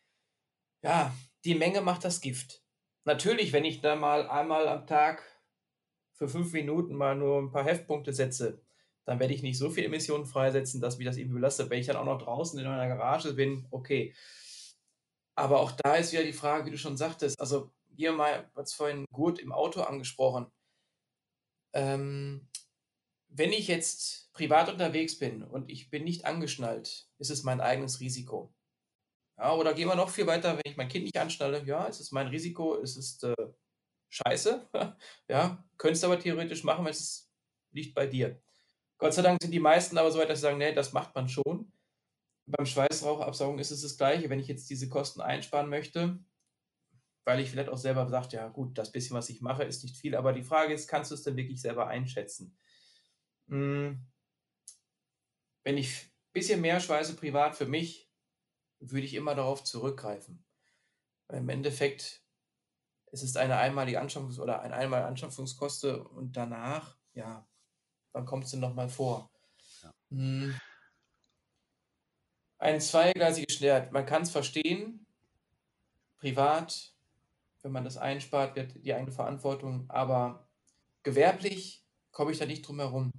ja, 0.83 1.15
die 1.45 1.55
Menge 1.55 1.81
macht 1.81 2.05
das 2.05 2.21
Gift. 2.21 2.63
Natürlich, 3.05 3.53
wenn 3.53 3.65
ich 3.65 3.81
da 3.81 3.97
mal 3.97 4.29
einmal 4.29 4.67
am 4.69 4.87
Tag 4.87 5.23
für 6.15 6.29
fünf 6.29 6.53
Minuten 6.53 6.95
mal 6.95 7.15
nur 7.15 7.39
ein 7.39 7.51
paar 7.51 7.65
Heftpunkte 7.65 8.13
setze, 8.13 8.66
dann 9.07 9.21
werde 9.21 9.33
ich 9.33 9.43
nicht 9.43 9.57
so 9.57 9.71
viel 9.71 9.85
Emissionen 9.85 10.27
freisetzen, 10.27 10.81
dass 10.81 10.99
mich 10.99 11.07
das 11.07 11.17
eben 11.17 11.33
belastet. 11.33 11.71
Wenn 11.71 11.79
ich 11.79 11.87
dann 11.87 11.97
auch 11.97 12.05
noch 12.05 12.21
draußen 12.21 12.59
in 12.59 12.67
meiner 12.67 12.89
Garage 12.89 13.35
bin, 13.35 13.67
okay. 13.71 14.13
Aber 15.37 15.61
auch 15.61 15.73
da 15.73 15.95
ist 15.95 16.13
wieder 16.13 16.25
die 16.25 16.33
Frage, 16.33 16.67
wie 16.67 16.71
du 16.71 16.79
schon 16.79 16.97
sagtest, 16.97 17.41
also 17.41 17.71
hier 17.95 18.13
mal, 18.13 18.51
was 18.55 18.75
vorhin 18.75 19.07
gut 19.13 19.39
im 19.39 19.53
Auto 19.53 19.83
angesprochen. 19.83 20.47
Ähm, 21.73 22.49
wenn 23.29 23.53
ich 23.53 23.69
jetzt 23.69 24.33
privat 24.33 24.69
unterwegs 24.69 25.19
bin 25.19 25.43
und 25.43 25.71
ich 25.71 25.91
bin 25.91 26.05
nicht 26.05 26.25
angeschnallt, 26.25 27.09
ist 27.19 27.31
es 27.31 27.45
mein 27.45 27.61
eigenes 27.61 28.01
Risiko. 28.01 28.53
Ja, 29.39 29.55
oder 29.55 29.75
gehen 29.75 29.89
wir 29.89 29.95
noch 29.95 30.11
viel 30.11 30.27
weiter, 30.27 30.55
wenn 30.57 30.63
ich 30.65 30.77
mein 30.77 30.89
Kind 30.89 31.05
nicht 31.05 31.19
anschnalle, 31.19 31.63
ja, 31.65 31.87
es 31.87 32.01
ist 32.01 32.13
mein 32.13 32.29
Risiko, 32.29 32.77
es 32.77 32.97
ist 32.97 33.23
äh, 33.25 33.35
scheiße. 34.09 34.69
ja, 35.29 35.65
könntest 35.77 36.05
aber 36.05 36.19
theoretisch 36.19 36.65
machen, 36.65 36.87
es 36.87 37.31
liegt 37.73 37.95
bei 37.95 38.07
dir. 38.07 38.41
Gott 38.99 39.15
sei 39.15 39.23
Dank 39.23 39.43
sind 39.43 39.51
die 39.51 39.61
meisten 39.61 39.99
aber 39.99 40.11
so 40.11 40.19
weit, 40.19 40.31
dass 40.31 40.39
sie 40.39 40.43
sagen, 40.43 40.59
nee, 40.59 40.73
das 40.73 40.93
macht 40.93 41.15
man 41.15 41.29
schon. 41.29 41.73
Beim 42.47 42.67
Schweißrauchabsaugen 42.67 43.59
ist 43.59 43.71
es 43.71 43.83
das 43.83 43.97
Gleiche. 43.97 44.31
Wenn 44.31 44.39
ich 44.39 44.49
jetzt 44.49 44.71
diese 44.71 44.89
Kosten 44.89 45.21
einsparen 45.21 45.69
möchte, 45.69 46.19
weil 47.25 47.41
ich 47.41 47.51
vielleicht 47.51 47.69
auch 47.69 47.79
selber 47.79 48.09
sagt, 48.09 48.33
ja 48.33 48.49
gut, 48.49 48.79
das 48.79 48.93
bisschen, 48.93 49.17
was 49.17 49.29
ich 49.29 49.41
mache, 49.41 49.65
ist 49.65 49.83
nicht 49.83 49.97
viel. 49.97 50.15
Aber 50.15 50.33
die 50.33 50.45
Frage 50.45 50.73
ist, 50.73 50.89
kannst 50.89 51.11
du 51.11 51.15
es 51.15 51.25
denn 51.25 51.37
wirklich 51.37 51.61
selber 51.61 51.89
einschätzen? 51.89 52.57
Hm, 53.49 54.07
wenn 55.65 55.77
ich 55.77 56.05
ein 56.05 56.33
bisschen 56.33 56.61
mehr 56.61 56.79
schweiße 56.79 57.17
privat 57.17 57.57
für 57.57 57.67
mich, 57.67 58.11
würde 58.79 59.07
ich 59.07 59.15
immer 59.15 59.35
darauf 59.35 59.65
zurückgreifen. 59.65 60.45
Weil 61.27 61.41
im 61.41 61.49
Endeffekt 61.49 62.27
es 63.13 63.23
ist 63.23 63.37
eine 63.37 63.57
einmalige 63.57 64.01
Anschaffungs- 64.01 64.39
oder 64.39 64.61
eine 64.61 64.75
einmalige 64.75 65.09
Anschaffungskoste 65.09 66.05
und 66.05 66.37
danach, 66.37 66.99
ja, 67.15 67.49
wann 68.17 68.25
kommt 68.25 68.45
es 68.45 68.51
denn 68.51 68.61
nochmal 68.61 68.89
vor? 68.89 69.31
Ja. 69.83 69.93
Hm. 70.09 70.59
Ein 72.59 72.81
zweigleisiges 72.81 73.57
Schwert, 73.57 73.93
man 73.93 74.07
kann 74.07 74.23
es 74.23 74.31
verstehen, 74.31 75.07
privat, 76.19 76.95
wenn 77.63 77.73
man 77.73 77.85
das 77.85 77.99
einspart, 77.99 78.57
wird 78.57 78.83
die 78.83 78.95
eigene 78.95 79.13
Verantwortung, 79.13 79.85
aber 79.91 80.49
gewerblich 81.03 81.85
komme 82.11 82.33
ich 82.33 82.39
da 82.39 82.47
nicht 82.47 82.67
drum 82.67 82.81
herum. 82.81 83.13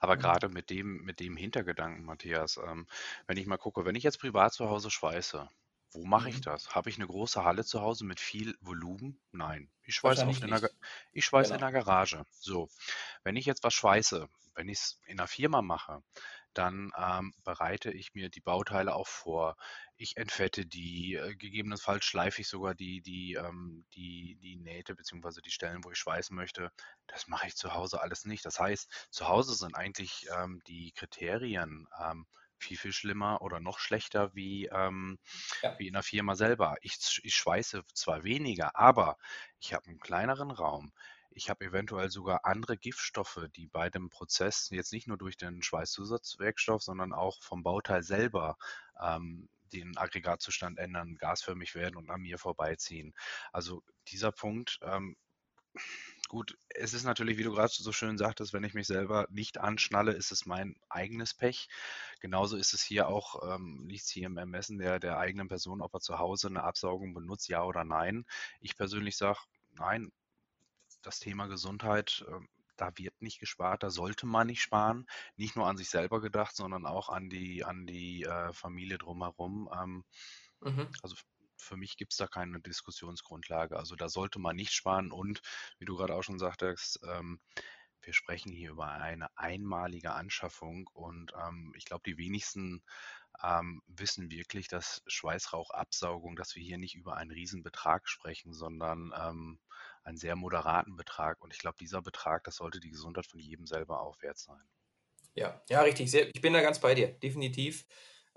Aber 0.00 0.16
gerade 0.16 0.48
mit 0.48 0.70
dem, 0.70 1.04
mit 1.04 1.18
dem 1.18 1.36
Hintergedanken, 1.36 2.04
Matthias, 2.04 2.58
ähm, 2.64 2.86
wenn 3.26 3.36
ich 3.36 3.46
mal 3.46 3.56
gucke, 3.56 3.84
wenn 3.84 3.96
ich 3.96 4.04
jetzt 4.04 4.20
privat 4.20 4.52
zu 4.52 4.68
Hause 4.68 4.90
schweiße, 4.90 5.48
wo 5.92 6.04
mache 6.04 6.30
ich 6.30 6.36
mhm. 6.36 6.42
das? 6.42 6.74
Habe 6.74 6.90
ich 6.90 6.96
eine 6.96 7.06
große 7.06 7.44
Halle 7.44 7.64
zu 7.64 7.80
Hause 7.80 8.04
mit 8.04 8.20
viel 8.20 8.56
Volumen? 8.60 9.20
Nein. 9.30 9.70
Ich 9.84 9.94
schweiße 9.94 10.26
oft 10.26 10.42
in 10.42 10.50
der, 10.50 10.70
ich 11.12 11.24
schweiße 11.24 11.54
in 11.54 11.60
genau. 11.60 11.72
Garage. 11.72 12.24
So. 12.30 12.68
Wenn 13.24 13.36
ich 13.36 13.46
jetzt 13.46 13.62
was 13.62 13.74
schweiße, 13.74 14.28
wenn 14.54 14.68
ich 14.68 14.78
es 14.78 15.00
in 15.06 15.18
einer 15.18 15.28
Firma 15.28 15.62
mache, 15.62 16.02
dann 16.54 16.92
ähm, 16.98 17.32
bereite 17.44 17.90
ich 17.90 18.14
mir 18.14 18.28
die 18.28 18.40
Bauteile 18.40 18.94
auch 18.94 19.06
vor. 19.06 19.56
Ich 19.96 20.16
entfette 20.16 20.66
die, 20.66 21.14
äh, 21.14 21.34
gegebenenfalls 21.34 22.04
schleife 22.04 22.42
ich 22.42 22.48
sogar 22.48 22.74
die, 22.74 23.00
die, 23.00 23.34
ähm, 23.34 23.86
die, 23.94 24.36
die 24.40 24.56
Nähte 24.56 24.94
bzw. 24.94 25.40
die 25.40 25.50
Stellen, 25.50 25.82
wo 25.84 25.90
ich 25.90 25.98
schweißen 25.98 26.36
möchte. 26.36 26.70
Das 27.06 27.26
mache 27.26 27.46
ich 27.46 27.56
zu 27.56 27.72
Hause 27.74 28.00
alles 28.02 28.24
nicht. 28.24 28.44
Das 28.44 28.58
heißt, 28.58 29.08
zu 29.10 29.28
Hause 29.28 29.54
sind 29.54 29.74
eigentlich 29.74 30.26
ähm, 30.36 30.60
die 30.66 30.92
Kriterien 30.92 31.86
ähm, 32.02 32.26
viel, 32.62 32.76
viel 32.76 32.92
schlimmer 32.92 33.42
oder 33.42 33.60
noch 33.60 33.78
schlechter 33.78 34.34
wie, 34.34 34.66
ähm, 34.66 35.18
ja. 35.62 35.78
wie 35.78 35.88
in 35.88 35.94
der 35.94 36.02
Firma 36.02 36.34
selber. 36.34 36.76
Ich, 36.82 37.20
ich 37.22 37.34
schweiße 37.34 37.82
zwar 37.94 38.24
weniger, 38.24 38.76
aber 38.76 39.18
ich 39.60 39.74
habe 39.74 39.86
einen 39.86 40.00
kleineren 40.00 40.50
Raum. 40.50 40.92
Ich 41.30 41.48
habe 41.48 41.64
eventuell 41.64 42.10
sogar 42.10 42.44
andere 42.44 42.76
Giftstoffe, 42.76 43.40
die 43.56 43.66
bei 43.66 43.88
dem 43.88 44.10
Prozess 44.10 44.68
jetzt 44.70 44.92
nicht 44.92 45.08
nur 45.08 45.16
durch 45.16 45.36
den 45.36 45.62
Schweißzusatzwerkstoff, 45.62 46.82
sondern 46.82 47.12
auch 47.12 47.42
vom 47.42 47.62
Bauteil 47.62 48.02
selber 48.02 48.58
ähm, 49.00 49.48
den 49.72 49.96
Aggregatzustand 49.96 50.78
ändern, 50.78 51.16
gasförmig 51.16 51.74
werden 51.74 51.96
und 51.96 52.10
an 52.10 52.20
mir 52.20 52.38
vorbeiziehen. 52.38 53.14
Also 53.52 53.82
dieser 54.08 54.30
Punkt, 54.30 54.78
ähm, 54.82 55.16
gut, 56.32 56.56
es 56.70 56.94
ist 56.94 57.04
natürlich, 57.04 57.36
wie 57.36 57.42
du 57.42 57.52
gerade 57.52 57.68
so 57.70 57.92
schön 57.92 58.16
sagtest, 58.16 58.54
wenn 58.54 58.64
ich 58.64 58.72
mich 58.72 58.86
selber 58.86 59.26
nicht 59.28 59.58
anschnalle, 59.58 60.12
ist 60.12 60.32
es 60.32 60.46
mein 60.46 60.76
eigenes 60.88 61.34
Pech. 61.34 61.68
Genauso 62.20 62.56
ist 62.56 62.72
es 62.72 62.82
hier 62.82 63.06
auch, 63.08 63.54
ähm, 63.54 63.84
liegt 63.86 64.04
es 64.04 64.08
hier 64.08 64.28
im 64.28 64.38
Ermessen 64.38 64.78
der, 64.78 64.98
der 64.98 65.18
eigenen 65.18 65.48
Person, 65.48 65.82
ob 65.82 65.92
er 65.92 66.00
zu 66.00 66.18
Hause 66.18 66.48
eine 66.48 66.64
Absaugung 66.64 67.12
benutzt, 67.12 67.50
ja 67.50 67.62
oder 67.62 67.84
nein. 67.84 68.24
Ich 68.60 68.78
persönlich 68.78 69.18
sage, 69.18 69.40
nein, 69.72 70.10
das 71.02 71.20
Thema 71.20 71.48
Gesundheit, 71.48 72.24
äh, 72.26 72.40
da 72.78 72.96
wird 72.96 73.20
nicht 73.20 73.38
gespart, 73.38 73.82
da 73.82 73.90
sollte 73.90 74.24
man 74.24 74.46
nicht 74.46 74.62
sparen. 74.62 75.06
Nicht 75.36 75.54
nur 75.54 75.66
an 75.66 75.76
sich 75.76 75.90
selber 75.90 76.22
gedacht, 76.22 76.56
sondern 76.56 76.86
auch 76.86 77.10
an 77.10 77.28
die, 77.28 77.62
an 77.62 77.86
die 77.86 78.22
äh, 78.22 78.54
Familie 78.54 78.96
drumherum. 78.96 79.68
Ähm, 79.78 80.04
mhm. 80.60 80.88
Also 81.02 81.14
für 81.62 81.76
mich 81.76 81.96
gibt 81.96 82.12
es 82.12 82.18
da 82.18 82.26
keine 82.26 82.60
Diskussionsgrundlage. 82.60 83.76
Also 83.76 83.96
da 83.96 84.08
sollte 84.08 84.38
man 84.38 84.56
nicht 84.56 84.72
sparen 84.72 85.12
und 85.12 85.40
wie 85.78 85.84
du 85.84 85.96
gerade 85.96 86.14
auch 86.14 86.22
schon 86.22 86.38
sagtest, 86.38 87.00
ähm, 87.08 87.40
wir 88.02 88.12
sprechen 88.12 88.52
hier 88.52 88.70
über 88.70 88.88
eine 88.90 89.28
einmalige 89.36 90.12
Anschaffung 90.12 90.88
und 90.92 91.32
ähm, 91.40 91.72
ich 91.76 91.84
glaube, 91.84 92.02
die 92.04 92.18
wenigsten 92.18 92.82
ähm, 93.42 93.82
wissen 93.86 94.30
wirklich, 94.30 94.68
dass 94.68 95.02
Schweißrauchabsaugung, 95.06 96.36
dass 96.36 96.54
wir 96.54 96.62
hier 96.62 96.78
nicht 96.78 96.94
über 96.94 97.16
einen 97.16 97.30
Riesenbetrag 97.30 98.08
sprechen, 98.08 98.52
sondern 98.52 99.12
ähm, 99.16 99.58
einen 100.04 100.16
sehr 100.16 100.36
moderaten 100.36 100.96
Betrag. 100.96 101.40
Und 101.42 101.52
ich 101.52 101.58
glaube, 101.58 101.76
dieser 101.80 102.02
Betrag, 102.02 102.44
das 102.44 102.56
sollte 102.56 102.80
die 102.80 102.90
Gesundheit 102.90 103.26
von 103.26 103.40
jedem 103.40 103.66
selber 103.66 104.00
auch 104.00 104.20
wert 104.22 104.38
sein. 104.38 104.62
Ja, 105.34 105.62
ja, 105.68 105.80
richtig. 105.80 106.12
ich 106.12 106.40
bin 106.40 106.52
da 106.52 106.60
ganz 106.60 106.80
bei 106.80 106.94
dir, 106.94 107.08
definitiv. 107.08 107.86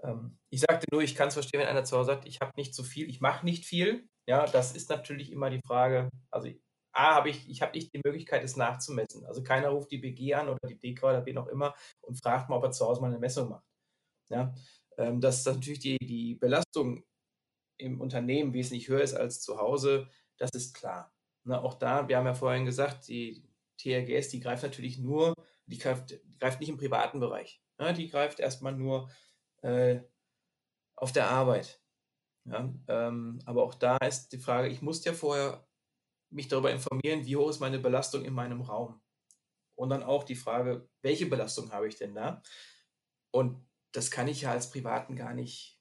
Ähm, 0.03 0.37
ich 0.49 0.61
sagte 0.61 0.87
nur, 0.91 1.01
ich 1.01 1.15
kann 1.15 1.29
es 1.29 1.33
verstehen, 1.33 1.61
wenn 1.61 1.67
einer 1.67 1.83
zu 1.83 1.97
Hause 1.97 2.11
sagt, 2.13 2.27
ich 2.27 2.39
habe 2.41 2.51
nicht 2.55 2.73
so 2.73 2.83
viel, 2.83 3.09
ich 3.09 3.21
mache 3.21 3.45
nicht 3.45 3.65
viel. 3.65 4.07
Ja, 4.27 4.45
das 4.45 4.75
ist 4.75 4.89
natürlich 4.89 5.31
immer 5.31 5.49
die 5.49 5.61
Frage. 5.65 6.09
Also 6.31 6.49
A, 6.93 7.15
habe 7.15 7.29
ich, 7.29 7.49
ich 7.49 7.61
habe 7.61 7.73
nicht 7.73 7.93
die 7.93 8.01
Möglichkeit, 8.03 8.43
es 8.43 8.55
nachzumessen. 8.55 9.25
Also 9.25 9.43
keiner 9.43 9.69
ruft 9.69 9.91
die 9.91 9.97
BG 9.97 10.33
an 10.33 10.49
oder 10.49 10.67
die 10.67 10.79
DK 10.79 11.03
oder 11.03 11.25
wen 11.25 11.37
auch 11.37 11.47
immer 11.47 11.75
und 12.01 12.15
fragt 12.15 12.49
mal, 12.49 12.57
ob 12.57 12.63
er 12.63 12.71
zu 12.71 12.85
Hause 12.85 13.01
mal 13.01 13.07
eine 13.07 13.19
Messung 13.19 13.49
macht. 13.49 13.65
Ja, 14.29 14.53
ähm, 14.97 15.21
dass 15.21 15.45
natürlich 15.45 15.79
die, 15.79 15.97
die 15.99 16.35
Belastung 16.35 17.03
im 17.77 18.01
Unternehmen 18.01 18.53
wesentlich 18.53 18.87
höher 18.87 19.01
ist 19.01 19.13
als 19.13 19.41
zu 19.41 19.57
Hause, 19.59 20.09
das 20.37 20.51
ist 20.53 20.73
klar. 20.73 21.13
Na, 21.43 21.61
auch 21.61 21.75
da, 21.75 22.07
wir 22.07 22.17
haben 22.17 22.25
ja 22.25 22.33
vorhin 22.33 22.65
gesagt, 22.65 23.07
die 23.07 23.43
TRGS, 23.77 24.29
die 24.29 24.39
greift 24.39 24.63
natürlich 24.63 24.97
nur, 24.97 25.33
die 25.65 25.77
greift, 25.77 26.11
die 26.11 26.37
greift 26.39 26.59
nicht 26.59 26.69
im 26.69 26.77
privaten 26.77 27.19
Bereich. 27.19 27.61
Ja, 27.79 27.91
die 27.91 28.07
greift 28.07 28.39
erstmal 28.39 28.73
nur 28.73 29.09
äh, 29.65 30.03
auf 30.95 31.11
der 31.11 31.29
Arbeit. 31.29 31.81
Ja, 32.47 32.71
ähm, 32.87 33.39
aber 33.45 33.63
auch 33.63 33.73
da 33.73 33.97
ist 33.97 34.29
die 34.29 34.37
Frage, 34.37 34.67
ich 34.67 34.81
muss 34.81 35.03
ja 35.03 35.13
vorher 35.13 35.67
mich 36.29 36.47
darüber 36.47 36.71
informieren, 36.71 37.25
wie 37.25 37.35
hoch 37.35 37.49
ist 37.49 37.59
meine 37.59 37.79
Belastung 37.79 38.23
in 38.23 38.33
meinem 38.33 38.61
Raum. 38.61 39.01
Und 39.75 39.89
dann 39.89 40.03
auch 40.03 40.23
die 40.23 40.35
Frage, 40.35 40.87
welche 41.01 41.25
Belastung 41.25 41.71
habe 41.71 41.87
ich 41.87 41.97
denn 41.97 42.13
da? 42.13 42.43
Und 43.31 43.67
das 43.91 44.11
kann 44.11 44.27
ich 44.27 44.41
ja 44.41 44.51
als 44.51 44.69
Privaten 44.69 45.15
gar 45.15 45.33
nicht, 45.33 45.74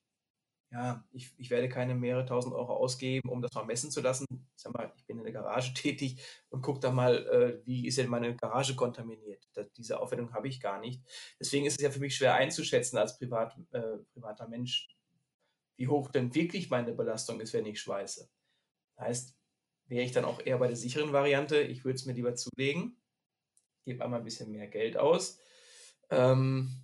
ja, 0.75 1.05
ich, 1.13 1.33
ich 1.39 1.51
werde 1.51 1.69
keine 1.69 1.95
mehrere 1.95 2.27
tausend 2.27 2.53
Euro 2.53 2.75
ausgeben, 2.75 3.29
um 3.29 3.41
das 3.41 3.53
mal 3.55 3.65
messen 3.65 3.93
zu 3.93 4.01
lassen. 4.01 4.27
Ich 4.57 4.63
sag 4.63 4.75
mal, 4.75 4.93
ich 4.97 5.07
bin 5.07 5.19
in 5.19 5.25
der 5.25 5.33
Garage 5.33 5.73
tätig 5.75 6.21
und 6.49 6.63
gucke 6.63 6.81
da 6.81 6.91
mal, 6.91 7.27
äh, 7.29 7.65
wie 7.65 7.87
ist 7.87 7.97
denn 7.97 8.11
meine 8.11 8.35
Garage 8.35 8.75
kontaminiert. 8.75 9.49
Das, 9.55 9.71
diese 9.73 10.01
Aufwendung 10.01 10.35
habe 10.35 10.49
ich 10.49 10.61
gar 10.61 10.81
nicht. 10.81 11.01
Deswegen 11.39 11.65
ist 11.65 11.79
es 11.79 11.83
ja 11.85 11.93
für 11.93 12.01
mich 12.01 12.17
schwer 12.17 12.35
einzuschätzen 12.35 12.99
als 12.99 13.17
Privat, 13.17 13.57
äh, 13.71 13.99
privater 14.13 14.49
Mensch, 14.49 14.89
wie 15.77 15.87
hoch 15.87 16.11
denn 16.11 16.35
wirklich 16.35 16.71
meine 16.71 16.93
Belastung 16.93 17.41
ist, 17.41 17.53
wenn 17.53 17.67
ich 17.67 17.81
schweiße. 17.81 18.29
Heißt, 18.99 19.37
wäre 19.87 20.05
ich 20.05 20.11
dann 20.11 20.25
auch 20.25 20.45
eher 20.45 20.59
bei 20.59 20.67
der 20.67 20.77
sicheren 20.77 21.13
Variante, 21.13 21.61
ich 21.61 21.85
würde 21.85 21.97
es 21.97 22.05
mir 22.05 22.15
lieber 22.15 22.35
zulegen, 22.35 23.01
gebe 23.85 24.03
einmal 24.03 24.19
ein 24.19 24.25
bisschen 24.25 24.51
mehr 24.51 24.67
Geld 24.67 24.97
aus. 24.97 25.39
Ähm, 26.11 26.84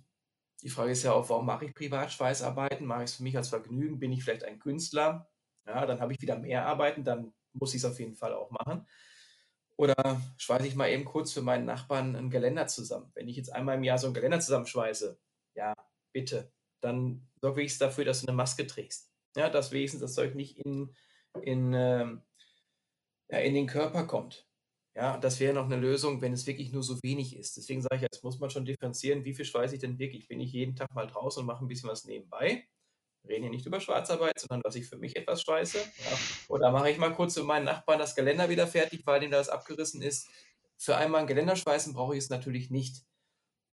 die 0.61 0.69
Frage 0.69 0.91
ist 0.91 1.03
ja 1.03 1.13
auch, 1.13 1.29
warum 1.29 1.45
mache 1.45 1.65
ich 1.65 1.73
Privatschweißarbeiten? 1.73 2.85
Mache 2.85 3.03
ich 3.03 3.11
es 3.11 3.15
für 3.17 3.23
mich 3.23 3.37
als 3.37 3.49
Vergnügen? 3.49 3.99
Bin 3.99 4.11
ich 4.11 4.23
vielleicht 4.23 4.43
ein 4.43 4.59
Künstler? 4.59 5.29
Ja, 5.65 5.85
dann 5.85 5.99
habe 5.99 6.13
ich 6.13 6.21
wieder 6.21 6.37
mehr 6.37 6.65
Arbeiten, 6.65 7.03
dann 7.03 7.33
muss 7.53 7.73
ich 7.73 7.83
es 7.83 7.85
auf 7.85 7.99
jeden 7.99 8.15
Fall 8.15 8.33
auch 8.33 8.51
machen. 8.51 8.87
Oder 9.77 10.21
schweiße 10.37 10.67
ich 10.67 10.75
mal 10.75 10.89
eben 10.89 11.05
kurz 11.05 11.33
für 11.33 11.41
meinen 11.41 11.65
Nachbarn 11.65 12.15
ein 12.15 12.29
Geländer 12.29 12.67
zusammen. 12.67 13.11
Wenn 13.15 13.27
ich 13.27 13.35
jetzt 13.35 13.51
einmal 13.51 13.77
im 13.77 13.83
Jahr 13.83 13.97
so 13.97 14.07
ein 14.07 14.13
Geländer 14.13 14.39
zusammenschweiße, 14.39 15.19
ja, 15.55 15.73
bitte, 16.11 16.51
dann 16.81 17.27
sorge 17.41 17.63
ich 17.63 17.77
dafür, 17.77 18.05
dass 18.05 18.21
du 18.21 18.27
eine 18.27 18.35
Maske 18.35 18.67
trägst. 18.67 19.11
Ja, 19.35 19.49
dass 19.49 19.71
wenigstens 19.71 20.01
das 20.01 20.13
Zeug 20.13 20.35
nicht 20.35 20.57
in, 20.57 20.93
in, 21.41 21.73
äh, 21.73 22.05
ja, 23.29 23.37
in 23.39 23.53
den 23.53 23.67
Körper 23.67 24.05
kommt. 24.05 24.47
Ja, 24.93 25.17
das 25.17 25.39
wäre 25.39 25.53
noch 25.53 25.65
eine 25.65 25.77
Lösung, 25.77 26.21
wenn 26.21 26.33
es 26.33 26.45
wirklich 26.47 26.73
nur 26.73 26.83
so 26.83 27.01
wenig 27.01 27.37
ist. 27.37 27.55
Deswegen 27.55 27.81
sage 27.81 27.95
ich, 27.95 28.01
jetzt 28.01 28.23
muss 28.23 28.39
man 28.39 28.49
schon 28.49 28.65
differenzieren, 28.65 29.23
wie 29.23 29.33
viel 29.33 29.45
schweiße 29.45 29.75
ich 29.75 29.81
denn 29.81 29.99
wirklich? 29.99 30.27
Bin 30.27 30.41
ich 30.41 30.51
jeden 30.51 30.75
Tag 30.75 30.93
mal 30.93 31.07
draußen 31.07 31.39
und 31.41 31.47
mache 31.47 31.63
ein 31.63 31.67
bisschen 31.67 31.89
was 31.89 32.03
nebenbei? 32.03 32.67
Wir 33.23 33.35
reden 33.35 33.43
hier 33.43 33.51
nicht 33.51 33.65
über 33.65 33.79
Schwarzarbeit, 33.79 34.39
sondern 34.39 34.61
dass 34.61 34.75
ich 34.75 34.87
für 34.87 34.97
mich 34.97 35.15
etwas 35.15 35.41
schweiße. 35.43 35.77
Ja. 35.77 36.17
Oder 36.49 36.71
mache 36.71 36.89
ich 36.89 36.97
mal 36.97 37.13
kurz 37.13 37.35
für 37.35 37.43
meinen 37.43 37.65
Nachbarn 37.65 37.99
das 37.99 38.15
Geländer 38.15 38.49
wieder 38.49 38.67
fertig, 38.67 39.05
weil 39.05 39.21
dem 39.21 39.31
das 39.31 39.47
abgerissen 39.47 40.01
ist. 40.01 40.27
Für 40.75 40.97
einmal 40.97 41.21
ein 41.21 41.27
Geländer 41.27 41.55
schweißen 41.55 41.93
brauche 41.93 42.15
ich 42.15 42.23
es 42.23 42.29
natürlich 42.29 42.71
nicht. 42.71 43.05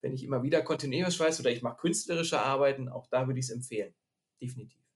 Wenn 0.01 0.13
ich 0.13 0.23
immer 0.23 0.43
wieder 0.43 0.63
kontinuierlich 0.63 1.15
schweiße 1.15 1.43
oder 1.43 1.51
ich 1.51 1.63
mache 1.63 1.79
künstlerische 1.79 2.41
Arbeiten, 2.41 2.89
auch 2.89 3.09
da 3.09 3.27
würde 3.27 3.41
ich 3.41 3.47
es 3.47 3.51
empfehlen. 3.51 3.95
Definitiv. 4.41 4.88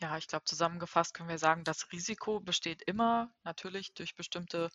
Ja, 0.00 0.16
ich 0.16 0.28
glaube, 0.28 0.44
zusammengefasst 0.44 1.12
können 1.12 1.28
wir 1.28 1.38
sagen, 1.38 1.64
das 1.64 1.90
Risiko 1.90 2.38
besteht 2.38 2.82
immer. 2.82 3.32
Natürlich 3.42 3.94
durch 3.94 4.14
bestimmte 4.14 4.70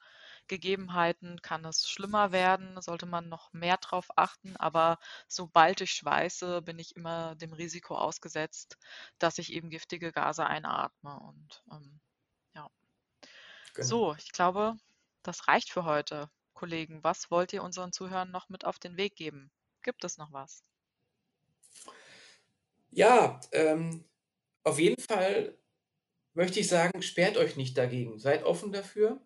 Gegebenheiten 0.48 1.42
kann 1.42 1.64
es 1.64 1.88
schlimmer 1.88 2.34
werden, 2.34 2.82
sollte 2.82 3.06
man 3.06 3.30
noch 3.30 3.54
mehr 3.54 3.78
drauf 3.78 4.08
achten. 4.18 4.58
Aber 4.58 5.00
sobald 5.30 5.80
ich 5.80 5.92
schweiße, 5.92 6.62
bin 6.64 6.78
ich 6.78 6.98
immer 6.98 7.36
dem 7.36 7.54
Risiko 7.54 7.96
ausgesetzt, 7.96 8.78
dass 9.18 9.38
ich 9.38 9.54
eben 9.54 9.70
giftige 9.70 10.12
Gase 10.12 10.46
einatme. 10.46 11.18
Und 11.18 11.64
ähm, 11.72 12.02
ja. 12.54 12.70
Genau. 13.74 13.88
So, 13.88 14.16
ich 14.16 14.34
glaube, 14.34 14.76
das 15.24 15.48
reicht 15.48 15.72
für 15.72 15.86
heute. 15.86 16.30
Kollegen, 16.54 17.02
was 17.02 17.32
wollt 17.32 17.54
ihr 17.54 17.64
unseren 17.64 17.94
Zuhörern 17.94 18.30
noch 18.30 18.50
mit 18.50 18.66
auf 18.66 18.78
den 18.78 18.98
Weg 18.98 19.16
geben? 19.16 19.52
Gibt 19.84 20.04
es 20.04 20.18
noch 20.18 20.34
was? 20.34 20.64
Ja, 22.92 23.40
ähm, 23.54 24.06
auf 24.64 24.80
jeden 24.80 25.02
Fall 25.02 25.58
möchte 26.34 26.60
ich 26.60 26.68
sagen, 26.68 27.02
sperrt 27.02 27.38
euch 27.38 27.56
nicht 27.56 27.78
dagegen. 27.78 28.20
Seid 28.20 28.44
offen 28.44 28.72
dafür. 28.72 29.22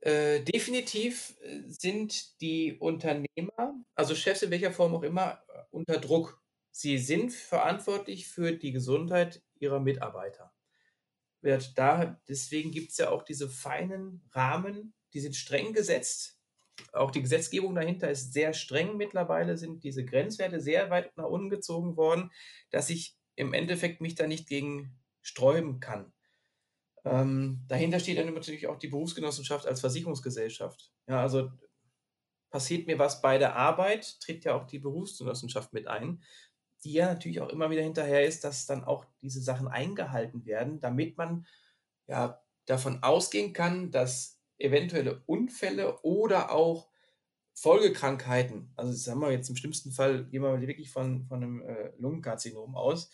Äh, 0.00 0.40
definitiv 0.40 1.36
äh, 1.42 1.62
sind 1.66 2.40
die 2.40 2.74
Unternehmer, 2.74 3.84
also 3.94 4.16
Chefs 4.16 4.42
in 4.42 4.50
welcher 4.50 4.72
Form 4.72 4.94
auch 4.96 5.04
immer, 5.04 5.44
äh, 5.48 5.62
unter 5.70 5.98
Druck. 5.98 6.42
Sie 6.72 6.98
sind 6.98 7.32
verantwortlich 7.32 8.26
für 8.26 8.52
die 8.52 8.72
Gesundheit 8.72 9.42
ihrer 9.60 9.78
Mitarbeiter. 9.78 10.52
Da, 11.42 12.20
deswegen 12.28 12.70
gibt 12.70 12.92
es 12.92 12.98
ja 12.98 13.10
auch 13.10 13.22
diese 13.24 13.48
feinen 13.48 14.22
Rahmen, 14.32 14.94
die 15.12 15.20
sind 15.20 15.34
streng 15.34 15.72
gesetzt. 15.72 16.38
Auch 16.92 17.10
die 17.10 17.22
Gesetzgebung 17.22 17.74
dahinter 17.74 18.10
ist 18.10 18.32
sehr 18.32 18.54
streng. 18.54 18.96
Mittlerweile 18.96 19.56
sind 19.56 19.84
diese 19.84 20.04
Grenzwerte 20.04 20.60
sehr 20.60 20.88
weit 20.90 21.16
nach 21.16 21.26
unten 21.26 21.50
gezogen 21.50 21.96
worden, 21.96 22.30
dass 22.70 22.90
ich 22.90 23.16
im 23.36 23.54
Endeffekt 23.54 24.00
mich 24.00 24.14
da 24.14 24.26
nicht 24.26 24.48
gegen 24.48 24.98
sträuben 25.20 25.80
kann. 25.80 26.12
Ähm, 27.04 27.64
dahinter 27.68 27.98
steht 27.98 28.18
dann 28.18 28.32
natürlich 28.32 28.66
auch 28.66 28.78
die 28.78 28.88
Berufsgenossenschaft 28.88 29.66
als 29.66 29.80
Versicherungsgesellschaft. 29.80 30.92
Ja, 31.08 31.20
also 31.20 31.50
passiert 32.50 32.86
mir 32.86 32.98
was 32.98 33.22
bei 33.22 33.38
der 33.38 33.56
Arbeit, 33.56 34.20
tritt 34.20 34.44
ja 34.44 34.54
auch 34.54 34.66
die 34.66 34.78
Berufsgenossenschaft 34.78 35.72
mit 35.72 35.88
ein, 35.88 36.22
die 36.84 36.92
ja 36.92 37.06
natürlich 37.06 37.40
auch 37.40 37.48
immer 37.48 37.70
wieder 37.70 37.82
hinterher 37.82 38.24
ist, 38.24 38.44
dass 38.44 38.66
dann 38.66 38.84
auch 38.84 39.06
diese 39.20 39.40
Sachen 39.40 39.68
eingehalten 39.68 40.44
werden, 40.44 40.80
damit 40.80 41.16
man 41.16 41.46
ja 42.06 42.40
davon 42.66 43.02
ausgehen 43.02 43.52
kann, 43.52 43.90
dass 43.90 44.40
eventuelle 44.58 45.22
Unfälle 45.26 46.00
oder 46.02 46.52
auch 46.52 46.91
Folgekrankheiten, 47.62 48.72
also 48.74 48.92
sagen 48.92 49.20
wir 49.20 49.30
jetzt 49.30 49.48
im 49.48 49.54
schlimmsten 49.54 49.92
Fall, 49.92 50.24
gehen 50.24 50.42
wir 50.42 50.60
wirklich 50.60 50.90
von, 50.90 51.24
von 51.26 51.44
einem 51.44 51.62
äh, 51.62 51.92
Lungenkarzinom 51.96 52.74
aus, 52.74 53.08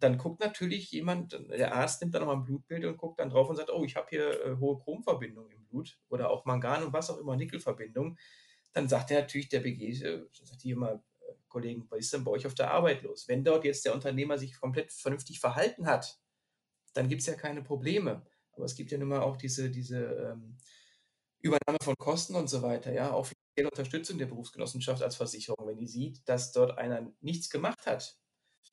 dann 0.00 0.18
guckt 0.18 0.40
natürlich 0.40 0.90
jemand, 0.90 1.38
der 1.48 1.76
Arzt 1.76 2.00
nimmt 2.00 2.12
dann 2.12 2.22
nochmal 2.22 2.38
ein 2.38 2.44
Blutbild 2.44 2.84
und 2.86 2.96
guckt 2.96 3.20
dann 3.20 3.30
drauf 3.30 3.48
und 3.48 3.54
sagt, 3.54 3.70
oh, 3.70 3.84
ich 3.84 3.94
habe 3.94 4.08
hier 4.10 4.44
äh, 4.44 4.56
hohe 4.58 4.80
Chromverbindung 4.80 5.48
im 5.48 5.64
Blut 5.66 5.96
oder 6.08 6.30
auch 6.30 6.44
Mangan 6.44 6.82
und 6.82 6.92
was 6.92 7.08
auch 7.08 7.18
immer, 7.18 7.36
Nickelverbindung. 7.36 8.18
Dann 8.72 8.88
sagt 8.88 9.12
er 9.12 9.20
natürlich, 9.20 9.48
der 9.48 9.60
BG, 9.60 10.02
äh, 10.02 10.24
sagt 10.42 10.62
hier 10.62 10.74
immer, 10.74 10.94
äh, 10.94 11.34
Kollegen, 11.46 11.86
was 11.88 12.00
ist 12.00 12.12
denn 12.14 12.24
bei 12.24 12.32
euch 12.32 12.48
auf 12.48 12.56
der 12.56 12.72
Arbeit 12.72 13.02
los? 13.04 13.28
Wenn 13.28 13.44
dort 13.44 13.64
jetzt 13.64 13.84
der 13.84 13.94
Unternehmer 13.94 14.38
sich 14.38 14.58
komplett 14.60 14.92
vernünftig 14.92 15.38
verhalten 15.38 15.86
hat, 15.86 16.18
dann 16.94 17.08
gibt 17.08 17.20
es 17.20 17.28
ja 17.28 17.34
keine 17.34 17.62
Probleme. 17.62 18.26
Aber 18.54 18.64
es 18.64 18.74
gibt 18.74 18.90
ja 18.90 18.98
nun 18.98 19.08
mal 19.08 19.20
auch 19.20 19.36
diese, 19.36 19.70
diese 19.70 20.00
ähm, 20.32 20.56
Übernahme 21.38 21.78
von 21.80 21.94
Kosten 21.96 22.34
und 22.34 22.48
so 22.48 22.60
weiter, 22.62 22.92
ja, 22.92 23.12
auch 23.12 23.26
finanzielle 23.26 23.43
Unterstützung 23.62 24.18
der 24.18 24.26
Berufsgenossenschaft 24.26 25.02
als 25.02 25.16
Versicherung, 25.16 25.66
wenn 25.66 25.78
die 25.78 25.86
sieht, 25.86 26.28
dass 26.28 26.52
dort 26.52 26.78
einer 26.78 27.12
nichts 27.20 27.50
gemacht 27.50 27.86
hat 27.86 28.18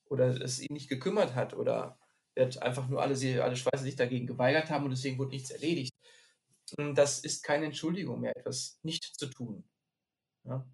oder 0.06 0.40
es 0.42 0.60
ihn 0.60 0.72
nicht 0.72 0.88
gekümmert 0.88 1.34
hat 1.34 1.54
oder 1.54 1.98
einfach 2.36 2.88
nur 2.88 3.00
alle, 3.02 3.44
alle 3.44 3.56
Schweizer 3.56 3.84
sich 3.84 3.96
dagegen 3.96 4.26
geweigert 4.26 4.70
haben 4.70 4.84
und 4.84 4.90
deswegen 4.90 5.18
wurde 5.18 5.30
nichts 5.30 5.50
erledigt. 5.50 5.92
Hm, 6.76 6.94
das 6.94 7.20
ist 7.20 7.42
keine 7.42 7.66
Entschuldigung 7.66 8.20
mehr, 8.20 8.36
etwas 8.36 8.78
nicht 8.82 9.04
zu 9.04 9.26
tun. 9.26 9.64
Ja? 10.44 10.66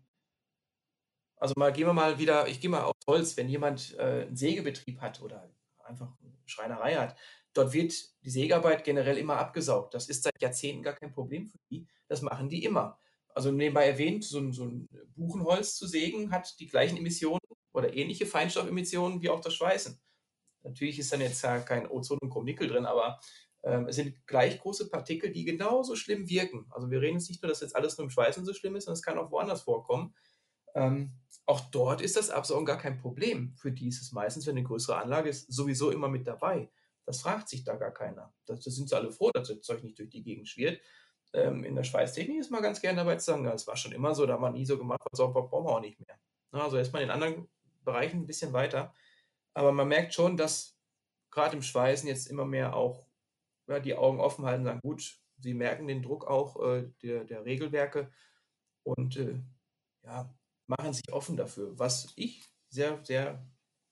Also 1.36 1.54
mal 1.56 1.72
gehen 1.72 1.86
wir 1.86 1.92
mal 1.92 2.18
wieder, 2.18 2.48
ich 2.48 2.60
gehe 2.60 2.70
mal 2.70 2.84
auf 2.84 2.94
Holz, 3.06 3.36
wenn 3.36 3.48
jemand 3.48 3.94
äh, 3.98 4.26
einen 4.26 4.36
Sägebetrieb 4.36 5.00
hat 5.00 5.20
oder 5.20 5.50
einfach 5.84 6.16
eine 6.20 6.32
Schreinerei 6.46 6.94
hat, 6.94 7.16
Dort 7.58 7.72
wird 7.72 7.92
die 8.24 8.30
Sägearbeit 8.30 8.84
generell 8.84 9.18
immer 9.18 9.36
abgesaugt. 9.36 9.92
Das 9.92 10.08
ist 10.08 10.22
seit 10.22 10.40
Jahrzehnten 10.40 10.82
gar 10.82 10.94
kein 10.94 11.10
Problem 11.10 11.48
für 11.48 11.58
die. 11.70 11.88
Das 12.06 12.22
machen 12.22 12.48
die 12.48 12.64
immer. 12.64 13.00
Also 13.38 13.52
nebenbei 13.52 13.86
erwähnt, 13.86 14.24
so 14.24 14.40
ein, 14.40 14.52
so 14.52 14.64
ein 14.64 14.88
Buchenholz 15.14 15.76
zu 15.76 15.86
sägen 15.86 16.32
hat 16.32 16.58
die 16.58 16.66
gleichen 16.66 16.96
Emissionen 16.96 17.38
oder 17.72 17.94
ähnliche 17.94 18.26
Feinstoffemissionen 18.26 19.22
wie 19.22 19.28
auch 19.28 19.40
das 19.40 19.54
Schweißen. 19.54 19.96
Natürlich 20.64 20.98
ist 20.98 21.12
dann 21.12 21.20
jetzt 21.20 21.40
ja 21.42 21.60
kein 21.60 21.88
Ozon 21.88 22.18
und 22.20 22.30
Chrom-Nickel 22.30 22.66
drin, 22.66 22.84
aber 22.84 23.20
ähm, 23.62 23.86
es 23.86 23.94
sind 23.94 24.26
gleich 24.26 24.58
große 24.58 24.90
Partikel, 24.90 25.30
die 25.30 25.44
genauso 25.44 25.94
schlimm 25.94 26.28
wirken. 26.28 26.66
Also 26.70 26.90
wir 26.90 27.00
reden 27.00 27.18
jetzt 27.18 27.28
nicht 27.28 27.40
nur, 27.40 27.48
dass 27.48 27.60
jetzt 27.60 27.76
alles 27.76 27.96
nur 27.96 28.06
im 28.06 28.10
Schweißen 28.10 28.44
so 28.44 28.52
schlimm 28.52 28.74
ist, 28.74 28.86
sondern 28.86 28.98
es 28.98 29.04
kann 29.04 29.18
auch 29.18 29.30
woanders 29.30 29.62
vorkommen. 29.62 30.16
Ähm, 30.74 31.12
auch 31.46 31.60
dort 31.70 32.00
ist 32.00 32.16
das 32.16 32.30
Absaugen 32.30 32.66
gar 32.66 32.78
kein 32.78 32.98
Problem. 32.98 33.54
Für 33.56 33.70
die 33.70 33.86
ist 33.86 34.02
es 34.02 34.10
meistens, 34.10 34.48
wenn 34.48 34.56
eine 34.56 34.66
größere 34.66 34.96
Anlage 34.96 35.28
ist, 35.28 35.46
sowieso 35.52 35.92
immer 35.92 36.08
mit 36.08 36.26
dabei. 36.26 36.72
Das 37.06 37.20
fragt 37.20 37.48
sich 37.48 37.62
da 37.62 37.76
gar 37.76 37.92
keiner. 37.92 38.34
Das 38.46 38.64
sind 38.64 38.88
sie 38.88 38.96
alle 38.96 39.12
froh, 39.12 39.30
dass 39.32 39.46
das 39.46 39.60
Zeug 39.60 39.84
nicht 39.84 39.96
durch 40.00 40.10
die 40.10 40.24
Gegend 40.24 40.48
schwirrt. 40.48 40.80
Ähm, 41.32 41.64
in 41.64 41.74
der 41.74 41.84
Schweißtechnik 41.84 42.38
ist 42.38 42.50
man 42.50 42.62
ganz 42.62 42.80
gerne 42.80 42.98
dabei 42.98 43.16
zu 43.16 43.26
sagen, 43.26 43.44
das 43.44 43.66
war 43.66 43.76
schon 43.76 43.92
immer 43.92 44.14
so, 44.14 44.26
da 44.26 44.34
haben 44.34 44.42
wir 44.42 44.50
nie 44.50 44.64
so 44.64 44.78
gemacht, 44.78 45.00
was 45.10 45.20
auch 45.20 45.32
brauchen 45.32 45.66
wir 45.66 45.76
auch 45.76 45.80
nicht 45.80 46.00
mehr. 46.00 46.18
Also 46.50 46.78
ist 46.78 46.92
man 46.92 47.02
in 47.02 47.10
anderen 47.10 47.48
Bereichen 47.84 48.20
ein 48.20 48.26
bisschen 48.26 48.52
weiter. 48.52 48.94
Aber 49.54 49.72
man 49.72 49.88
merkt 49.88 50.14
schon, 50.14 50.36
dass 50.36 50.78
gerade 51.30 51.56
im 51.56 51.62
Schweißen 51.62 52.08
jetzt 52.08 52.26
immer 52.26 52.44
mehr 52.44 52.74
auch 52.74 53.06
ja, 53.66 53.80
die 53.80 53.94
Augen 53.94 54.20
offen 54.20 54.44
halten 54.44 54.64
sagen, 54.64 54.80
gut, 54.80 55.18
sie 55.38 55.54
merken 55.54 55.86
den 55.86 56.02
Druck 56.02 56.26
auch 56.26 56.60
äh, 56.62 56.90
der, 57.02 57.24
der, 57.24 57.44
Regelwerke 57.44 58.10
und 58.82 59.16
äh, 59.16 59.40
ja, 60.02 60.34
machen 60.66 60.92
sich 60.92 61.12
offen 61.12 61.36
dafür, 61.36 61.78
was 61.78 62.12
ich 62.16 62.42
sehr, 62.68 63.04
sehr 63.04 63.46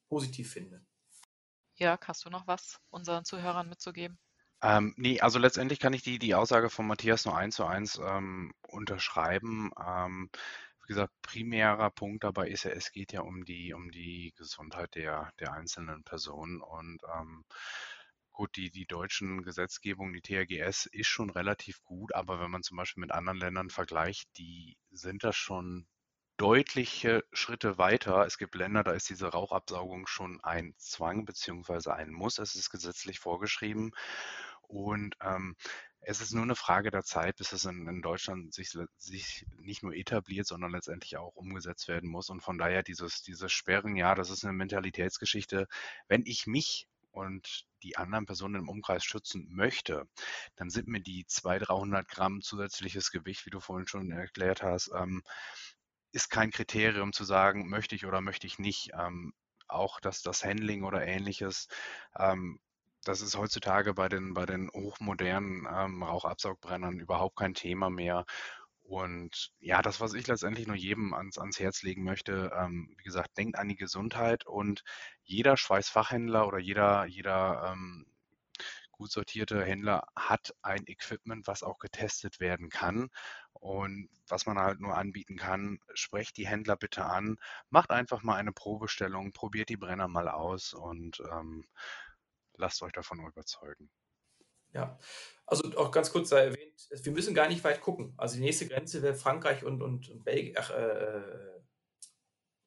positiv 0.08 0.52
finde. 0.52 0.84
Jörg, 1.74 2.00
hast 2.08 2.24
du 2.24 2.30
noch 2.30 2.46
was 2.46 2.80
unseren 2.90 3.24
Zuhörern 3.24 3.68
mitzugeben? 3.68 4.18
Ähm, 4.62 4.94
nee, 4.96 5.20
also 5.20 5.38
letztendlich 5.38 5.80
kann 5.80 5.92
ich 5.92 6.02
die, 6.02 6.18
die 6.18 6.34
Aussage 6.34 6.70
von 6.70 6.86
Matthias 6.86 7.24
nur 7.24 7.36
eins 7.36 7.56
zu 7.56 7.64
eins 7.66 8.00
ähm, 8.02 8.52
unterschreiben. 8.68 9.70
Ähm, 9.84 10.30
wie 10.82 10.88
gesagt, 10.88 11.12
primärer 11.22 11.90
Punkt 11.90 12.24
dabei 12.24 12.48
ist 12.48 12.64
ja, 12.64 12.70
es 12.70 12.92
geht 12.92 13.12
ja 13.12 13.20
um 13.22 13.44
die, 13.44 13.74
um 13.74 13.90
die 13.90 14.32
Gesundheit 14.36 14.94
der, 14.94 15.32
der 15.40 15.52
einzelnen 15.52 16.04
Personen 16.04 16.60
und 16.60 17.00
ähm, 17.14 17.44
Gut, 18.36 18.54
die, 18.56 18.70
die 18.70 18.84
deutschen 18.84 19.42
Gesetzgebungen, 19.42 20.12
die 20.12 20.20
THGS 20.20 20.84
ist 20.92 21.06
schon 21.06 21.30
relativ 21.30 21.82
gut, 21.84 22.14
aber 22.14 22.38
wenn 22.38 22.50
man 22.50 22.62
zum 22.62 22.76
Beispiel 22.76 23.00
mit 23.00 23.10
anderen 23.10 23.38
Ländern 23.38 23.70
vergleicht, 23.70 24.28
die 24.36 24.76
sind 24.90 25.24
da 25.24 25.32
schon 25.32 25.86
deutliche 26.36 27.24
Schritte 27.32 27.78
weiter. 27.78 28.26
Es 28.26 28.38
gibt 28.38 28.54
Länder, 28.54 28.84
da 28.84 28.92
ist 28.92 29.08
diese 29.08 29.28
Rauchabsaugung 29.28 30.06
schon 30.06 30.40
ein 30.42 30.74
Zwang 30.78 31.24
beziehungsweise 31.24 31.94
ein 31.94 32.12
Muss. 32.12 32.38
Es 32.38 32.54
ist 32.54 32.70
gesetzlich 32.70 33.20
vorgeschrieben. 33.20 33.92
Und 34.68 35.16
ähm, 35.22 35.56
es 36.00 36.20
ist 36.20 36.32
nur 36.32 36.42
eine 36.42 36.56
Frage 36.56 36.90
der 36.90 37.04
Zeit, 37.04 37.36
bis 37.36 37.52
es 37.52 37.64
in, 37.64 37.86
in 37.88 38.02
Deutschland 38.02 38.54
sich, 38.54 38.76
sich, 38.98 39.46
nicht 39.58 39.82
nur 39.82 39.94
etabliert, 39.94 40.46
sondern 40.46 40.72
letztendlich 40.72 41.16
auch 41.16 41.34
umgesetzt 41.34 41.88
werden 41.88 42.10
muss. 42.10 42.28
Und 42.30 42.42
von 42.42 42.58
daher 42.58 42.82
dieses, 42.82 43.22
dieses 43.22 43.52
Sperren, 43.52 43.96
ja, 43.96 44.14
das 44.14 44.30
ist 44.30 44.44
eine 44.44 44.52
Mentalitätsgeschichte. 44.52 45.66
Wenn 46.08 46.22
ich 46.24 46.46
mich 46.46 46.86
und 47.10 47.66
die 47.82 47.96
anderen 47.96 48.26
Personen 48.26 48.56
im 48.56 48.68
Umkreis 48.68 49.04
schützen 49.04 49.48
möchte, 49.50 50.06
dann 50.56 50.70
sind 50.70 50.86
mir 50.86 51.00
die 51.00 51.24
200, 51.26 51.68
300 51.68 52.08
Gramm 52.08 52.42
zusätzliches 52.42 53.10
Gewicht, 53.10 53.46
wie 53.46 53.50
du 53.50 53.60
vorhin 53.60 53.88
schon 53.88 54.10
erklärt 54.12 54.62
hast, 54.62 54.90
ähm, 54.94 55.22
ist 56.16 56.30
kein 56.30 56.50
Kriterium 56.50 57.12
zu 57.12 57.24
sagen, 57.24 57.68
möchte 57.68 57.94
ich 57.94 58.06
oder 58.06 58.20
möchte 58.22 58.46
ich 58.46 58.58
nicht. 58.58 58.90
Ähm, 58.98 59.34
auch 59.68 60.00
dass 60.00 60.22
das 60.22 60.44
Handling 60.44 60.82
oder 60.84 61.06
ähnliches, 61.06 61.68
ähm, 62.18 62.58
das 63.04 63.20
ist 63.20 63.36
heutzutage 63.36 63.94
bei 63.94 64.08
den, 64.08 64.34
bei 64.34 64.46
den 64.46 64.70
hochmodernen 64.70 65.68
ähm, 65.70 66.02
Rauchabsaugbrennern 66.02 66.98
überhaupt 67.00 67.36
kein 67.36 67.54
Thema 67.54 67.90
mehr. 67.90 68.24
Und 68.82 69.52
ja, 69.58 69.82
das, 69.82 70.00
was 70.00 70.14
ich 70.14 70.26
letztendlich 70.26 70.66
nur 70.66 70.76
jedem 70.76 71.12
ans, 71.12 71.38
ans 71.38 71.60
Herz 71.60 71.82
legen 71.82 72.04
möchte, 72.04 72.50
ähm, 72.56 72.94
wie 72.96 73.04
gesagt, 73.04 73.36
denkt 73.36 73.58
an 73.58 73.68
die 73.68 73.76
Gesundheit 73.76 74.46
und 74.46 74.82
jeder 75.22 75.56
Schweißfachhändler 75.56 76.46
oder 76.46 76.58
jeder, 76.58 77.04
jeder 77.06 77.72
ähm, 77.72 78.06
gut 78.96 79.10
sortierte 79.10 79.64
Händler 79.64 80.06
hat 80.16 80.54
ein 80.62 80.86
Equipment, 80.86 81.46
was 81.46 81.62
auch 81.62 81.78
getestet 81.78 82.40
werden 82.40 82.68
kann. 82.70 83.08
Und 83.52 84.08
was 84.28 84.46
man 84.46 84.58
halt 84.58 84.80
nur 84.80 84.96
anbieten 84.96 85.36
kann, 85.36 85.78
sprecht 85.94 86.36
die 86.36 86.46
Händler 86.46 86.76
bitte 86.76 87.04
an, 87.04 87.38
macht 87.70 87.90
einfach 87.90 88.22
mal 88.22 88.36
eine 88.36 88.52
Probestellung, 88.52 89.32
probiert 89.32 89.68
die 89.68 89.76
Brenner 89.76 90.08
mal 90.08 90.28
aus 90.28 90.74
und 90.74 91.20
ähm, 91.32 91.64
lasst 92.54 92.82
euch 92.82 92.92
davon 92.92 93.24
überzeugen. 93.24 93.90
Ja, 94.72 94.98
also 95.46 95.76
auch 95.78 95.90
ganz 95.90 96.10
kurz 96.10 96.28
sei 96.28 96.46
erwähnt, 96.46 96.88
wir 96.90 97.12
müssen 97.12 97.34
gar 97.34 97.48
nicht 97.48 97.64
weit 97.64 97.80
gucken. 97.80 98.12
Also 98.18 98.36
die 98.36 98.42
nächste 98.42 98.68
Grenze 98.68 99.00
wäre 99.02 99.14
Frankreich 99.14 99.64
und, 99.64 99.80
und 99.82 100.24
Belgien, 100.24 100.54
ach, 100.58 100.70
äh, 100.70 101.60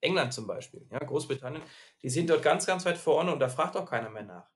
England 0.01 0.33
zum 0.33 0.47
Beispiel, 0.47 0.87
ja, 0.91 0.99
Großbritannien. 0.99 1.63
Die 2.01 2.09
sind 2.09 2.29
dort 2.29 2.41
ganz, 2.41 2.65
ganz 2.65 2.85
weit 2.85 2.97
vorne 2.97 3.31
und 3.33 3.39
da 3.39 3.49
fragt 3.49 3.75
auch 3.75 3.89
keiner 3.89 4.09
mehr 4.09 4.23
nach. 4.23 4.49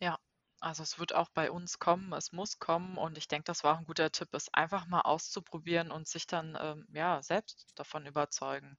Ja, 0.00 0.18
also 0.64 0.82
es 0.82 0.98
wird 0.98 1.14
auch 1.14 1.28
bei 1.30 1.50
uns 1.50 1.78
kommen, 1.78 2.12
es 2.14 2.32
muss 2.32 2.58
kommen 2.58 2.96
und 2.98 3.18
ich 3.18 3.28
denke, 3.28 3.44
das 3.44 3.64
war 3.64 3.74
auch 3.74 3.78
ein 3.78 3.84
guter 3.86 4.10
Tipp, 4.10 4.28
es 4.32 4.52
einfach 4.54 4.86
mal 4.86 5.02
auszuprobieren 5.02 5.90
und 5.92 6.08
sich 6.08 6.26
dann 6.26 6.56
ähm, 6.60 6.86
ja 6.92 7.22
selbst 7.22 7.66
davon 7.76 8.06
überzeugen. 8.06 8.76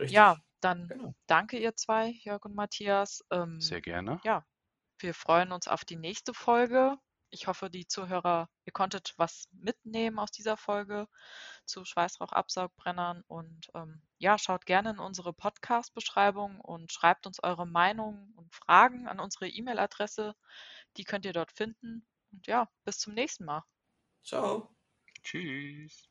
Richtig. 0.00 0.14
Ja, 0.14 0.38
dann 0.60 0.88
Genau. 0.88 1.14
danke 1.26 1.58
ihr 1.58 1.76
zwei, 1.76 2.08
Jörg 2.08 2.44
und 2.44 2.54
Matthias. 2.54 3.22
Ähm, 3.30 3.60
Sehr 3.60 3.82
gerne. 3.82 4.22
ja, 4.22 4.44
wir 5.00 5.14
freuen 5.14 5.52
uns 5.52 5.68
auf 5.68 5.84
die 5.84 5.96
nächste 5.96 6.34
Folge. 6.34 6.98
Ich 7.30 7.46
hoffe, 7.48 7.70
die 7.70 7.86
Zuhörer, 7.86 8.48
ihr 8.64 8.72
konntet 8.72 9.14
was 9.16 9.48
mitnehmen 9.52 10.18
aus 10.18 10.30
dieser 10.30 10.56
Folge 10.56 11.08
zu 11.64 11.84
Schweißrauchabsaugbrennern 11.84 13.22
und 13.26 13.68
ähm, 13.74 14.02
ja, 14.18 14.38
schaut 14.38 14.66
gerne 14.66 14.90
in 14.90 14.98
unsere 14.98 15.32
Podcast-Beschreibung 15.32 16.60
und 16.60 16.92
schreibt 16.92 17.26
uns 17.26 17.42
eure 17.42 17.66
Meinungen 17.66 18.32
und 18.36 18.54
Fragen 18.54 19.08
an 19.08 19.20
unsere 19.20 19.48
E-Mail-Adresse. 19.48 20.34
Die 20.96 21.04
könnt 21.04 21.24
ihr 21.24 21.32
dort 21.32 21.52
finden. 21.52 22.06
Und 22.32 22.46
ja, 22.46 22.68
bis 22.84 22.98
zum 22.98 23.14
nächsten 23.14 23.44
Mal. 23.44 23.64
Ciao. 24.22 24.74
Tschüss. 25.22 26.08